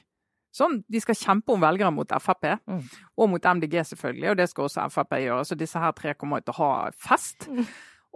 sånn, 0.57 0.81
de 0.89 1.03
skal 1.03 1.19
kjempe 1.19 1.53
om 1.55 1.65
velgere 1.65 1.93
mot 1.95 2.17
Frp. 2.23 2.55
Mm. 2.69 2.87
Og 3.17 3.35
mot 3.35 3.51
MDG, 3.57 3.83
selvfølgelig. 3.91 4.31
Og 4.33 4.39
det 4.41 4.49
skal 4.53 4.69
også 4.69 4.87
Frp 4.93 5.19
gjøre. 5.25 5.45
Så 5.49 5.59
disse 5.59 5.83
her 5.83 5.93
tre 5.97 6.17
kommer 6.17 6.45
til 6.45 6.57
å 6.57 6.63
ha 6.63 6.73
fest. 6.97 7.49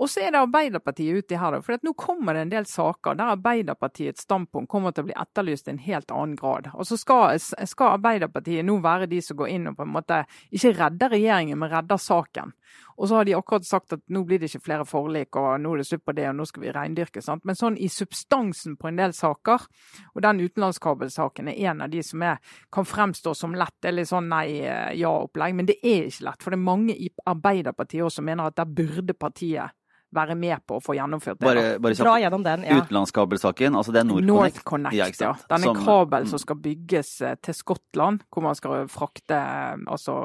Og 0.01 0.09
så 0.09 0.23
er 0.25 0.33
det 0.33 0.41
Arbeiderpartiet 0.41 1.19
uti 1.21 1.37
her, 1.37 1.53
da. 1.53 1.61
For 1.61 1.83
nå 1.85 1.93
kommer 1.99 2.33
det 2.33 2.47
en 2.47 2.53
del 2.55 2.67
saker 2.69 3.19
der 3.19 3.35
Arbeiderpartiets 3.35 4.25
standpunkt 4.25 4.71
kommer 4.73 4.95
til 4.97 5.05
å 5.05 5.11
bli 5.11 5.17
etterlyst 5.21 5.69
i 5.69 5.75
en 5.75 5.83
helt 5.85 6.15
annen 6.15 6.39
grad. 6.41 6.71
Og 6.73 6.89
så 6.89 6.97
skal, 6.97 7.37
skal 7.37 7.99
Arbeiderpartiet 7.99 8.65
nå 8.65 8.79
være 8.81 9.11
de 9.11 9.21
som 9.25 9.37
går 9.37 9.53
inn 9.53 9.69
og 9.69 9.77
på 9.77 9.85
en 9.85 9.93
måte 9.99 10.23
ikke 10.49 10.73
redder 10.79 11.13
regjeringen, 11.13 11.61
men 11.61 11.73
redder 11.75 12.01
saken. 12.01 12.57
Og 13.01 13.09
så 13.09 13.17
har 13.17 13.25
de 13.25 13.33
akkurat 13.35 13.65
sagt 13.65 13.95
at 13.97 14.03
nå 14.13 14.21
blir 14.29 14.43
det 14.43 14.51
ikke 14.51 14.67
flere 14.67 14.85
forlik, 14.85 15.37
og 15.41 15.55
nå 15.63 15.73
er 15.73 15.81
det 15.81 15.87
slutt 15.89 16.05
på 16.05 16.15
det, 16.19 16.27
og 16.29 16.37
nå 16.37 16.45
skal 16.49 16.67
vi 16.67 16.73
reindyrke. 16.77 17.23
sant? 17.25 17.47
Men 17.49 17.57
sånn 17.57 17.79
i 17.81 17.89
substansen 17.89 18.77
på 18.77 18.91
en 18.91 19.01
del 19.01 19.15
saker, 19.17 19.65
og 20.13 20.23
den 20.27 20.43
utenlandskabelsaken 20.45 21.49
er 21.49 21.73
en 21.73 21.81
av 21.87 21.91
de 21.91 22.03
som 22.05 22.23
er, 22.29 22.37
kan 22.73 22.85
fremstå 22.85 23.33
som 23.35 23.57
lett. 23.57 23.79
Er 23.89 23.97
litt 23.97 24.11
sånn 24.13 24.29
nei-ja-opplegg, 24.29 25.57
men 25.57 25.71
det 25.71 25.79
er 25.81 26.11
ikke 26.11 26.29
lett. 26.29 26.45
For 26.45 26.53
det 26.53 26.61
er 26.61 26.69
mange 26.69 26.97
i 26.97 27.09
Arbeiderpartiet 27.25 28.05
også 28.05 28.21
som 28.21 28.29
mener 28.29 28.51
at 28.51 28.61
der 28.61 28.69
burde 28.69 29.17
partiet 29.17 29.73
være 30.15 30.35
med 30.39 30.63
på 30.67 30.79
å 30.79 30.83
få 30.83 30.95
gjennomført 30.99 31.39
det. 31.39 31.47
Bare, 31.47 31.65
Bare, 31.83 31.95
kjapt. 31.95 32.07
Dra 32.07 32.15
gjennom 32.23 32.45
den, 32.45 32.65
ja. 32.67 32.79
Utenlandskabelsaken, 32.83 33.77
altså 33.79 33.95
det 33.95 34.03
er 34.03 34.09
NorthConnect. 34.09 34.59
NorthConnect, 34.59 34.97
Ja, 34.97 35.09
ja. 35.21 35.33
Den 35.49 35.61
er 35.61 35.71
Som- 35.71 35.85
kabel 35.85 36.27
mm. 36.27 36.31
som 36.33 36.39
skal 36.39 36.57
bygges 36.57 37.11
eh, 37.23 37.35
til 37.43 37.55
Skottland, 37.55 38.25
hvor 38.31 38.43
man 38.43 38.55
skal 38.55 38.89
frakte 38.89 39.39
eh, 39.39 39.77
altså 39.87 40.17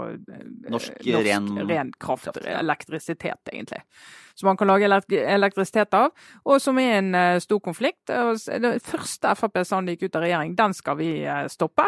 Norsk, 0.70 0.94
Norsk 1.06 1.28
ren 1.28 1.50
ren 1.70 1.92
kraft, 2.00 2.26
kraft, 2.32 2.46
ja. 2.46 2.60
elektrisitet, 2.60 3.54
egentlig. 3.54 3.84
Som 4.36 4.48
man 4.48 4.58
kan 4.58 4.68
lage 4.68 4.90
elektrisitet 5.12 5.94
av, 5.94 6.12
og 6.44 6.62
som 6.62 6.80
er 6.80 6.98
en 6.98 7.16
eh, 7.16 7.40
stor 7.40 7.60
konflikt. 7.60 8.08
Det 8.08 8.82
første 8.84 9.36
Frp 9.36 9.62
sa 9.64 9.80
da 9.80 9.86
de 9.86 9.96
gikk 9.96 10.10
ut 10.10 10.16
av 10.16 10.26
regjering, 10.26 10.56
den 10.56 10.74
skal 10.74 10.98
vi 11.00 11.12
eh, 11.24 11.46
stoppe. 11.48 11.88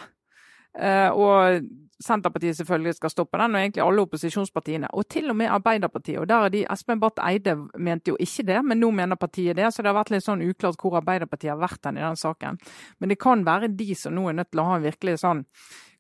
Eh, 0.77 1.09
og 1.11 1.61
Senterpartiet 1.97 2.57
selvfølgelig 2.59 2.93
skal 2.93 3.09
stoppe 3.09 3.39
den, 3.41 3.55
og 3.55 3.61
egentlig 3.61 3.81
alle 3.81 4.03
opposisjonspartiene. 4.05 4.91
Og 4.93 5.07
til 5.09 5.29
og 5.29 5.35
med 5.35 5.49
Arbeiderpartiet. 5.49 6.19
og 6.19 6.29
der 6.29 6.45
er 6.45 6.49
de, 6.49 6.65
Espen 6.71 6.99
Barth 6.99 7.25
Eide 7.25 7.55
mente 7.77 8.11
jo 8.11 8.17
ikke 8.19 8.45
det, 8.45 8.65
men 8.65 8.79
nå 8.79 8.91
mener 8.91 9.15
partiet 9.15 9.57
det. 9.57 9.73
Så 9.73 9.81
det 9.81 9.89
har 9.89 9.97
vært 9.97 10.11
litt 10.13 10.23
sånn 10.23 10.45
uklart 10.45 10.77
hvor 10.81 10.99
Arbeiderpartiet 11.01 11.55
har 11.55 11.57
vært 11.57 11.85
hen 11.85 11.97
i 11.97 12.05
den 12.05 12.15
saken. 12.15 12.59
Men 12.99 13.09
det 13.09 13.19
kan 13.19 13.45
være 13.45 13.73
de 13.73 13.95
som 13.95 14.13
nå 14.13 14.29
er 14.29 14.37
nødt 14.37 14.51
til 14.51 14.61
å 14.61 14.67
ha 14.69 14.77
en 14.77 14.85
virkelig 14.85 15.19
sånn 15.25 15.45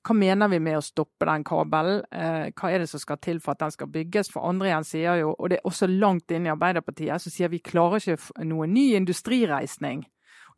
hva 0.07 0.13
mener 0.15 0.47
vi 0.47 0.59
med 0.63 0.77
å 0.77 0.85
stoppe 0.85 1.25
den 1.27 1.43
kabelen? 1.43 2.05
Eh, 2.15 2.51
hva 2.55 2.69
er 2.71 2.79
det 2.79 2.87
som 2.87 3.01
skal 3.01 3.17
til 3.19 3.41
for 3.43 3.57
at 3.57 3.59
den 3.65 3.73
skal 3.73 3.89
bygges? 3.91 4.29
For 4.31 4.45
andre 4.47 4.69
igjen 4.69 4.85
sier 4.87 5.17
jo, 5.19 5.33
og 5.33 5.49
det 5.51 5.57
er 5.57 5.67
også 5.67 5.89
langt 5.91 6.31
inne 6.31 6.47
i 6.47 6.53
Arbeiderpartiet, 6.53 7.19
så 7.19 7.33
sier 7.33 7.51
vi 7.51 7.59
klarer 7.59 7.99
ikke 7.99 8.45
noe 8.47 8.69
ny 8.71 8.93
industrireisning 8.95 10.05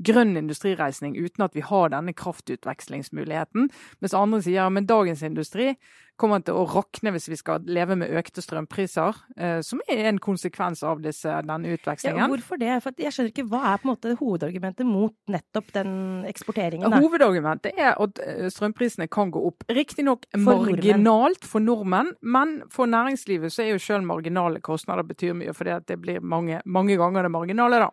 grønn 0.05 0.37
industrireisning 0.39 1.17
uten 1.19 1.43
at 1.45 1.55
vi 1.57 1.63
har 1.65 1.91
denne 1.93 2.13
kraftutvekslingsmuligheten. 2.15 3.69
Mens 3.99 4.15
andre 4.15 4.41
sier 4.45 4.71
men 4.73 4.87
dagens 4.89 5.23
industri 5.25 5.73
kommer 6.19 6.43
til 6.45 6.57
å 6.57 6.65
rakne 6.69 7.13
hvis 7.15 7.29
vi 7.31 7.37
skal 7.39 7.65
leve 7.69 7.95
med 7.99 8.11
økte 8.19 8.43
strømpriser, 8.43 9.19
eh, 9.37 9.59
som 9.65 9.81
er 9.89 10.09
en 10.09 10.19
konsekvens 10.21 10.83
av 10.87 11.01
disse, 11.03 11.31
denne 11.47 11.73
Ja, 12.19 12.29
hvorfor 12.31 12.59
det? 12.61 12.71
For 12.83 12.99
jeg 12.99 13.15
skjønner 13.15 13.33
ikke 13.33 13.47
hva 13.49 13.61
er 13.71 13.81
på 13.81 13.87
en 13.87 13.91
måte 13.93 14.15
hovedargumentet 14.19 14.87
mot 14.87 15.15
nettopp 15.31 15.71
den 15.75 15.93
eksporteringen? 16.29 16.89
Der? 16.89 17.03
Hovedargumentet 17.03 17.79
er 17.79 17.95
at 17.95 18.23
eh, 18.25 18.47
strømprisene 18.53 19.09
kan 19.11 19.33
gå 19.33 19.43
opp. 19.51 19.65
Riktignok 19.71 20.27
marginalt 20.37 21.47
for 21.47 21.63
nordmenn, 21.63 22.13
men 22.21 22.59
for 22.73 22.89
næringslivet 22.89 23.53
så 23.53 23.65
er 23.65 23.73
jo 23.73 23.83
selv 23.83 24.07
marginale 24.09 24.61
kostnader 24.63 25.07
betyr 25.07 25.37
mye, 25.37 25.55
fordi 25.55 25.79
det 25.87 25.99
blir 26.01 26.19
mange, 26.21 26.61
mange 26.65 26.99
ganger 26.99 27.27
det 27.27 27.33
marginale. 27.33 27.79
da. 27.87 27.89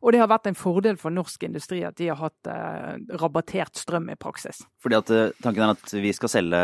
Og 0.00 0.14
det 0.14 0.20
har 0.22 0.30
vært 0.30 0.48
en 0.48 0.56
fordel 0.56 0.96
for 1.00 1.12
norsk 1.12 1.42
industri 1.44 1.82
at 1.84 1.98
de 2.00 2.08
har 2.08 2.18
hatt 2.20 2.48
eh, 2.48 3.16
rabattert 3.20 3.76
strøm 3.76 4.08
i 4.12 4.16
praksis. 4.20 4.62
Fordi 4.80 4.96
at 4.96 5.12
eh, 5.12 5.34
tanken 5.44 5.66
er 5.66 5.74
at 5.74 5.92
vi 5.92 6.12
skal 6.16 6.32
selge 6.32 6.62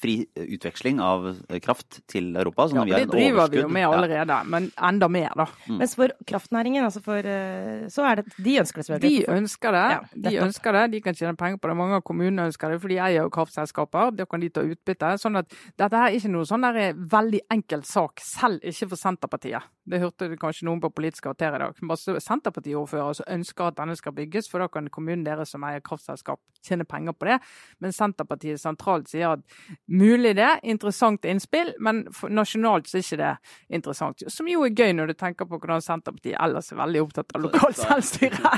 fri 0.00 0.16
utveksling 0.36 1.00
av 1.00 1.26
eh, 1.48 1.58
kraft 1.62 2.00
til 2.10 2.34
Europa. 2.36 2.66
Sånn 2.68 2.80
Ja, 2.80 2.84
vi 2.84 2.92
har 2.92 2.98
det 3.00 3.08
et 3.08 3.12
driver 3.14 3.50
vi 3.50 3.60
jo 3.60 3.68
med 3.68 3.72
med 3.74 3.82
Ja. 3.84 3.90
allerede, 3.92 4.38
men 4.48 4.70
enda 4.76 5.08
mer, 5.08 5.30
da. 5.36 5.46
Mens 5.68 5.94
for 5.94 6.08
kraftnæringen, 6.26 6.82
altså 6.84 7.02
for 7.02 7.16
eh, 7.18 7.86
Så 7.88 8.02
er 8.04 8.16
det 8.16 8.24
De 8.42 8.58
ønsker 8.58 8.82
det 8.82 9.00
De 9.00 9.24
ønsker 9.28 9.70
det. 9.72 9.84
Ja, 9.94 10.30
de 10.30 10.36
ønsker 10.40 10.72
det, 10.72 10.90
de 10.92 11.00
kan 11.00 11.14
tjene 11.14 11.36
penger 11.36 11.58
på 11.58 11.68
det. 11.68 11.76
Mange 11.76 11.94
av 11.96 12.02
kommunene 12.02 12.48
ønsker 12.50 12.70
det, 12.70 12.80
for 12.80 12.88
de 12.88 12.96
eier 12.98 13.22
jo 13.22 13.30
kraftselskaper. 13.30 14.16
Da 14.16 14.24
kan 14.26 14.40
de 14.40 14.48
ta 14.48 14.60
utbytte. 14.62 15.14
Sånn 15.20 15.36
at 15.38 15.48
dette 15.76 15.92
her 15.94 16.08
er 16.10 16.18
ikke 16.18 16.30
noe 16.30 16.44
sånn 16.44 16.62
der 16.62 16.94
veldig 16.94 17.40
enkel 17.50 17.82
sak, 17.84 18.20
selv 18.20 18.60
ikke 18.64 18.88
for 18.88 18.96
Senterpartiet. 18.96 19.62
Det 19.86 20.00
hørte 20.00 20.30
du 20.30 20.36
kanskje 20.40 20.64
noen 20.64 20.80
på 20.80 20.88
Politisk 20.94 21.24
kvarter 21.26 21.54
i 21.54 21.58
dag. 21.58 21.74
Masse 21.82 22.08
Senterpartiordførere 22.24 23.14
som 23.18 23.26
ønsker 23.28 23.66
at 23.68 23.76
denne 23.76 23.96
skal 23.96 24.12
bygges, 24.16 24.48
for 24.48 24.58
da 24.64 24.68
kan 24.72 24.88
kommunen 24.88 25.24
deres 25.26 25.50
som 25.52 25.62
eier 25.68 25.82
kraftselskap 25.84 26.40
tjene 26.64 26.86
penger 26.88 27.12
på 27.12 27.28
det. 27.28 27.38
Men 27.84 27.92
Senterpartiet 27.92 28.58
sentralt 28.62 29.10
sier 29.12 29.34
at 29.36 29.40
mulig 29.86 30.23
det. 30.32 30.50
Interessant 30.62 31.24
innspill, 31.28 31.74
men 31.78 32.04
nasjonalt 32.32 32.88
så 32.88 32.98
er 32.98 33.04
ikke 33.04 33.20
det 33.20 33.32
interessant. 33.76 34.24
Som 34.32 34.48
jo 34.48 34.64
er 34.64 34.72
gøy 34.72 34.94
når 34.96 35.12
du 35.12 35.14
tenker 35.20 35.48
på 35.50 35.58
hvordan 35.60 35.84
Senterpartiet 35.84 36.38
ellers 36.40 36.72
er 36.72 36.80
veldig 36.80 37.04
opptatt 37.04 37.36
av 37.36 37.44
lokalt 37.44 37.82
selvstyre. 37.82 38.54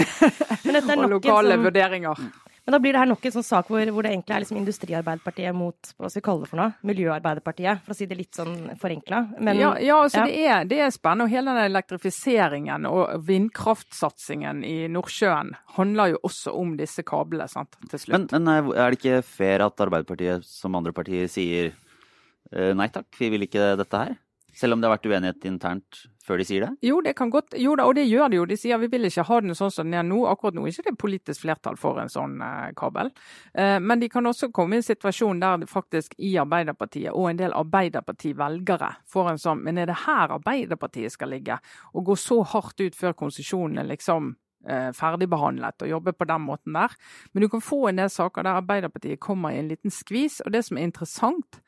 og 0.98 1.10
lokale 1.14 1.54
som... 1.54 1.66
vurderinger. 1.68 2.26
Men 2.66 2.74
da 2.74 2.78
blir 2.82 2.96
det 2.96 2.98
her 2.98 3.06
nok 3.06 3.26
en 3.28 3.34
sånn 3.36 3.44
sak 3.46 3.68
hvor, 3.70 3.90
hvor 3.94 4.02
det 4.02 4.10
egentlig 4.10 4.34
er 4.34 4.42
liksom 4.42 4.56
Industriarbeiderpartiet 4.58 5.54
mot 5.54 5.90
hva 5.94 6.08
skal 6.10 6.18
vi 6.18 6.24
kalle 6.26 6.42
det 6.42 6.50
for 6.50 6.58
noe? 6.58 6.72
Miljøarbeiderpartiet, 6.90 7.84
for 7.86 7.94
å 7.94 7.96
si 7.98 8.08
det 8.10 8.18
litt 8.18 8.34
sånn 8.34 8.56
forenkla. 8.80 9.20
Ja, 9.54 9.70
ja, 9.78 10.00
altså 10.00 10.24
ja. 10.24 10.26
Det, 10.26 10.40
er, 10.42 10.66
det, 10.72 10.80
er, 10.82 10.90
spennende. 10.90 11.28
Og 11.28 11.36
hele 11.36 11.54
den 11.54 11.70
elektrifiseringen 11.70 12.88
og 12.90 13.22
vindkraftsatsingen 13.28 14.64
i 14.66 14.74
Nordsjøen 14.90 15.54
handler 15.76 16.16
jo 16.16 16.20
også 16.26 16.56
om 16.58 16.74
disse 16.80 17.06
kablene 17.06 17.46
sant, 17.52 17.78
til 17.86 18.02
slutt. 18.02 18.34
Men, 18.34 18.50
men 18.50 18.74
er 18.74 18.90
det 18.90 18.98
ikke 18.98 19.22
fair 19.30 19.62
at 19.68 19.86
Arbeiderpartiet 19.86 20.50
som 20.50 20.74
andre 20.74 20.94
partier 20.96 21.30
sier 21.30 21.70
eh, 21.70 22.74
nei 22.74 22.90
takk, 22.90 23.06
vi 23.20 23.30
vil 23.36 23.46
ikke 23.46 23.76
dette 23.78 24.02
her? 24.08 24.18
Selv 24.56 24.72
om 24.72 24.80
det 24.80 24.88
har 24.88 24.94
vært 24.96 25.08
uenighet 25.10 25.44
internt 25.48 25.98
før 26.24 26.40
de 26.40 26.46
sier 26.48 26.64
det? 26.64 26.70
Jo, 26.88 27.02
det 27.04 27.12
kan 27.18 27.30
godt, 27.30 27.54
jo 27.60 27.74
da, 27.76 27.84
og 27.84 27.96
det 27.98 28.06
gjør 28.08 28.30
de 28.32 28.38
jo. 28.38 28.46
De 28.48 28.56
sier 28.58 28.80
vi 28.80 28.88
vil 28.92 29.08
ikke 29.08 29.26
ha 29.28 29.40
den 29.44 29.56
sånn 29.58 29.72
som 29.74 29.90
den 29.90 29.98
er 30.00 30.06
nå. 30.06 30.22
Akkurat 30.30 30.56
nå 30.56 30.64
er 30.64 30.72
det 30.72 30.86
ikke 30.86 31.02
politisk 31.04 31.44
flertall 31.44 31.76
for 31.80 32.00
en 32.00 32.12
sånn 32.12 32.38
eh, 32.42 32.70
kabel. 32.78 33.12
Eh, 33.52 33.76
men 33.84 34.00
de 34.00 34.08
kan 34.12 34.26
også 34.26 34.48
komme 34.56 34.78
i 34.78 34.80
en 34.80 34.86
situasjon 34.86 35.42
der 35.42 35.60
det 35.62 35.68
faktisk 35.70 36.16
i 36.16 36.32
Arbeiderpartiet 36.40 37.12
og 37.12 37.28
en 37.30 37.42
del 37.42 37.54
Arbeiderparti-velgere 37.56 38.90
får 39.12 39.30
en 39.34 39.42
sånn 39.42 39.62
Men 39.66 39.78
er 39.82 39.90
det 39.90 40.00
her 40.06 40.32
Arbeiderpartiet 40.38 41.12
skal 41.12 41.34
ligge? 41.34 41.60
Og 41.92 42.08
gå 42.08 42.16
så 42.20 42.40
hardt 42.48 42.80
ut 42.80 42.96
før 42.96 43.16
konsesjonene 43.18 43.84
liksom 43.92 44.34
eh, 44.68 44.90
ferdigbehandlet 44.96 45.84
og 45.84 45.90
jobbe 45.90 46.14
på 46.16 46.28
den 46.28 46.44
måten 46.46 46.76
der. 46.76 46.96
Men 47.32 47.44
du 47.44 47.50
kan 47.52 47.64
få 47.64 47.86
en 47.90 48.00
del 48.00 48.10
saker 48.12 48.46
der 48.46 48.60
Arbeiderpartiet 48.62 49.20
kommer 49.20 49.52
i 49.52 49.60
en 49.60 49.70
liten 49.70 49.92
skvis. 49.92 50.40
Og 50.44 50.52
det 50.54 50.64
som 50.66 50.78
er 50.78 50.88
interessant, 50.88 51.60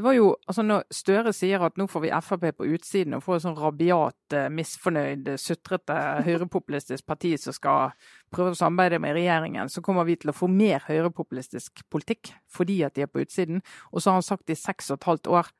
det 0.00 0.04
var 0.04 0.14
jo, 0.16 0.30
altså 0.48 0.62
Når 0.64 0.84
Støre 0.96 1.32
sier 1.36 1.60
at 1.60 1.76
nå 1.76 1.84
får 1.90 2.00
vi 2.06 2.10
Frp 2.24 2.44
på 2.56 2.68
utsiden 2.72 3.18
og 3.18 3.24
får 3.26 3.36
et 3.36 3.44
sånn 3.44 3.58
rabiat, 3.58 4.32
eh, 4.32 4.46
misfornøyd, 4.48 5.28
sutrete 5.36 5.96
høyrepopulistisk 6.28 7.04
parti 7.04 7.34
som 7.36 7.52
skal 7.52 7.92
prøve 8.32 8.54
å 8.54 8.56
samarbeide 8.56 9.02
med 9.04 9.18
regjeringen, 9.18 9.68
så 9.68 9.82
kommer 9.84 10.08
vi 10.08 10.16
til 10.16 10.32
å 10.32 10.36
få 10.36 10.48
mer 10.48 10.86
høyrepopulistisk 10.86 11.84
politikk 11.92 12.32
fordi 12.48 12.78
at 12.88 12.96
de 12.96 13.04
er 13.04 13.12
på 13.12 13.20
utsiden. 13.26 13.60
Og 13.92 14.00
så 14.00 14.08
har 14.08 14.22
han 14.22 14.28
sagt 14.30 14.48
i 14.48 14.56
seks 14.56 14.88
og 14.88 15.02
et 15.02 15.10
halvt 15.10 15.32
år 15.36 15.52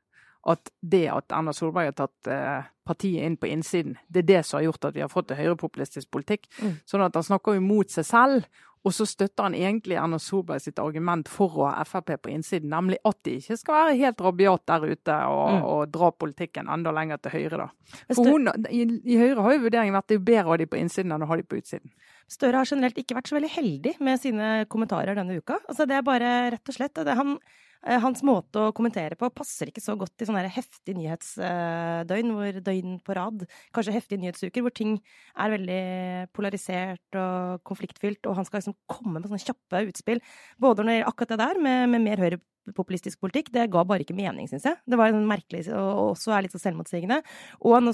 at 0.48 0.72
det 0.80 1.04
at 1.12 1.36
Erna 1.36 1.52
Solberg 1.52 1.90
har 1.90 1.98
tatt 1.98 2.32
eh, 2.32 2.70
partiet 2.88 3.26
inn 3.28 3.36
på 3.36 3.50
innsiden, 3.50 3.98
det 4.08 4.24
er 4.24 4.28
det 4.30 4.40
som 4.48 4.56
har 4.56 4.70
gjort 4.70 4.88
at 4.88 4.96
vi 4.96 5.04
har 5.04 5.12
fått 5.12 5.34
en 5.34 5.40
høyrepopulistisk 5.42 6.08
politikk. 6.16 6.48
Mm. 6.62 6.78
Sånn 6.88 7.04
at 7.04 7.18
han 7.18 7.26
snakker 7.28 7.58
jo 7.58 7.66
mot 7.66 7.92
seg 7.92 8.08
selv. 8.08 8.48
Og 8.80 8.94
så 8.96 9.04
støtter 9.04 9.44
han 9.44 9.54
egentlig 9.56 9.98
Erna 10.00 10.16
Solberg 10.22 10.62
sitt 10.64 10.78
argument 10.80 11.28
for 11.28 11.58
å 11.60 11.66
ha 11.68 11.84
Frp 11.84 12.14
på 12.24 12.30
innsiden, 12.32 12.70
nemlig 12.72 12.96
at 13.04 13.18
de 13.28 13.34
ikke 13.36 13.58
skal 13.60 13.76
være 13.76 13.98
helt 13.98 14.22
rabiat 14.24 14.64
der 14.70 14.86
ute 14.88 15.16
og, 15.28 15.42
mm. 15.52 15.66
og 15.68 15.92
dra 15.92 16.08
politikken 16.16 16.70
enda 16.72 16.94
lenger 16.96 17.20
til 17.20 17.34
høyre. 17.36 17.66
da. 17.66 17.98
For 18.16 18.24
hun, 18.24 18.48
i, 18.70 18.86
i, 19.04 19.18
Høyre 19.20 19.44
har 19.44 19.56
jo 19.56 19.64
vurderingen 19.66 19.98
vært 19.98 20.08
at 20.08 20.14
det 20.14 20.20
er 20.20 20.28
bedre 20.30 20.48
å 20.48 20.54
ha 20.54 20.60
de 20.62 20.68
på 20.72 20.80
innsiden 20.80 21.12
enn 21.12 21.26
å 21.26 21.28
ha 21.28 21.36
de 21.36 21.44
på 21.44 21.60
utsiden. 21.60 21.92
Støre 22.30 22.62
har 22.62 22.72
generelt 22.72 23.00
ikke 23.02 23.18
vært 23.18 23.28
så 23.28 23.36
veldig 23.36 23.52
heldig 23.52 23.96
med 24.06 24.22
sine 24.22 24.50
kommentarer 24.72 25.18
denne 25.18 25.36
uka. 25.36 25.58
Altså 25.68 25.84
Det 25.90 25.98
er 25.98 26.06
bare 26.06 26.32
rett 26.56 26.72
og 26.72 26.78
slett 26.78 27.04
det, 27.04 27.18
han 27.20 27.36
hans 27.80 28.20
måte 28.26 28.60
å 28.60 28.72
kommentere 28.76 29.16
på 29.16 29.30
passer 29.32 29.70
ikke 29.70 29.82
så 29.82 29.94
godt 29.98 30.20
i 30.20 30.28
sånne 30.28 30.44
heftige 30.52 30.98
nyhetsdøgn, 30.98 32.32
hvor 32.36 32.60
døgn 32.66 32.98
på 33.06 33.16
rad, 33.16 33.46
kanskje 33.76 33.94
heftige 33.96 34.20
nyhetsuker, 34.20 34.64
hvor 34.66 34.74
ting 34.76 34.98
er 35.32 35.54
veldig 35.54 35.80
polarisert 36.36 37.20
og 37.20 37.64
konfliktfylt, 37.68 38.28
og 38.28 38.36
han 38.36 38.48
skal 38.48 38.60
liksom 38.60 38.76
komme 38.90 39.16
med 39.16 39.30
sånne 39.30 39.46
kjappe 39.46 39.84
utspill. 39.88 40.20
Både 40.60 40.84
når 40.84 40.90
det 40.90 40.98
gjelder 40.98 41.12
akkurat 41.14 41.34
det 41.34 41.40
der, 41.44 41.62
med, 41.68 41.88
med 41.94 42.04
mer 42.04 42.24
høyre 42.26 42.40
populistisk 42.76 43.20
politikk. 43.22 43.50
Det 43.54 43.66
ga 43.72 43.82
bare 43.86 44.04
ikke 44.04 44.16
mening, 44.16 44.48
syns 44.50 44.66
jeg. 44.68 44.78
Det 44.86 44.98
var 44.98 45.12
en 45.12 45.26
merkelig, 45.28 45.64
og 45.74 46.12
også 46.12 46.34
er 46.34 46.44
litt 46.44 46.54
så 46.54 46.60
selvmotsigende. 46.62 47.20
Og, 47.66 47.90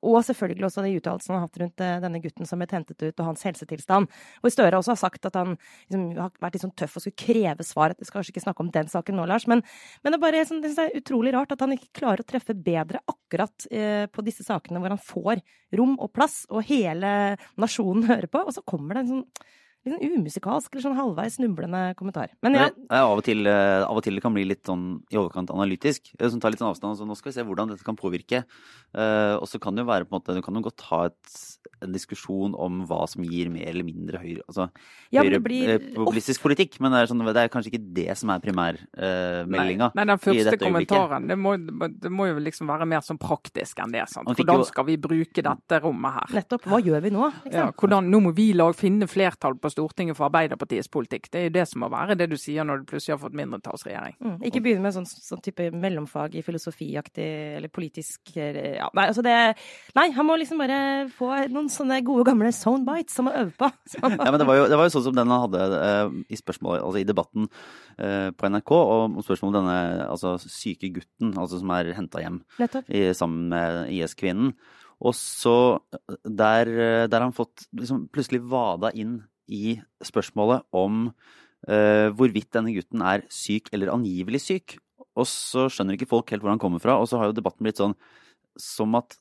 og, 0.00 0.18
selvfølgelig 0.26 0.68
også 0.68 0.84
de 0.84 0.94
uttalelsene 0.98 1.34
han 1.34 1.42
har 1.42 1.48
hatt 1.48 1.60
rundt 1.62 1.84
eh, 1.84 1.96
denne 2.04 2.20
gutten 2.24 2.48
som 2.48 2.62
ble 2.62 2.68
hentet 2.70 3.02
ut, 3.02 3.14
og 3.18 3.30
hans 3.30 3.44
helsetilstand. 3.48 4.10
Og 4.42 4.54
Støre 4.54 4.80
også 4.80 4.94
har 4.94 5.00
sagt 5.02 5.28
at 5.28 5.38
han 5.38 5.56
liksom, 5.56 6.06
har 6.18 6.32
vært 6.42 6.58
litt 6.58 6.66
sånn 6.66 6.76
tøff 6.78 6.98
og 6.98 7.04
skulle 7.04 7.20
kreve 7.24 7.66
svar. 7.66 7.96
Jeg 7.98 8.08
skal 8.08 8.20
kanskje 8.20 8.34
ikke 8.34 8.44
snakke 8.46 8.64
om 8.64 8.70
den 8.74 8.92
saken 8.92 9.18
nå, 9.18 9.26
Lars, 9.30 9.48
men, 9.50 9.64
men 10.02 10.14
det 10.14 10.20
er 10.20 10.24
bare 10.26 10.46
sånn, 10.48 10.62
det 10.64 10.72
er 10.78 10.94
utrolig 11.00 11.34
rart 11.36 11.54
at 11.54 11.64
han 11.64 11.74
ikke 11.76 11.92
klarer 12.00 12.24
å 12.24 12.28
treffe 12.28 12.56
bedre 12.56 13.02
akkurat 13.10 13.68
eh, 13.70 14.06
på 14.12 14.24
disse 14.26 14.46
sakene 14.46 14.82
hvor 14.82 14.94
han 14.94 15.02
får 15.02 15.44
rom 15.74 15.98
og 15.98 16.12
plass, 16.14 16.44
og 16.52 16.64
hele 16.70 17.34
nasjonen 17.60 18.08
hører 18.12 18.30
på, 18.30 18.46
og 18.46 18.56
så 18.56 18.64
kommer 18.66 18.96
det 18.96 19.04
en 19.04 19.12
sånn 19.14 19.28
litt 19.84 19.96
sånn 19.96 20.18
umusikalsk 20.18 20.72
eller 20.72 20.84
sånn 20.86 20.96
halvveis 20.98 21.38
snublende 21.38 21.82
kommentar. 21.98 22.32
Men 22.44 22.56
ja. 22.58 22.68
av, 23.00 23.18
og 23.18 23.24
til, 23.26 23.44
eh, 23.50 23.82
av, 23.84 23.98
og 23.98 24.04
til, 24.06 24.16
det 24.16 24.24
kan 24.24 24.34
bli 24.36 24.46
litt 24.48 24.64
sånn 24.68 24.86
i 25.12 25.18
overkant 25.20 25.52
analytisk. 25.54 26.12
Som 26.20 26.40
tar 26.42 26.54
litt 26.54 26.62
sånn 26.62 26.72
avstand. 26.72 26.98
Så 26.98 27.08
nå 27.08 27.16
skal 27.18 27.32
vi 27.32 27.36
se 27.38 27.46
hvordan 27.46 27.72
dette 27.72 27.86
kan 27.86 27.98
påvirke. 27.98 28.44
Uh, 28.94 29.36
og 29.40 29.48
så 29.50 29.58
kan 29.62 29.74
det 29.74 29.82
jo 29.82 29.90
være 29.90 30.06
på 30.06 30.14
en 30.14 30.20
måte 30.20 30.36
Du 30.36 30.42
kan 30.44 30.54
jo 30.54 30.60
godt 30.62 30.84
ha 30.86 31.00
et, 31.08 31.32
en 31.86 31.94
diskusjon 31.94 32.54
om 32.56 32.82
hva 32.88 33.04
som 33.10 33.24
gir 33.26 33.50
mer 33.52 33.68
eller 33.70 33.86
mindre 33.86 34.20
høyre 34.22 34.44
altså, 34.48 34.68
ja, 35.14 35.22
høyre 35.22 35.40
blir, 35.44 35.72
uh, 35.76 35.88
populistisk 35.96 36.44
politikk, 36.44 36.78
men 36.82 36.94
det 36.94 37.02
er, 37.02 37.10
sånn, 37.10 37.24
det 37.28 37.44
er, 37.44 37.50
kanskje 37.52 37.72
ikke 37.72 37.82
det 37.96 38.16
som 38.18 38.32
er 38.34 38.42
primærmeldinga. 38.44 39.90
Uh, 39.90 39.96
nei, 39.96 40.04
nei, 40.04 40.06
den 40.12 40.22
første 40.22 40.58
kommentaren 40.60 41.28
det 41.30 41.38
må, 41.40 41.54
det 41.58 42.12
må, 42.12 42.28
jo 42.30 42.42
liksom 42.42 42.70
være 42.70 42.88
mer 42.90 43.04
sånn 43.04 43.20
praktisk 43.20 43.80
enn 43.84 43.94
det. 43.94 44.06
Sant? 44.12 44.30
Hvordan 44.30 44.64
skal 44.68 44.88
vi 44.88 44.98
bruke 45.00 45.44
dette 45.44 45.80
rommet 45.84 46.18
her? 46.18 46.34
Nettopp. 46.40 46.68
Hva 46.70 46.80
gjør 46.84 47.04
vi 47.04 47.12
nå? 47.14 47.30
Ja, 47.52 47.68
hvordan, 47.70 48.10
nå 48.12 48.22
må 48.26 48.34
vi 48.36 48.50
lag, 48.56 48.74
finne 48.78 49.08
flertall 49.10 49.56
på 49.60 49.72
Stortinget 49.72 50.18
for 50.18 50.28
Arbeiderpartiets 50.28 50.90
politikk. 50.92 51.30
Det 51.32 51.42
er 51.42 51.48
jo 51.48 51.54
det 51.58 51.66
som 51.70 51.84
må 51.84 51.90
være 51.92 52.18
det 52.18 52.28
du 52.32 52.36
sier 52.40 52.66
når 52.66 52.82
du 52.82 52.88
plutselig 52.92 53.16
har 53.16 53.22
fått 53.22 53.36
mindretallsregjering. 53.38 54.16
Mm, 54.24 54.36
ikke 54.50 54.62
begynne 54.64 54.84
med 54.86 54.96
sånn, 54.96 55.08
sånn, 55.08 55.42
type 55.44 55.68
mellomfag 55.74 56.36
i 56.38 56.44
filosofiaktig 56.44 57.28
eller 57.58 57.72
politisk 57.72 58.34
ja, 58.34 58.88
nei, 58.96 59.06
altså 59.10 59.22
det, 59.24 59.34
nei, 59.96 60.06
han 60.14 60.26
må 60.26 60.36
liksom 60.40 60.60
bare 60.62 60.78
få 61.14 61.30
noen 61.52 61.68
sånne 61.74 62.00
gode 62.06 62.26
gamle 62.28 62.50
soundbites 62.54 63.16
som 63.18 63.28
å 63.30 63.34
øve 63.42 63.52
på. 63.58 63.68
ja, 63.98 64.10
men 64.10 64.38
det 64.40 64.46
var, 64.48 64.60
jo, 64.60 64.68
det 64.70 64.78
var, 64.78 64.88
jo, 64.88 64.94
sånn 64.96 65.06
som 65.08 65.18
den 65.18 65.32
han 65.34 65.44
hadde 65.46 65.80
eh, 65.80 66.14
i 66.34 66.38
spørsmålet, 66.38 66.84
altså 66.86 67.02
i 67.02 67.08
debatten 67.08 67.50
eh, 67.98 68.30
på 68.34 68.50
NRK 68.54 68.72
om 68.78 69.20
spørsmålet 69.24 69.50
om 69.50 69.58
denne 69.60 70.08
altså, 70.08 70.36
syke 70.42 70.92
gutten 70.96 71.34
altså, 71.34 71.60
som 71.62 71.74
er 71.76 71.92
henta 71.98 72.24
hjem 72.24 72.40
i, 72.88 73.04
sammen 73.16 73.52
med 73.52 73.92
IS-kvinnen. 73.94 74.54
Og 75.04 75.12
så 75.18 75.56
der, 76.22 76.70
der 77.10 77.24
han 77.26 77.34
fått 77.36 77.66
liksom, 77.76 78.06
plutselig 78.14 78.44
vada 78.48 78.94
inn 78.94 79.18
i 79.50 79.74
spørsmålet 80.04 80.64
om 80.76 81.08
eh, 81.68 82.08
hvorvidt 82.14 82.52
denne 82.56 82.72
gutten 82.76 83.04
er 83.04 83.26
syk 83.32 83.70
eller 83.74 83.92
angivelig 83.94 84.44
syk. 84.46 84.78
Og 85.14 85.28
så 85.30 85.68
skjønner 85.70 85.98
ikke 85.98 86.10
folk 86.10 86.32
helt 86.32 86.44
hvor 86.44 86.54
han 86.54 86.62
kommer 86.62 86.82
fra, 86.82 86.96
og 86.98 87.08
så 87.10 87.20
har 87.20 87.30
jo 87.30 87.36
debatten 87.36 87.66
blitt 87.66 87.80
sånn 87.80 87.94
som 88.60 88.94
at 88.98 89.16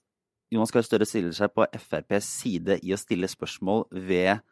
Jonas 0.54 0.74
Gahr 0.74 0.86
Støre 0.86 1.08
stiller 1.10 1.34
seg 1.36 1.54
på 1.56 1.66
FrPs 1.74 2.28
side 2.42 2.80
i 2.86 2.94
å 2.94 3.00
stille 3.00 3.30
spørsmål 3.30 3.88
ved 4.10 4.44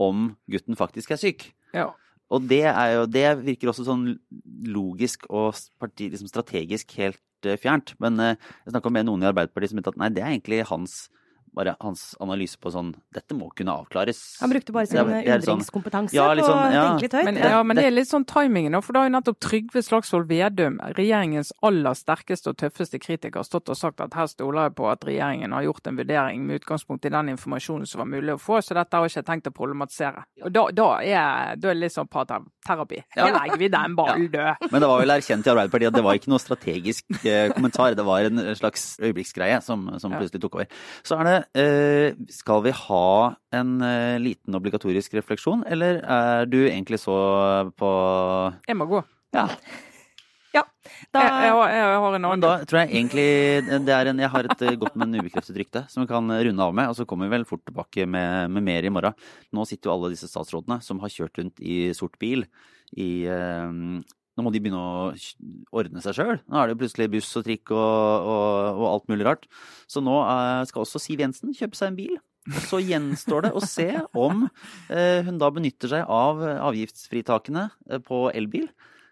om 0.00 0.30
gutten 0.50 0.78
faktisk 0.78 1.12
er 1.12 1.20
syk. 1.20 1.50
Ja. 1.76 1.90
Og 2.30 2.46
det, 2.48 2.62
jo, 2.64 3.06
det, 3.10 3.26
virker 3.42 3.72
også 3.72 3.84
sånn 3.88 4.04
logisk 4.70 5.26
og 5.28 5.58
parti, 5.82 6.08
liksom 6.12 6.30
strategisk 6.30 6.94
helt 7.00 7.20
uh, 7.48 7.56
fjernt. 7.60 7.96
Men 8.02 8.20
uh, 8.22 8.36
jeg 8.64 8.74
snakka 8.74 8.92
med 8.94 9.08
noen 9.08 9.24
i 9.24 9.30
Arbeiderpartiet 9.30 9.72
som 9.72 9.80
mente 9.80 9.92
at 9.92 9.98
nei, 10.00 10.12
det 10.14 10.22
er 10.22 10.30
egentlig 10.30 10.62
hans 10.70 11.02
bare 11.56 11.74
hans 11.80 12.14
analyse 12.22 12.58
på 12.60 12.70
sånn 12.72 12.92
Dette 13.14 13.34
må 13.34 13.48
kunne 13.56 13.74
avklares. 13.74 14.20
Han 14.40 14.52
brukte 14.52 14.74
bare 14.74 14.86
sin 14.86 15.00
sånn- 15.00 15.12
undringskompetanse 15.20 16.14
ja, 16.14 16.28
på 16.34 16.46
å 16.46 16.58
ja. 16.70 16.84
tenke 16.88 17.06
litt 17.06 17.16
høyt. 17.18 17.26
Men, 17.26 17.40
ja, 17.42 17.62
men 17.66 17.78
det 17.78 17.86
er 17.88 17.94
litt 17.94 18.10
sånn 18.10 18.26
timingen 18.28 18.78
for 18.80 18.96
da 18.96 19.02
har 19.02 19.10
jo 19.10 19.14
nettopp 19.16 19.40
Trygve 19.42 19.82
Slagsvold 19.84 20.28
Vedum, 20.30 20.78
regjeringens 20.96 21.52
aller 21.66 21.96
sterkeste 21.98 22.52
og 22.52 22.60
tøffeste 22.60 23.00
kritiker, 23.02 23.42
stått 23.46 23.72
og 23.72 23.78
sagt 23.78 24.02
at 24.04 24.14
her 24.16 24.28
stoler 24.30 24.68
jeg 24.68 24.76
på 24.78 24.88
at 24.90 25.04
regjeringen 25.06 25.54
har 25.56 25.66
gjort 25.66 25.90
en 25.90 26.00
vurdering 26.00 26.46
med 26.46 26.60
utgangspunkt 26.62 27.08
i 27.08 27.12
den 27.12 27.32
informasjonen 27.34 27.88
som 27.90 28.04
var 28.04 28.10
mulig 28.12 28.36
å 28.36 28.40
få, 28.40 28.60
så 28.62 28.76
dette 28.78 28.96
har 28.96 29.06
jeg 29.06 29.16
ikke 29.16 29.28
tenkt 29.32 29.50
å 29.50 29.54
problematisere. 29.56 30.24
Og 30.44 30.54
da, 30.54 30.66
da, 30.76 30.88
er, 31.02 31.58
da 31.60 31.72
er 31.72 31.78
det 31.78 31.84
litt 31.84 31.96
sånn 31.96 32.10
parterapi. 32.10 33.02
Da 33.20 33.26
legger 33.34 33.58
vi 33.60 33.68
den 33.72 33.94
ballen 33.98 34.28
død. 34.32 34.70
Men 34.70 34.82
det 34.82 34.88
var 34.88 35.02
vel 35.02 35.12
erkjent 35.12 35.46
i 35.46 35.50
Arbeiderpartiet 35.52 35.90
at 35.90 35.98
det 35.98 36.04
var 36.06 36.18
ikke 36.18 36.30
noe 36.32 36.42
strategisk 36.42 37.18
eh, 37.20 37.50
kommentar, 37.52 37.96
det 37.98 38.06
var 38.06 38.26
en 38.28 38.42
slags 38.56 38.94
øyeblikksgreie 39.02 39.60
som, 39.64 39.88
som 40.00 40.14
plutselig 40.14 40.40
tok 40.42 40.60
over. 40.60 40.70
Så 41.06 41.18
er 41.18 41.28
det 41.28 41.39
skal 42.32 42.64
vi 42.64 42.72
ha 42.76 43.10
en 43.56 43.76
eh, 43.84 44.16
liten 44.22 44.56
obligatorisk 44.58 45.14
refleksjon, 45.18 45.62
eller 45.68 46.00
er 46.04 46.50
du 46.50 46.58
egentlig 46.62 47.00
så 47.02 47.16
på 47.78 47.92
Jeg 48.66 48.78
må 48.78 48.88
gå. 48.90 49.02
Ja. 49.36 49.46
ja 50.54 50.64
da... 51.14 51.22
jeg, 51.22 51.30
jeg, 51.46 51.54
har, 51.56 51.74
jeg, 51.74 51.98
har 52.04 52.18
en 52.18 52.28
annen. 52.30 52.44
Da 52.44 52.52
tror 52.68 52.82
jeg 52.82 52.92
egentlig 52.94 53.26
det 53.86 53.94
er 53.94 54.10
en, 54.10 54.22
Jeg 54.24 54.32
har 54.34 54.50
et 54.50 54.64
eh, 54.66 54.78
godt, 54.80 54.98
men 55.00 55.18
ubekreftet 55.20 55.60
rykte 55.60 55.84
som 55.92 56.04
vi 56.04 56.10
kan 56.10 56.30
runde 56.30 56.66
av 56.66 56.76
med. 56.76 56.92
Og 56.92 56.98
så 56.98 57.06
kommer 57.08 57.28
vi 57.28 57.36
vel 57.38 57.48
fort 57.48 57.64
tilbake 57.68 58.06
med, 58.06 58.50
med, 58.52 58.66
mer 58.66 58.86
i 58.86 58.92
morgen. 58.92 59.18
Nå 59.54 59.66
sitter 59.68 59.90
jo 59.90 59.96
alle 59.96 60.14
disse 60.14 60.30
statsrådene 60.30 60.80
som 60.86 61.02
har 61.04 61.14
kjørt 61.14 61.42
rundt 61.42 61.62
i 61.62 61.90
sort 61.96 62.18
bil 62.22 62.46
i 62.98 63.10
nå 64.40 64.46
må 64.46 64.52
de 64.54 64.62
begynne 64.64 64.80
å 64.80 65.12
ordne 65.76 66.00
seg 66.00 66.16
sjøl. 66.16 66.38
Nå 66.48 66.56
er 66.56 66.70
det 66.70 66.78
plutselig 66.80 67.10
buss 67.12 67.28
og 67.36 67.44
trikk 67.44 67.74
og, 67.76 68.28
og, 68.32 68.80
og 68.80 68.86
alt 68.94 69.12
mulig 69.12 69.26
rart. 69.28 69.46
Så 69.90 70.00
nå 70.04 70.16
uh, 70.24 70.64
skal 70.68 70.86
også 70.86 71.02
Siv 71.02 71.20
Jensen 71.20 71.52
kjøpe 71.56 71.76
seg 71.76 71.92
en 71.92 71.98
bil. 71.98 72.16
Og 72.48 72.62
så 72.64 72.80
gjenstår 72.80 73.44
det 73.46 73.52
å 73.52 73.60
se 73.62 73.90
om 74.16 74.46
uh, 74.48 75.20
hun 75.26 75.40
da 75.42 75.50
benytter 75.52 75.92
seg 75.92 76.08
av 76.08 76.40
avgiftsfritakene 76.70 77.68
uh, 77.68 78.00
på 78.00 78.30
elbil. 78.32 78.70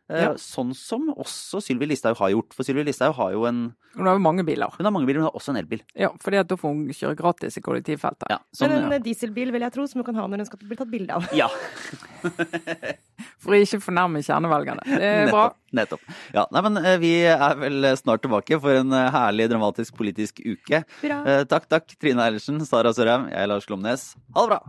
Eh, 0.09 0.23
Ja. 0.25 0.31
Sånn 0.41 0.71
som 0.75 1.11
også 1.13 1.61
Sylvi 1.61 1.85
Listhaug 1.91 2.17
har 2.17 2.31
gjort. 2.33 2.55
For 2.57 2.65
Sylvi 2.65 2.85
Listhaug 2.87 3.13
har 3.19 3.33
jo 3.35 3.45
en 3.45 3.75
Hun 3.95 4.07
har 4.07 4.15
jo 4.17 4.23
mange 4.25 4.45
biler. 4.47 4.71
Hun 4.79 4.87
har 4.87 4.93
mange 4.95 5.07
biler, 5.07 5.19
men 5.21 5.27
hun 5.27 5.33
har 5.33 5.37
også 5.41 5.53
en 5.53 5.59
elbil. 5.61 5.83
Ja, 5.95 6.09
fordi 6.23 6.39
at 6.41 6.49
da 6.49 6.57
får 6.57 6.69
hun 6.73 6.87
kjøre 6.97 7.17
gratis 7.19 7.59
i 7.59 7.61
kollektivfeltet. 7.61 8.29
Ja, 8.31 8.39
som, 8.53 8.69
Men 8.71 8.85
en 8.85 8.91
ja. 8.93 8.97
eh, 8.97 9.03
dieselbil 9.05 9.53
vil 9.53 9.61
jeg 9.67 9.73
tro, 9.75 9.87
som 9.87 10.01
hun 10.01 10.07
kan 10.09 10.15
ha 10.21 10.27
når 10.27 10.45
hun 10.45 10.47
skal 10.49 10.63
bli 10.65 10.77
tatt 10.81 10.91
bilde 10.93 11.13
av. 11.19 11.29
ja. 11.37 11.49
For 13.43 13.55
å 13.55 13.59
ikke 13.61 13.81
fornærme 13.83 14.21
kjernevelgerne. 14.25 14.85
Det 14.89 15.09
er 15.13 15.31
bra. 15.33 15.45
Nettopp. 15.77 16.03
Ja, 16.35 16.47
nei, 16.55 16.63
men 16.65 16.81
eh, 16.81 16.97
vi 17.03 17.13
er 17.29 17.59
vel 17.61 17.85
snart 17.99 18.23
tilbake 18.25 18.59
for 18.63 18.79
en 18.81 18.95
herlig, 19.13 19.49
dramatisk 19.53 19.97
politisk 19.99 20.41
uke. 20.45 20.83
Eh, 21.05 21.45
takk, 21.51 21.69
takk, 21.71 21.93
Trine 22.01 22.25
Eilertsen, 22.25 22.61
Sara 22.67 22.93
Sørheim, 22.97 23.29
jeg 23.33 23.43
er 23.45 23.51
Lars 23.51 23.67
Glomnes. 23.69 24.13
Ha 24.35 24.45
det 24.47 24.53
bra! 24.55 24.61